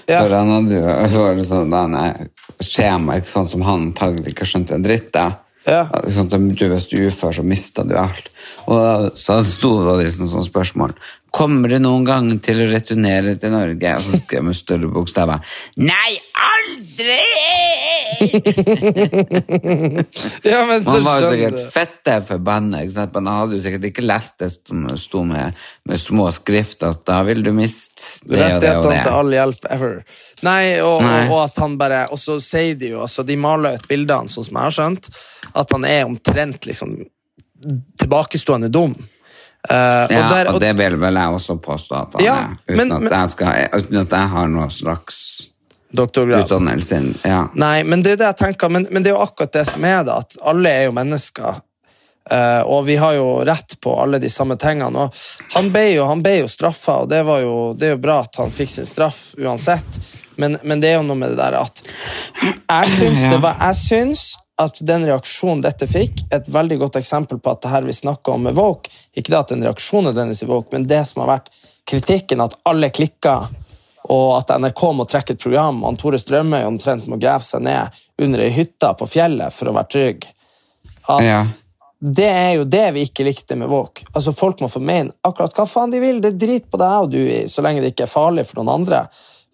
Ja. 0.09 0.19
For 0.19 0.35
han 0.35 0.51
hadde 0.51 0.81
jo 0.81 1.23
vært 1.23 1.47
sånn 1.47 1.75
er 1.75 2.27
skjema, 2.63 3.19
ikke 3.19 3.33
sant, 3.33 3.53
som 3.53 3.65
han 3.67 3.89
antagelig 3.91 4.35
ikke 4.35 4.49
skjønte 4.49 4.77
en 4.77 4.85
dritt 4.85 5.17
av. 5.19 5.41
Ja. 5.65 5.87
Sånn 6.13 6.29
du, 6.29 6.65
hvis 6.69 6.89
du 6.91 6.99
er 6.99 7.09
ufør, 7.09 7.33
så 7.39 7.45
mister 7.47 7.87
du 7.89 7.95
alt. 7.97 8.29
Og 8.69 8.77
da, 8.77 8.95
så 9.17 9.39
sto 9.49 9.79
det 9.87 9.97
liksom 10.03 10.29
sånn 10.33 10.45
spørsmål. 10.45 10.93
Kommer 11.35 11.73
du 11.73 11.81
noen 11.83 12.05
gang 12.07 12.29
til 12.45 12.63
å 12.63 12.69
returnere 12.71 13.35
til 13.41 13.55
Norge? 13.55 13.97
Og 13.97 14.05
så 14.07 14.21
skrev 14.21 14.43
jeg 14.43 14.49
med 14.51 14.59
større 14.59 14.91
bokstaver. 14.93 15.57
Nei, 15.83 16.13
aldri! 16.53 17.19
Ja, 20.43 20.67
men 20.67 20.85
så 20.85 20.91
Man 20.91 21.05
var 21.05 21.21
jo 21.21 21.31
sikkert 21.31 21.61
fette 21.73 22.17
forbanna. 22.27 22.79
Men 22.85 23.27
han 23.27 23.37
hadde 23.39 23.55
jo 23.59 23.63
sikkert 23.65 23.85
ikke 23.91 24.05
lest 24.05 24.39
det 24.43 24.51
som 24.55 24.85
sto 25.01 25.23
med, 25.29 25.55
med 25.89 26.01
små 26.01 26.29
skrift 26.35 26.83
at 26.87 27.05
da 27.09 27.21
vil 27.29 27.41
du 27.45 27.53
miste 27.57 28.03
det 28.29 28.35
og 28.35 28.37
det 28.37 28.45
og 28.45 28.45
Rettighetene 28.45 29.03
til 29.07 29.15
all 29.21 29.31
hjelp 29.39 29.63
ever. 29.77 29.95
Nei, 30.45 30.65
og, 30.85 30.99
Nei. 31.05 31.21
Og, 31.25 31.33
og 31.37 31.41
at 31.47 31.57
han 31.63 31.73
bare 31.81 32.01
Og 32.13 32.19
så 32.21 32.35
sier 32.43 32.75
de 32.81 32.89
jo, 32.95 33.01
altså 33.07 33.21
de 33.27 33.37
maler 33.41 33.79
ut 33.79 33.89
bildene, 33.91 34.29
sånn 34.33 34.47
som 34.49 34.57
jeg 34.61 34.65
har 34.69 34.75
skjønt, 34.79 35.05
at 35.55 35.69
han 35.77 35.83
er 35.89 36.01
omtrent 36.09 36.61
liksom 36.69 36.91
tilbakestående 38.01 38.69
dum. 38.73 38.95
Uh, 39.65 40.05
Ja, 40.13 40.27
der- 40.29 40.51
og 40.53 40.59
det 40.61 40.75
vil 40.77 40.99
vel 41.01 41.17
jeg 41.17 41.29
også 41.39 41.55
påstå 41.65 41.93
at 41.97 42.13
han 42.19 42.25
Ja, 42.27 42.35
er, 42.37 42.49
uten, 42.69 42.77
men- 42.77 42.93
at 42.93 43.01
men- 43.07 43.29
skal, 43.33 43.49
uten 43.73 43.97
at 44.03 44.11
jeg 44.13 44.27
har 44.35 44.47
noe 44.53 44.69
slags 44.71 45.17
Doktorgrad. 45.95 46.41
Ja. 47.23 47.45
Nei, 47.55 47.85
men 47.87 48.03
det 48.03 48.17
er 48.17 48.23
det 48.23 48.33
jeg 48.33 48.41
tenker, 48.41 48.73
men, 48.73 48.87
men 48.91 49.05
det 49.05 49.13
er 49.13 49.15
jo 49.15 49.23
akkurat 49.23 49.53
det 49.55 49.63
som 49.69 49.85
er 49.87 50.03
det, 50.07 50.17
at 50.25 50.37
alle 50.43 50.73
er 50.73 50.89
jo 50.89 50.97
mennesker. 50.97 51.63
Uh, 52.25 52.63
og 52.73 52.87
vi 52.89 52.97
har 52.97 53.13
jo 53.19 53.27
rett 53.45 53.77
på 53.85 53.93
alle 54.01 54.19
de 54.19 54.31
samme 54.33 54.57
tingene. 54.57 55.05
Og 55.05 55.55
han 55.55 55.69
ble 55.73 55.85
jo, 55.93 56.07
han 56.09 56.23
ble 56.25 56.39
jo 56.41 56.51
straffa, 56.51 57.03
og 57.05 57.11
det, 57.13 57.21
var 57.29 57.45
jo, 57.45 57.57
det 57.79 57.91
er 57.91 57.99
jo 57.99 58.05
bra 58.07 58.23
at 58.25 58.41
han 58.41 58.55
fikk 58.55 58.73
sin 58.73 58.89
straff 58.89 59.35
uansett. 59.39 60.01
Men, 60.41 60.57
men 60.65 60.81
det 60.83 60.91
er 60.91 60.97
jo 60.99 61.05
noe 61.07 61.21
med 61.21 61.31
det 61.31 61.39
der 61.39 61.55
at 61.61 61.79
Jeg 62.43 62.89
syns, 62.91 63.21
det 63.31 63.37
var, 63.39 63.61
jeg 63.69 63.79
syns 63.79 64.23
at 64.59 64.81
den 64.87 65.05
reaksjonen 65.07 65.63
dette 65.63 65.87
fikk, 65.91 66.25
et 66.35 66.49
veldig 66.51 66.81
godt 66.81 66.99
eksempel 66.99 67.39
på 67.43 67.53
at 67.53 67.63
det 67.63 67.71
her 67.71 67.87
vi 67.87 67.95
snakker 67.95 68.35
om 68.35 68.43
med 68.47 68.59
Woke 68.59 68.91
Ikke 69.15 69.31
det 69.31 69.39
at 69.39 69.55
en 69.55 69.63
reaksjon 69.63 70.09
nødvendigvis 70.09 70.43
er 70.43 70.51
Woke, 70.51 70.75
men 70.75 70.89
det 70.91 71.05
som 71.07 71.23
har 71.23 71.37
vært 71.37 71.53
kritikken, 71.87 72.43
at 72.43 72.57
alle 72.67 72.91
klikker 72.95 73.47
og 74.09 74.37
at 74.37 74.53
NRK 74.61 74.83
må 74.93 75.07
trekke 75.09 75.33
et 75.35 75.41
program, 75.43 75.83
og 75.85 75.99
Tore 75.99 76.19
Strømøy 76.21 76.65
omtrent 76.69 77.07
må 77.09 77.17
grave 77.17 77.45
seg 77.47 77.65
ned 77.65 78.01
under 78.21 78.43
ei 78.45 78.51
hytte 78.53 78.91
på 78.99 79.09
fjellet 79.09 79.55
for 79.55 79.71
å 79.71 79.77
være 79.77 79.93
trygg. 79.97 80.27
At 81.09 81.23
Ja. 81.25 81.45
Det 82.05 82.27
er 82.29 82.51
jo 82.59 82.65
det 82.69 82.91
vi 82.93 83.07
ikke 83.07 83.25
likte 83.25 83.57
med 83.57 83.71
Våk. 83.71 84.03
Altså 84.13 84.35
Folk 84.37 84.59
må 84.61 84.69
få 84.69 84.81
mene 84.83 85.15
akkurat 85.25 85.55
hva 85.57 85.65
faen 85.65 85.91
de 85.91 86.01
vil. 86.03 86.19
Det 86.21 86.35
er 86.35 86.41
drit 86.43 86.67
på 86.69 86.77
deg 86.77 87.07
og 87.07 87.11
du 87.15 87.17
i, 87.23 87.47
så 87.49 87.63
lenge 87.65 87.81
det 87.81 87.95
ikke 87.95 88.05
er 88.05 88.13
farlig 88.13 88.45
for 88.45 88.61
noen 88.61 88.75
andre. 88.83 89.07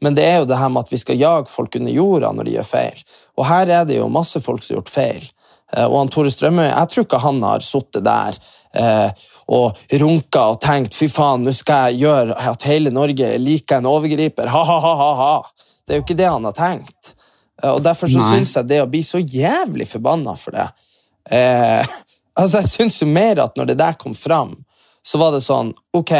Men 0.02 0.16
det 0.16 0.24
er 0.26 0.40
jo 0.40 0.48
det 0.50 0.58
her 0.58 0.72
med 0.72 0.80
at 0.82 0.90
vi 0.90 0.98
skal 0.98 1.20
jage 1.20 1.46
folk 1.52 1.76
under 1.78 1.92
jorda 1.94 2.32
når 2.34 2.48
de 2.48 2.56
gjør 2.56 2.66
feil. 2.66 3.04
Og 3.38 3.46
her 3.46 3.70
er 3.70 3.84
det 3.86 4.00
jo 4.00 4.08
masse 4.10 4.40
folk 4.42 4.64
som 4.64 4.74
har 4.74 4.80
gjort 4.80 4.90
feil. 4.96 5.28
Eh, 5.76 5.84
Og 5.86 5.98
han 5.98 6.10
Tore 6.10 6.32
Strømøy, 6.32 6.66
jeg 6.66 6.90
tror 6.90 7.06
ikke 7.06 7.22
han 7.22 7.42
har 7.46 7.60
sittet 7.60 8.04
der 8.08 8.40
eh, 8.74 9.10
og 9.50 9.78
runka 10.00 10.44
og 10.52 10.60
tenkt 10.62 10.94
fy 10.94 11.08
faen, 11.10 11.42
nå 11.42 11.52
skal 11.56 11.90
jeg 11.90 12.04
gjøre 12.04 12.36
at 12.52 12.66
hele 12.68 12.92
Norge 12.94 13.32
liker 13.42 13.80
en 13.80 13.88
overgriper. 13.90 14.50
Ha-ha-ha-ha. 14.52 15.32
Det 15.86 15.96
er 15.96 15.98
jo 15.98 16.04
ikke 16.04 16.18
det 16.20 16.28
han 16.30 16.46
har 16.46 16.54
tenkt. 16.54 17.14
Eh, 17.62 17.70
Og 17.70 17.82
Derfor 17.82 18.06
så 18.06 18.22
syns 18.30 18.54
jeg 18.56 18.68
det 18.70 18.82
å 18.82 18.88
bli 18.90 19.02
så 19.02 19.18
jævlig 19.18 19.88
forbanna 19.90 20.36
for 20.38 20.54
det 20.56 20.68
eh, 21.34 21.82
Altså, 22.40 22.60
jeg 22.62 22.70
syns 22.70 23.00
jo 23.02 23.08
mer 23.10 23.42
at 23.42 23.58
når 23.58 23.72
det 23.72 23.78
der 23.80 23.98
kom 24.00 24.14
fram, 24.14 24.54
så 25.02 25.18
var 25.20 25.34
det 25.34 25.42
sånn 25.44 25.74
Ok, 25.98 26.14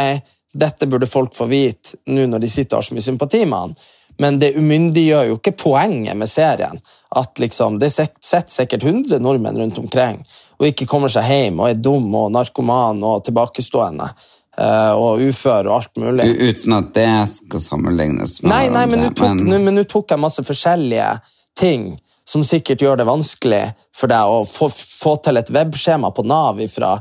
dette 0.53 0.87
burde 0.91 1.07
folk 1.07 1.33
få 1.33 1.47
vite 1.49 1.95
nå 2.11 2.27
når 2.27 2.43
de 2.43 2.49
sitter 2.51 2.75
og 2.75 2.81
har 2.81 2.89
så 2.89 2.97
mye 2.97 3.05
sympati 3.07 3.45
med 3.45 3.57
han. 3.57 3.75
Men 4.19 4.37
det 4.41 4.51
umyndiggjør 4.59 5.29
jo 5.29 5.37
ikke 5.39 5.55
poenget 5.57 6.19
med 6.19 6.29
serien. 6.29 6.81
At 7.15 7.39
liksom, 7.39 7.79
Det 7.79 7.89
sitter 7.95 8.51
sikkert 8.51 8.83
100 8.83 9.23
nordmenn 9.23 9.57
rundt 9.57 9.79
omkring 9.79 10.19
og 10.61 10.69
ikke 10.69 10.85
kommer 10.89 11.09
seg 11.09 11.25
hjem 11.25 11.59
og 11.63 11.71
er 11.71 11.81
dum 11.81 12.05
og 12.17 12.29
narkoman 12.35 13.01
og 13.07 13.23
tilbakestående 13.25 14.05
eh, 14.05 14.93
og 14.93 15.23
ufør 15.25 15.71
og 15.71 15.75
alt 15.79 16.01
mulig. 16.03 16.27
Uten 16.37 16.77
at 16.77 16.93
det 16.93 17.09
skal 17.33 17.63
sammenlignes 17.63 18.37
med 18.43 18.53
Nei, 18.53 18.63
nei, 18.73 18.85
men 18.91 19.07
nå 19.07 19.11
tok, 19.17 19.41
men 19.41 19.83
tok 19.89 20.13
jeg 20.13 20.21
masse 20.21 20.45
forskjellige 20.45 21.11
ting 21.57 21.95
som 22.31 22.43
sikkert 22.45 22.81
gjør 22.81 23.01
det 23.01 23.07
vanskelig 23.09 23.63
for 23.97 24.11
deg 24.11 24.29
å 24.29 24.43
få, 24.47 24.69
få 24.71 25.17
til 25.25 25.41
et 25.41 25.49
webskjema 25.51 26.13
på 26.15 26.23
Nav 26.29 26.61
fra 26.69 26.93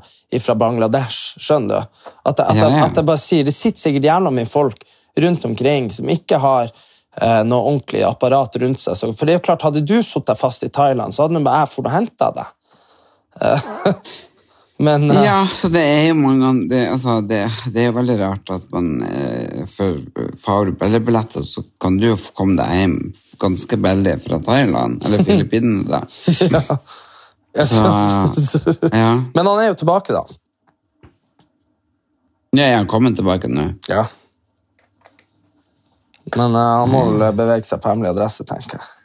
Bangladesh. 0.58 1.36
Skjønner 1.38 1.84
du? 1.84 2.06
At 2.26 2.40
jeg, 2.40 2.56
at, 2.56 2.62
ja. 2.64 2.86
at 2.86 2.98
jeg 2.98 3.06
bare 3.12 3.22
sier, 3.22 3.44
Det 3.46 3.54
sitter 3.54 3.84
sikkert 3.84 4.08
jævla 4.08 4.32
mye 4.34 4.48
folk 4.48 4.82
rundt 5.20 5.44
omkring 5.44 5.90
som 5.94 6.08
ikke 6.10 6.40
har 6.40 6.70
eh, 6.70 7.42
noe 7.46 7.60
ordentlig 7.60 8.02
apparat 8.08 8.56
rundt 8.62 8.82
seg. 8.82 8.96
Så, 8.96 9.12
for 9.12 9.28
det 9.28 9.36
er 9.36 9.38
jo 9.38 9.44
klart, 9.50 9.66
Hadde 9.68 9.84
du 9.84 10.00
sittet 10.02 10.40
fast 10.40 10.64
i 10.66 10.72
Thailand, 10.72 11.14
så 11.14 11.26
hadde 11.26 11.38
nå 11.38 11.44
bare 11.46 11.66
jeg 11.66 11.84
og 11.84 11.92
henta 11.92 12.32
deg. 12.40 12.56
Eh, 13.40 13.94
men 14.80 15.10
uh, 15.10 15.24
Ja, 15.24 15.46
så 15.54 15.68
det 15.68 15.80
er 15.80 16.06
jo 16.08 16.16
mange 16.18 16.40
ganger 16.44 16.68
det, 16.68 16.80
altså, 16.90 17.20
det, 17.20 17.38
det 17.72 17.82
er 17.82 17.90
jo 17.90 17.96
veldig 17.98 18.16
rart 18.20 18.52
at 18.54 18.66
man 18.72 18.88
eh, 19.06 19.66
For 19.70 20.00
fagbilledbilletter 20.40 21.44
så 21.46 21.62
kan 21.80 21.98
du 22.00 22.08
jo 22.08 22.16
komme 22.36 22.56
deg 22.58 22.78
hjem 22.78 22.96
ganske 23.40 23.78
billig 23.80 24.16
fra 24.24 24.40
Thailand, 24.44 25.04
eller 25.06 25.22
Filippinene, 25.28 25.84
da. 25.88 26.02
Så, 27.64 27.84
ja. 28.92 29.12
Men 29.36 29.46
han 29.46 29.62
er 29.62 29.70
jo 29.70 29.78
tilbake, 29.80 30.12
da. 30.12 30.24
Ja, 32.52 32.66
er 32.66 32.76
han 32.76 32.90
kommet 32.90 33.16
tilbake 33.16 33.48
nå. 33.48 33.70
Ja. 33.88 34.04
Men 36.36 36.56
uh, 36.56 36.64
han 36.82 36.92
må 36.92 37.04
vel 37.14 37.30
bevege 37.36 37.64
seg 37.68 37.80
på 37.80 37.92
hemmelig 37.92 38.12
adresse, 38.12 38.44
tenker 38.48 38.76
jeg. 38.76 38.99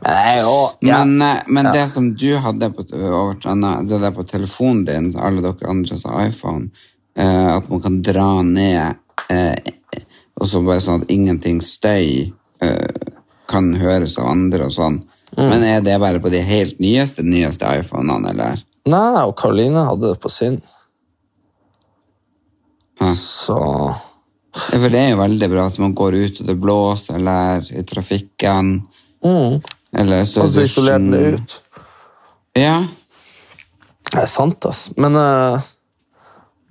Men 0.00 0.38
jo 0.40 0.54
ja. 0.80 1.04
Men, 1.04 1.42
men 1.46 1.68
ja. 1.68 1.72
det 1.72 1.88
som 1.92 2.14
du 2.16 2.30
hadde 2.40 2.70
på, 2.72 2.86
det 2.88 3.98
der 4.00 4.14
på 4.16 4.24
telefonen 4.24 4.84
din, 4.88 5.10
alle 5.18 5.44
dere 5.44 5.70
andre 5.70 5.98
som 5.98 6.14
har 6.14 6.30
iPhone, 6.30 6.70
eh, 7.18 7.50
at 7.52 7.68
man 7.68 7.82
kan 7.84 8.00
dra 8.02 8.30
ned, 8.42 8.96
eh, 9.28 10.02
og 10.38 10.48
så 10.48 10.62
bare 10.64 10.80
sånn 10.84 11.04
at 11.04 11.12
ingenting 11.12 11.60
støy 11.64 12.32
eh, 12.64 13.12
kan 13.48 13.70
høres 13.80 14.18
av 14.20 14.32
andre 14.32 14.68
og 14.68 14.74
sånn. 14.74 15.02
Men 15.36 15.62
er 15.62 15.82
det 15.84 15.98
bare 16.00 16.20
på 16.24 16.30
de 16.32 16.40
helt 16.40 16.78
nyeste, 16.80 17.22
nyeste 17.26 17.68
iPhonene, 17.80 18.32
eller? 18.32 18.62
Nei, 18.88 19.06
nei, 19.12 19.24
og 19.28 19.36
Karoline 19.36 19.84
hadde 19.84 20.14
det 20.14 20.20
på 20.22 20.30
sin. 20.32 20.60
Ja. 22.98 23.12
Så 23.14 23.58
For 24.58 24.90
det 24.90 25.00
er 25.00 25.10
jo 25.12 25.20
veldig 25.20 25.48
bra 25.52 25.66
at 25.68 25.76
man 25.78 25.92
går 25.94 26.16
ut 26.18 26.40
og 26.42 26.48
det 26.48 26.56
blåser, 26.58 27.18
eller 27.20 27.68
i 27.70 27.84
trafikken. 27.86 28.72
Eller 29.96 30.24
så 30.24 30.44
Altså 30.44 30.62
isolere 30.66 30.98
det 30.98 31.24
ut. 31.34 31.58
Ja, 32.58 32.86
Det 34.12 34.22
er 34.22 34.30
sant, 34.30 34.64
ass. 34.64 34.88
Men 34.96 35.16
uh, 35.16 35.60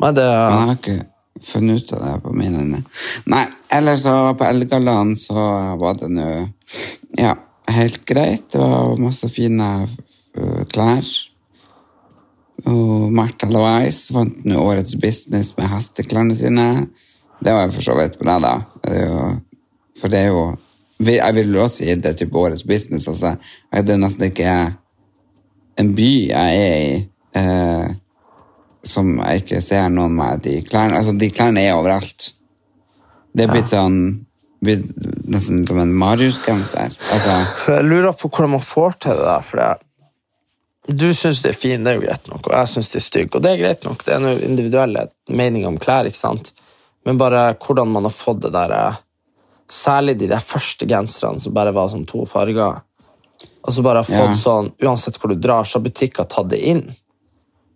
Nei, 0.02 0.12
det 0.14 0.26
men 0.26 0.54
jeg 0.54 0.68
har 0.68 0.76
ikke 0.78 0.98
funnet 1.46 1.84
ut 1.84 1.94
av 1.94 2.04
det 2.04 2.14
på 2.24 2.34
mine. 2.34 2.62
ende 2.64 2.84
Nei, 3.30 3.46
ellers 3.74 4.04
så 4.06 4.16
på 4.38 4.46
Elgaland 4.46 5.18
så 5.22 5.48
var 5.82 5.98
det 6.00 6.10
nå 6.14 6.28
ja, 7.18 7.34
helt 7.74 8.06
greit. 8.06 8.52
Det 8.54 8.62
var 8.62 8.98
masse 9.02 9.30
fine 9.32 9.70
øh, 10.38 10.64
klær. 10.70 11.08
Og 12.66 13.12
Märtha 13.14 13.50
Louise 13.54 14.14
vant 14.14 14.46
nå 14.46 14.62
årets 14.62 14.98
business 15.02 15.54
med 15.58 15.70
hesteklærne 15.72 16.36
sine. 16.38 16.68
Det 17.40 17.54
var 17.54 17.68
jo 17.68 17.76
for 17.78 17.86
så 17.86 17.98
vidt 18.00 18.18
bra, 18.22 18.38
da. 18.42 18.54
Det 18.84 18.96
er 18.98 19.06
jo, 19.06 19.28
for 20.00 20.14
det 20.14 20.24
er 20.24 20.32
jo 20.34 20.46
Jeg 21.00 21.36
vil 21.36 21.58
også 21.58 21.84
si 21.84 21.94
det 21.94 22.12
er 22.12 22.18
type 22.18 22.38
årets 22.38 22.66
business. 22.66 23.08
Altså, 23.08 23.36
det 23.72 23.94
er 23.94 24.02
nesten 24.02 24.30
ikke 24.32 24.54
en 25.78 25.94
by 25.96 26.12
jeg 26.32 26.62
er 26.62 26.78
i 26.82 26.94
eh, 27.38 27.90
som 28.88 29.18
jeg 29.20 29.44
ikke 29.44 29.62
ser 29.62 29.90
noen 29.94 30.16
med 30.18 30.42
de 30.46 30.62
klærne. 30.66 30.98
Altså, 30.98 31.14
de 31.14 31.30
klærne 31.34 31.62
er 31.62 31.78
overalt. 31.78 32.32
Det 33.38 33.46
er 33.46 33.54
blitt 33.54 33.74
sånn 33.74 34.00
blitt 34.64 34.88
nesten 35.30 35.66
som 35.68 35.80
en 35.82 35.94
Marius-genser. 35.94 36.96
Altså, 37.14 37.36
Jeg 37.68 37.84
lurer 37.86 38.16
på 38.18 38.30
hvordan 38.30 38.56
man 38.56 38.64
får 38.64 38.98
til 39.04 39.20
det 39.20 39.28
der, 39.28 39.44
for 39.46 39.62
det 39.62 39.76
Du 41.00 41.14
syns 41.14 41.42
de 41.44 41.50
er 41.50 41.58
fine, 41.58 41.84
det 41.84 41.92
er 41.92 41.98
jo 41.98 42.06
greit 42.06 42.28
nok, 42.32 42.48
og 42.48 42.54
jeg 42.56 42.68
syns 42.72 42.90
de 42.90 42.98
er 42.98 43.04
stygge. 43.04 43.36
Og 43.36 43.44
det 43.44 43.52
er 43.52 43.60
greit 43.60 43.84
nok, 43.84 44.06
det 44.06 44.14
er 44.16 44.22
noen 44.24 44.40
individuelle 44.40 45.02
meninger 45.30 45.68
om 45.68 45.78
klær, 45.78 46.08
ikke 46.08 46.18
sant? 46.18 46.54
Men 47.06 47.20
bare 47.20 47.58
hvordan 47.60 47.92
man 47.92 48.08
har 48.08 48.16
fått 48.16 48.42
det 48.46 48.54
der 48.56 48.72
eh, 48.72 49.02
Særlig 49.72 50.18
de 50.20 50.28
der 50.32 50.40
første 50.44 50.88
genserne 50.88 51.42
som 51.44 51.54
bare 51.54 51.74
var 51.76 51.90
sånn 51.92 52.06
to 52.08 52.24
farger. 52.30 52.82
Og 53.68 53.74
så 53.76 53.84
bare 53.84 54.00
har 54.04 54.08
fått 54.08 54.32
Ja. 54.32 54.40
sånn 54.40 54.72
Uansett 54.82 55.18
hvor 55.20 55.30
du 55.34 55.36
drar, 55.36 55.64
så 55.68 55.80
har 55.80 55.90
butikker 55.90 56.24
tatt 56.28 56.48
det 56.50 56.62
inn. 56.64 56.86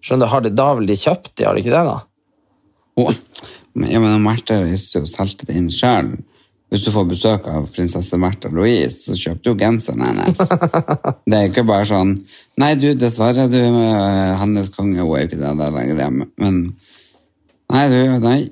Skjønner 0.02 0.26
du, 0.26 0.32
har 0.32 0.42
de, 0.42 0.50
Da 0.50 0.66
har 0.72 0.76
vel 0.80 0.88
de 0.88 0.96
kjøpt 0.96 1.36
de, 1.36 1.44
har 1.46 1.54
de 1.56 1.62
ikke 1.62 1.76
det? 1.76 1.86
da? 1.86 2.02
Oh, 2.98 3.14
men- 3.76 3.92
Ja, 3.92 4.00
men 4.00 4.22
Märtha 4.24 4.56
Louise 4.62 4.94
jo 5.00 5.06
solgte 5.06 5.46
det 5.46 5.56
inn 5.56 5.70
sjøl. 5.70 6.18
Hvis 6.72 6.86
du 6.86 6.92
får 6.92 7.10
besøk 7.10 7.48
av 7.48 7.68
prinsesse 7.74 8.16
Märtha 8.18 8.48
Louise, 8.50 9.12
så 9.12 9.12
kjøper 9.20 9.44
du 9.44 9.50
jo 9.52 9.56
genseren 9.60 10.02
hennes. 10.02 10.38
Det 11.28 11.36
er 11.36 11.50
ikke 11.50 11.66
bare 11.68 11.86
sånn 11.86 12.14
Nei, 12.58 12.76
du, 12.76 12.94
dessverre, 12.96 13.50
du, 13.52 13.58
Hannes 13.60 14.40
hennes 14.40 14.70
konge 14.70 15.00
hun 15.04 15.16
er 15.18 15.26
jo 15.26 15.28
ikke 15.28 15.40
det 15.42 15.58
der 15.60 15.72
lenger. 15.72 16.28
Men 16.38 16.76
Nei, 17.72 17.88
du, 17.90 18.20
nei. 18.20 18.50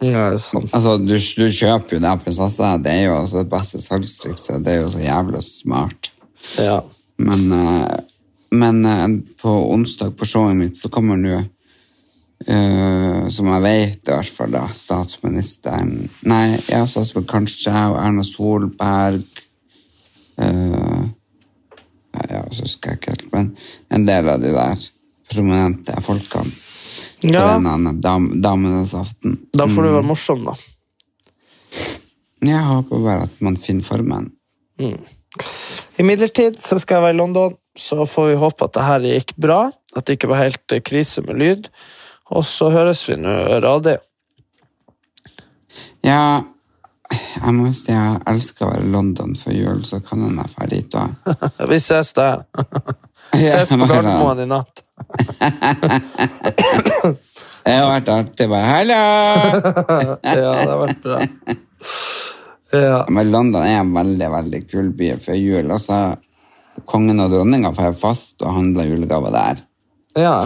Ja, 0.00 0.30
det 0.30 0.38
er 0.38 0.40
sant. 0.40 0.70
Altså, 0.72 0.96
du, 0.96 1.14
du 1.14 1.46
kjøper 1.52 1.98
jo 1.98 2.02
det 2.02 2.12
prinsessa. 2.24 2.76
Det 2.80 2.92
er 2.92 3.02
jo 3.10 3.16
altså 3.18 3.42
det 3.42 3.52
beste 3.52 3.80
salgstrikset. 3.84 4.62
Det 4.64 4.72
er 4.72 4.80
jo 4.80 4.92
så 4.94 5.02
jævlig 5.02 5.42
smart. 5.44 6.12
Ja. 6.56 6.78
Men, 7.22 7.52
eh, 7.52 7.98
men 8.56 8.84
eh, 8.88 9.08
på 9.42 9.56
onsdag 9.74 10.16
på 10.16 10.28
showet 10.28 10.56
mitt 10.58 10.80
så 10.80 10.92
kommer 10.92 11.20
nå 11.20 11.42
Uh, 12.42 13.28
som 13.30 13.46
jeg 13.46 13.62
vet 13.62 14.08
i 14.08 14.10
hvert 14.10 14.30
fall 14.34 14.50
da, 14.50 14.64
statsministeren 14.74 15.92
Nei, 16.26 16.56
ja, 16.66 16.80
statsminister 16.90 17.28
kanskje 17.30 17.82
og 17.92 17.94
Erna 18.00 18.24
Solberg 18.26 19.20
uh, 20.42 21.04
Ja, 22.32 22.40
så 22.50 22.64
husker 22.64 22.90
jeg 22.90 22.98
ikke 22.98 23.14
helt, 23.14 23.28
men 23.30 23.52
en 23.94 24.08
del 24.08 24.32
av 24.32 24.42
de 24.42 24.50
der 24.56 24.82
prominente 25.30 25.94
folkene 26.02 26.50
ja. 27.22 27.56
dam, 28.02 28.28
Damenes 28.42 28.94
aften. 28.98 29.38
Da 29.54 29.68
får 29.70 29.86
du 29.86 29.90
være 29.94 30.06
morsom, 30.06 30.46
da. 30.48 30.56
Jeg 32.42 32.62
håper 32.66 33.02
bare 33.04 33.26
at 33.28 33.34
man 33.44 33.56
finner 33.60 33.86
formen. 33.86 34.30
Imidlertid 36.00 36.58
så 36.62 36.78
skal 36.82 36.98
jeg 36.98 37.06
være 37.06 37.14
i 37.14 37.20
London, 37.20 37.58
så 37.78 38.06
får 38.08 38.32
vi 38.32 38.40
håpe 38.40 38.66
at 38.66 38.74
det 38.74 38.86
her 38.86 39.10
gikk 39.12 39.34
bra. 39.40 39.60
At 39.96 40.06
det 40.06 40.16
ikke 40.16 40.30
var 40.32 40.42
helt 40.46 40.72
eh, 40.72 40.80
krise 40.80 41.22
med 41.26 41.38
lyd. 41.38 41.68
Og 42.32 42.44
så 42.48 42.70
høres 42.72 43.04
vi 43.10 43.18
nå 43.20 43.34
radig. 43.60 43.98
Ja, 46.02 46.42
jeg 47.12 47.54
må 47.54 47.68
si 47.76 47.92
jeg 47.92 48.20
elsker 48.28 48.66
å 48.66 48.70
være 48.72 48.86
i 48.86 48.92
London 48.92 49.34
før 49.38 49.54
jul, 49.56 49.82
så 49.86 50.00
kan 50.04 50.24
jeg 50.24 50.48
være 50.56 50.70
dit 50.72 50.88
da. 50.92 51.04
Vi 51.70 51.78
ses 51.82 52.12
der. 52.16 52.46
Vi 53.32 53.44
Ses 53.44 53.68
på 53.68 53.88
Gardermoen 53.88 54.42
i 54.44 54.48
natt. 54.48 54.84
Det 57.62 57.74
har 57.78 57.86
vært 57.92 58.08
artig. 58.10 58.48
Bare, 58.50 58.66
Hallo! 58.66 58.98
Ja, 60.42 60.50
det 60.58 60.70
har 60.72 60.80
vært 60.80 61.02
bra. 61.04 61.20
Ja. 62.72 62.98
Men 63.12 63.30
London 63.30 63.62
er 63.66 63.78
en 63.82 63.92
veldig 63.94 64.28
veldig 64.32 64.60
kul 64.70 64.88
by 64.96 65.12
før 65.20 65.36
jul. 65.38 65.70
Også, 65.76 65.98
kongen 66.88 67.20
og 67.22 67.30
dronninga 67.34 67.70
får 67.76 67.92
fast 68.00 68.42
og 68.46 68.54
handler 68.58 68.88
julegaver 68.90 69.34
der. 69.36 69.64
ja. 70.18 70.36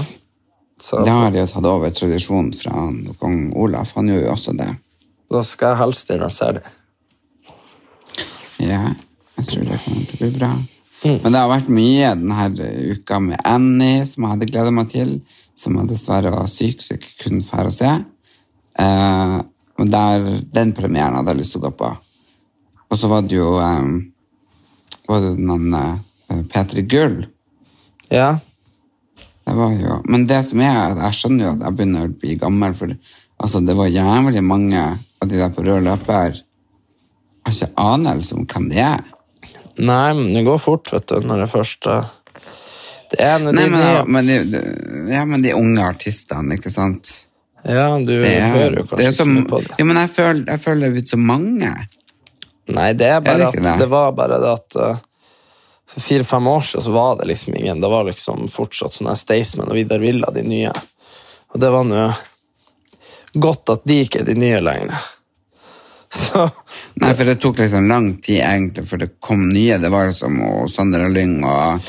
Så 0.76 0.98
Det 1.06 1.08
har 1.08 1.30
de 1.32 1.38
jo 1.40 1.46
tatt 1.48 1.64
over 1.64 1.88
tradisjonen 1.90 2.50
fra 2.52 2.82
kong 3.18 3.46
Olaf. 3.56 3.94
Han 3.96 4.10
gjorde 4.12 4.26
jo 4.26 4.32
også 4.34 4.52
det. 4.58 4.66
da 5.32 5.40
skal 5.42 5.72
jeg 5.72 5.78
helst 5.80 6.10
inn 6.12 6.22
og 6.26 6.30
se 6.34 6.50
det. 6.58 6.62
Ja, 8.60 8.82
jeg 9.38 9.46
tror 9.48 9.64
det 9.70 9.78
kommer 9.86 10.04
til 10.04 10.14
å 10.14 10.20
bli 10.20 10.28
bra. 10.36 10.50
Men 11.04 11.28
det 11.28 11.40
har 11.40 11.50
vært 11.50 11.68
mye 11.72 12.14
denne 12.16 12.70
uka 12.96 13.18
med 13.22 13.42
Annie, 13.44 14.06
som 14.08 14.24
jeg 14.24 14.32
hadde 14.32 14.48
gleda 14.50 14.72
meg 14.74 14.88
til, 14.90 15.12
som 15.56 15.76
jeg 15.78 15.90
dessverre 15.90 16.32
var 16.32 16.48
syk, 16.50 16.80
så 16.82 16.94
jeg 16.94 17.02
ikke 17.02 17.26
kunne 17.26 17.44
dra 17.44 17.66
og 17.68 17.74
se. 17.74 17.92
Eh, 18.80 19.36
og 19.76 19.92
der, 19.92 20.26
den 20.56 20.72
premieren 20.76 21.18
hadde 21.18 21.34
jeg 21.34 21.42
lyst 21.42 21.56
til 21.56 21.62
å 21.62 21.68
gå 21.68 21.72
på. 21.78 21.92
Og 22.86 23.00
så 23.00 23.10
var 23.10 23.24
det 23.26 23.36
jo 23.36 23.54
eh, 23.60 23.88
var 25.06 25.24
det 25.24 25.34
den 25.38 25.74
eh, 25.78 26.42
P3 26.52 26.84
Gull. 26.90 27.18
Ja. 28.12 28.36
Det 29.46 29.54
var 29.54 29.74
jo, 29.78 30.00
men 30.10 30.26
det 30.26 30.40
som 30.48 30.60
er, 30.64 30.96
jeg 30.98 31.18
skjønner 31.20 31.44
jo 31.44 31.52
at 31.54 31.66
jeg 31.66 31.78
begynner 31.78 32.08
å 32.08 32.14
bli 32.18 32.38
gammel, 32.40 32.72
for 32.74 32.90
altså, 33.38 33.62
det 33.62 33.76
var 33.78 33.92
jævlig 33.92 34.42
mange 34.42 34.82
av 34.82 35.30
de 35.30 35.38
der 35.38 35.52
på 35.54 35.62
rød 35.66 35.84
løper. 35.86 36.40
Jeg 36.40 37.46
har 37.46 37.54
ikke 37.54 37.84
anelse 37.94 38.34
om 38.34 38.48
hvem 38.50 38.66
de 38.72 38.80
er. 38.82 39.04
Nei, 39.78 40.14
men 40.14 40.30
det 40.34 40.42
går 40.46 40.58
fort, 40.62 40.92
vet 40.92 41.08
du, 41.10 41.18
når 41.26 41.44
det 41.44 41.48
først 41.52 41.86
eh, 41.92 42.06
Det 43.12 43.20
er 43.22 43.42
Nei, 43.44 43.52
men, 43.68 43.80
ja, 43.80 44.04
men, 44.08 44.26
de, 44.30 44.60
ja, 45.12 45.24
men 45.28 45.44
de 45.44 45.52
unge 45.56 45.84
artistene, 45.84 46.56
ikke 46.56 46.72
sant? 46.72 47.12
Ja, 47.66 47.98
du 47.98 48.14
Det 48.14 48.30
er, 48.30 48.48
hører 48.54 48.78
jo 48.78 48.84
det 48.84 48.88
kanskje 48.88 49.04
er 49.04 49.10
ikke 49.10 49.18
så 49.18 49.28
mye 49.30 49.48
på 49.50 49.60
det. 49.64 49.74
ja, 49.78 49.84
men 49.88 50.00
jeg 50.00 50.12
føler, 50.14 50.44
jeg 50.52 50.62
føler 50.62 50.80
det 50.80 50.88
er 50.88 50.96
blitt 50.96 51.12
så 51.12 51.18
mange. 51.20 51.72
Nei, 52.66 52.88
det 52.98 53.10
er 53.10 53.20
bare 53.22 53.40
det 53.42 53.48
at 53.50 53.58
det? 53.62 53.74
det 53.82 53.88
var 53.90 54.14
bare 54.16 54.38
det 54.42 54.52
at 54.52 54.78
eh, 54.82 55.02
for 55.86 56.02
fire-fem 56.02 56.46
år 56.50 56.64
siden 56.66 56.84
så 56.86 56.94
var 56.94 57.18
det 57.20 57.28
liksom 57.30 57.54
ingen 57.54 57.80
Det 57.80 57.88
var 57.90 58.08
liksom 58.08 58.48
fortsatt 58.50 58.96
sånne 58.96 59.14
Staysman 59.18 59.70
og 59.70 59.76
Vidar 59.78 60.02
Villa, 60.02 60.32
de 60.34 60.42
nye. 60.42 60.72
Og 61.54 61.60
det 61.62 61.70
var 61.70 61.86
nå 61.86 62.06
godt 63.36 63.70
at 63.74 63.84
de 63.86 64.00
ikke 64.02 64.22
er 64.22 64.26
de 64.30 64.34
nye 64.40 64.58
lenger. 64.64 64.96
Så 66.16 66.46
Nei, 67.00 67.12
for 67.14 67.28
det 67.28 67.34
tok 67.42 67.58
liksom 67.60 67.88
lang 67.90 68.06
tid 68.24 68.40
egentlig 68.40 68.86
før 68.88 69.02
det 69.04 69.10
kom 69.20 69.48
nye. 69.50 69.76
Det 69.82 69.90
var 69.92 70.10
som 70.16 70.38
og 70.40 70.70
Sondre 70.72 71.08
Lyng 71.12 71.42
og 71.44 71.80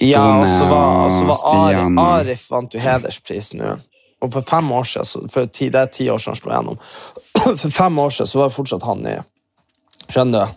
Ja, 0.00 0.22
og 0.40 0.46
så 0.50 0.66
var, 0.70 1.06
og 1.06 1.12
så 1.14 1.24
var 1.26 1.40
Arif, 1.50 1.74
Stian 1.74 1.98
Arif 2.02 2.44
vant 2.50 2.74
jo 2.74 2.80
hederspris 2.82 3.52
nå. 3.58 3.76
Og 4.22 4.30
for 4.32 4.42
fem 4.46 4.70
år 4.72 4.84
siden, 4.88 5.04
så- 5.06 5.28
for 5.30 5.46
ti, 5.46 5.68
det 5.68 5.80
er 5.80 5.86
ti 5.86 6.06
år 6.10 6.18
siden 6.18 6.34
han 6.34 6.40
slo 6.40 6.52
gjennom, 6.52 6.78
for 7.62 7.70
fem 7.70 7.98
år 7.98 8.10
siden 8.10 8.26
så 8.30 8.38
var 8.40 8.50
fortsatt 8.54 8.82
han 8.88 9.02
ny. 9.04 9.16
Skjønner 10.08 10.46
du? 10.46 10.54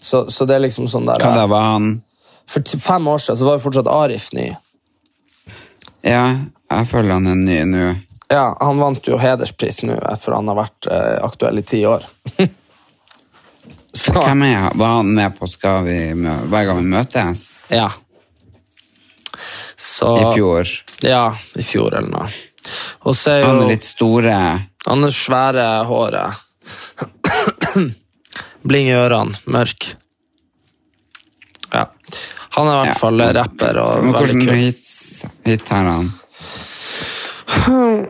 Så, 0.00 0.24
så 0.30 0.46
det 0.46 0.54
er 0.56 0.60
liksom 0.66 0.86
sånn 0.90 1.06
der 1.06 1.18
Hva 1.22 1.34
da 1.34 1.46
var 1.50 1.62
han? 1.72 2.02
For 2.46 2.60
ti- 2.62 2.78
fem 2.78 3.06
år 3.10 3.18
siden 3.22 3.38
så 3.40 3.44
var 3.48 3.58
jo 3.58 3.64
fortsatt 3.66 3.88
Arif 3.90 4.28
ny. 4.32 4.50
Ja, 6.06 6.24
jeg 6.70 6.86
føler 6.90 7.12
han 7.18 7.26
er 7.26 7.34
ny 7.40 7.58
nå. 7.70 7.88
Ja, 8.30 8.50
han 8.60 8.78
vant 8.78 9.06
jo 9.08 9.16
hederspris 9.18 9.82
nå, 9.88 9.96
for 10.20 10.34
han 10.36 10.48
har 10.50 10.58
vært 10.60 10.86
eh, 10.92 11.18
aktuell 11.24 11.58
i 11.58 11.66
ti 11.66 11.82
år. 11.88 12.04
så, 13.94 14.12
Hvem 14.12 14.42
er 14.42 14.54
han? 14.66 14.78
Var 14.78 14.86
han 14.98 15.14
med 15.14 15.38
på 15.38 15.46
Skal 15.48 15.84
vi 15.86 15.96
hver 16.14 16.64
gang 16.68 16.76
vi 16.82 16.84
møtes? 16.96 17.46
ja. 17.72 17.90
Så, 19.78 20.08
I 20.18 20.34
fjor. 20.34 20.66
Ja, 21.06 21.28
i 21.54 21.62
fjor 21.62 21.94
eller 21.94 22.10
noe. 22.10 22.28
Og 23.06 23.14
så 23.14 23.30
er 23.36 23.40
jo 23.44 23.46
Han 23.52 23.60
er 23.62 23.68
litt 23.70 23.84
store. 23.86 24.34
Han 24.88 25.04
er 25.06 25.12
svære 25.14 25.66
håret. 25.86 26.34
Bling 28.68 28.88
i 28.90 28.96
ørene, 28.98 29.38
mørk. 29.46 29.86
Ja. 31.70 31.84
Han 32.56 32.66
er 32.66 32.72
i 32.72 32.78
hvert 32.80 32.90
Ja. 32.90 32.98
fall 32.98 33.22
rapper 33.38 33.78
og 33.84 34.04
Men 34.04 34.16
veldig 34.18 34.48
kul. 34.48 34.54
hits, 34.64 35.24
hit 35.46 35.68
har 35.70 35.84
han? 35.92 36.10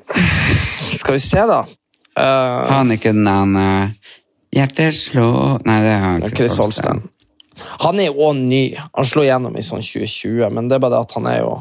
Skal 0.99 1.15
vi 1.15 1.21
se, 1.21 1.45
da. 1.47 1.61
Uh, 2.19 2.25
Har 2.25 2.79
han 2.81 2.91
ikke 2.97 3.13
den 3.15 3.29
ene 3.31 3.67
Hjertet 4.59 5.15
Nei, 5.69 5.79
det 5.85 5.95
er 5.95 6.35
Chris 6.35 6.59
Holsten. 6.59 7.05
Han 7.83 7.99
er 8.01 8.11
jo 8.11 8.29
òg 8.29 8.39
ny. 8.39 8.63
Han 8.95 9.07
slo 9.07 9.25
gjennom 9.27 9.57
i 9.59 9.65
sånn 9.67 9.83
2020, 9.83 10.47
men 10.55 10.71
det 10.71 10.79
er 10.79 10.83
bare 10.83 10.97
det 10.97 11.03
at 11.07 11.15
han 11.19 11.29
er 11.31 11.41
jo 11.43 11.53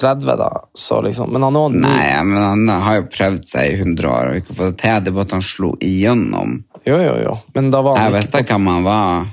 30, 0.00 0.26
da. 0.38 0.50
Så 0.74 1.00
liksom. 1.02 1.30
Men 1.34 1.46
han 1.46 1.56
er 1.56 1.66
òg 1.68 1.76
ny. 1.76 1.82
Nei, 1.86 2.24
men 2.26 2.42
han 2.42 2.84
har 2.86 3.00
jo 3.00 3.06
prøvd 3.10 3.48
seg 3.50 3.70
i 3.70 3.78
100 3.78 4.10
år 4.10 4.30
og 4.30 4.40
ikke 4.40 4.56
fått 4.56 4.74
det 4.74 4.82
til. 4.82 5.02
Det 5.04 5.12
er 5.12 5.16
bare 5.18 5.28
at 5.28 5.36
han 5.36 5.46
slo 5.46 5.72
igjennom. 5.82 6.56
Jo, 6.84 6.98
jo, 7.00 7.14
jo. 7.22 7.34
Men 7.56 7.70
da 7.72 7.82
var 7.84 7.98
han 7.98 8.10
Jeg 8.10 8.18
visste 8.18 8.44
hvem 8.44 8.70
han 8.72 8.86
var, 8.86 9.28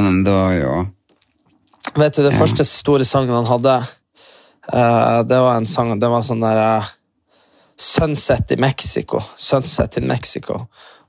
men 0.00 0.22
det 0.26 0.34
var 0.34 0.54
jo 0.56 0.74
Vet 1.94 2.16
du, 2.16 2.24
den 2.24 2.34
første 2.34 2.64
store 2.66 3.04
sangen 3.06 3.36
han 3.36 3.46
hadde, 3.46 3.74
eh, 4.72 5.18
det 5.28 5.36
var 5.44 5.60
en 5.60 5.68
sang 5.68 5.92
Det 6.00 6.08
var 6.10 6.24
sånn 6.26 6.40
der 6.42 6.58
eh, 6.62 6.88
Sunset 7.78 8.54
i 8.54 8.56
Mexico. 8.62 9.20
Sunset 9.36 9.98
in 9.98 10.06
Mexico. 10.06 10.64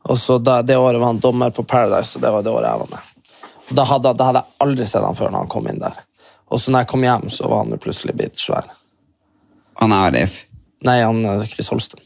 Og 0.06 0.20
så 0.22 0.38
da, 0.38 0.62
Det 0.62 0.78
året 0.78 0.99
var 0.99 1.14
han 1.14 1.20
dommer 1.20 1.51
på 1.51 1.64
Paradise, 1.64 2.18
og 2.18 2.22
det 2.22 2.32
var 2.32 2.43
det 2.45 2.51
året 2.53 2.70
jeg 2.70 2.80
var 2.80 2.91
med. 2.91 3.14
Da 3.70 3.84
hadde, 3.89 4.14
da 4.14 4.28
hadde 4.30 4.43
jeg 4.43 4.62
aldri 4.66 4.86
sett 4.88 5.06
han 5.06 5.18
før 5.18 5.32
når 5.34 5.45
han 5.45 5.53
kom 5.53 5.70
inn 5.70 5.82
der. 5.82 5.95
Og 6.53 6.62
så 6.62 6.72
når 6.72 6.84
jeg 6.84 6.91
kom 6.91 7.06
hjem, 7.06 7.30
så 7.34 7.49
var 7.49 7.64
han 7.64 7.74
jo 7.74 7.82
plutselig 7.82 8.14
blitt 8.18 8.38
svær. 8.39 8.68
Han 9.82 9.95
er 9.95 10.12
Arif. 10.12 10.43
Nei, 10.86 10.99
han 11.01 11.26
er 11.26 11.41
Chris 11.49 11.72
Holsten. 11.74 12.03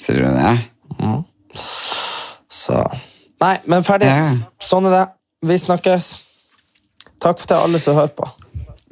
Ser 0.00 0.22
du 0.22 0.28
det? 0.30 0.54
Så 2.52 2.78
Nei, 3.42 3.56
men 3.68 3.84
ferdig. 3.84 4.08
Ja. 4.08 4.22
Sånn 4.62 4.86
er 4.88 4.94
det. 4.94 5.04
Vi 5.44 5.58
snakkes. 5.60 6.14
Takk 7.20 7.40
for 7.42 7.50
til 7.50 7.58
alle 7.58 7.80
som 7.82 7.98
hører 7.98 8.14
på. 8.16 8.28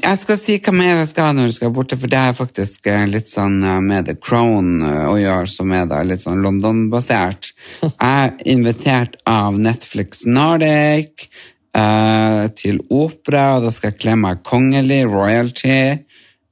Jeg 0.04 0.18
skal 0.20 0.36
si 0.36 0.54
hva 0.60 0.72
mer 0.76 0.98
jeg 0.98 1.08
skal 1.08 1.30
ha 1.30 1.32
når 1.32 1.48
du 1.48 1.54
skal 1.56 1.70
borte, 1.72 1.96
for 1.96 2.12
det 2.12 2.18
er 2.20 2.36
faktisk 2.36 2.88
eh, 2.92 3.06
litt 3.08 3.30
sånn 3.30 3.54
eh, 3.64 3.78
med 3.80 4.04
The 4.10 4.14
Crown 4.20 4.82
eh, 4.84 5.06
å 5.08 5.14
gjøre, 5.16 5.48
som 5.48 5.70
er 5.72 5.86
da 5.88 6.02
litt 6.04 6.20
sånn 6.20 6.42
London-basert. 6.44 7.48
Jeg 7.80 7.94
er 8.10 8.34
invitert 8.52 9.16
av 9.24 9.56
Netflix 9.56 10.26
Nordic 10.28 11.24
eh, 11.24 12.42
til 12.58 12.82
opera, 12.92 13.54
og 13.56 13.64
da 13.64 13.72
skal 13.72 13.94
jeg 13.94 14.00
kle 14.02 14.18
meg 14.20 14.42
kongelig, 14.44 15.00
royalty. 15.08 15.78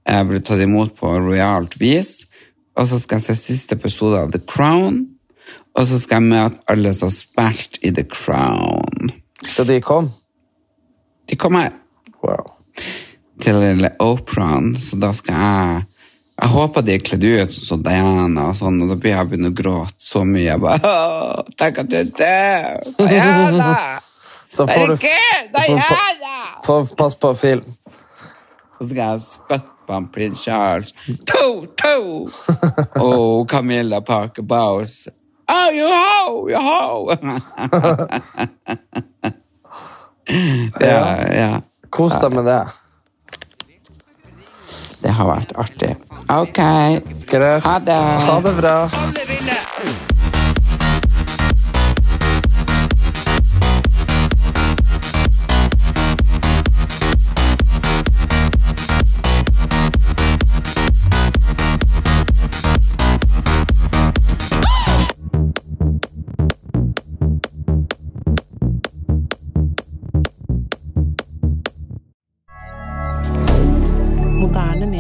Jeg 0.09 0.31
blir 0.31 0.43
tatt 0.49 0.65
imot 0.65 0.97
på 0.97 1.13
royalt 1.21 1.77
vis. 1.83 2.23
Og 2.81 2.89
så 2.89 3.03
skal 3.03 3.21
jeg 3.21 3.27
se 3.27 3.37
siste 3.37 3.77
episode 3.77 4.17
av 4.17 4.33
The 4.33 4.41
Crown. 4.49 5.03
Og 5.77 5.87
så 5.93 6.01
skal 6.01 6.23
jeg 6.23 6.33
møte 6.33 6.65
alle 6.73 6.97
som 6.97 7.13
har 7.13 7.19
spilt 7.19 7.77
i 7.85 7.93
The 7.93 8.09
Crown. 8.09 9.13
Så 9.45 9.69
de 9.69 9.77
kom? 9.85 10.09
De 11.29 11.37
kom 11.37 11.61
her. 11.61 11.77
Wow. 12.25 12.57
Til 13.43 13.87
operaen, 14.03 14.73
så 14.79 14.99
da 15.03 15.11
skal 15.17 15.35
jeg 15.35 15.83
Jeg 16.43 16.49
håper 16.51 16.83
de 16.83 16.95
er 16.95 17.03
kledd 17.05 17.25
ut 17.29 17.53
som 17.55 17.83
Diana, 17.85 18.49
og 18.51 18.57
sånn, 18.59 18.81
og 18.83 18.89
da 18.91 18.97
blir 18.99 19.13
jeg 19.13 19.29
begynne 19.31 19.51
å 19.53 19.55
gråte 19.55 20.01
så 20.03 20.23
mye. 20.27 20.47
Jeg 20.49 20.61
bare, 20.63 20.81
«Åh, 20.83 21.43
Tenk 21.61 21.79
at 21.83 21.91
du 21.93 21.97
er 22.01 22.09
død! 22.09 22.97
Diana! 22.99 24.01
Herregud, 24.59 25.53
Diana! 25.55 26.41
få- 26.65 26.97
pass 26.97 27.15
på 27.15 27.35
film. 27.39 27.65
Så 28.79 28.89
skal 28.89 29.03
jeg 29.13 29.21
spytte 29.29 29.71
på 29.87 29.93
han 29.95 30.07
prins 30.13 30.43
Charles. 30.43 30.93
To, 31.31 31.67
to! 31.79 32.29
Og 33.07 33.47
Camilla 33.49 34.01
Parker 34.01 34.43
Bowes. 34.43 35.09
Oh, 35.49 35.69
you 35.71 35.87
ho, 35.87 36.49
you 36.49 36.59
ho! 36.59 37.11
ja, 40.81 41.33
ja. 41.35 41.61
Kos 41.93 42.15
deg 42.23 42.33
med 42.35 42.47
det. 42.49 42.63
Det 45.03 45.13
har 45.19 45.27
vært 45.27 45.53
artig. 45.59 45.95
Ok. 46.31 46.61
Greit. 47.31 47.65
Ha 47.67 47.79
det. 47.83 48.01
Ha 48.29 48.41
det 48.47 48.55
bra. 48.61 48.77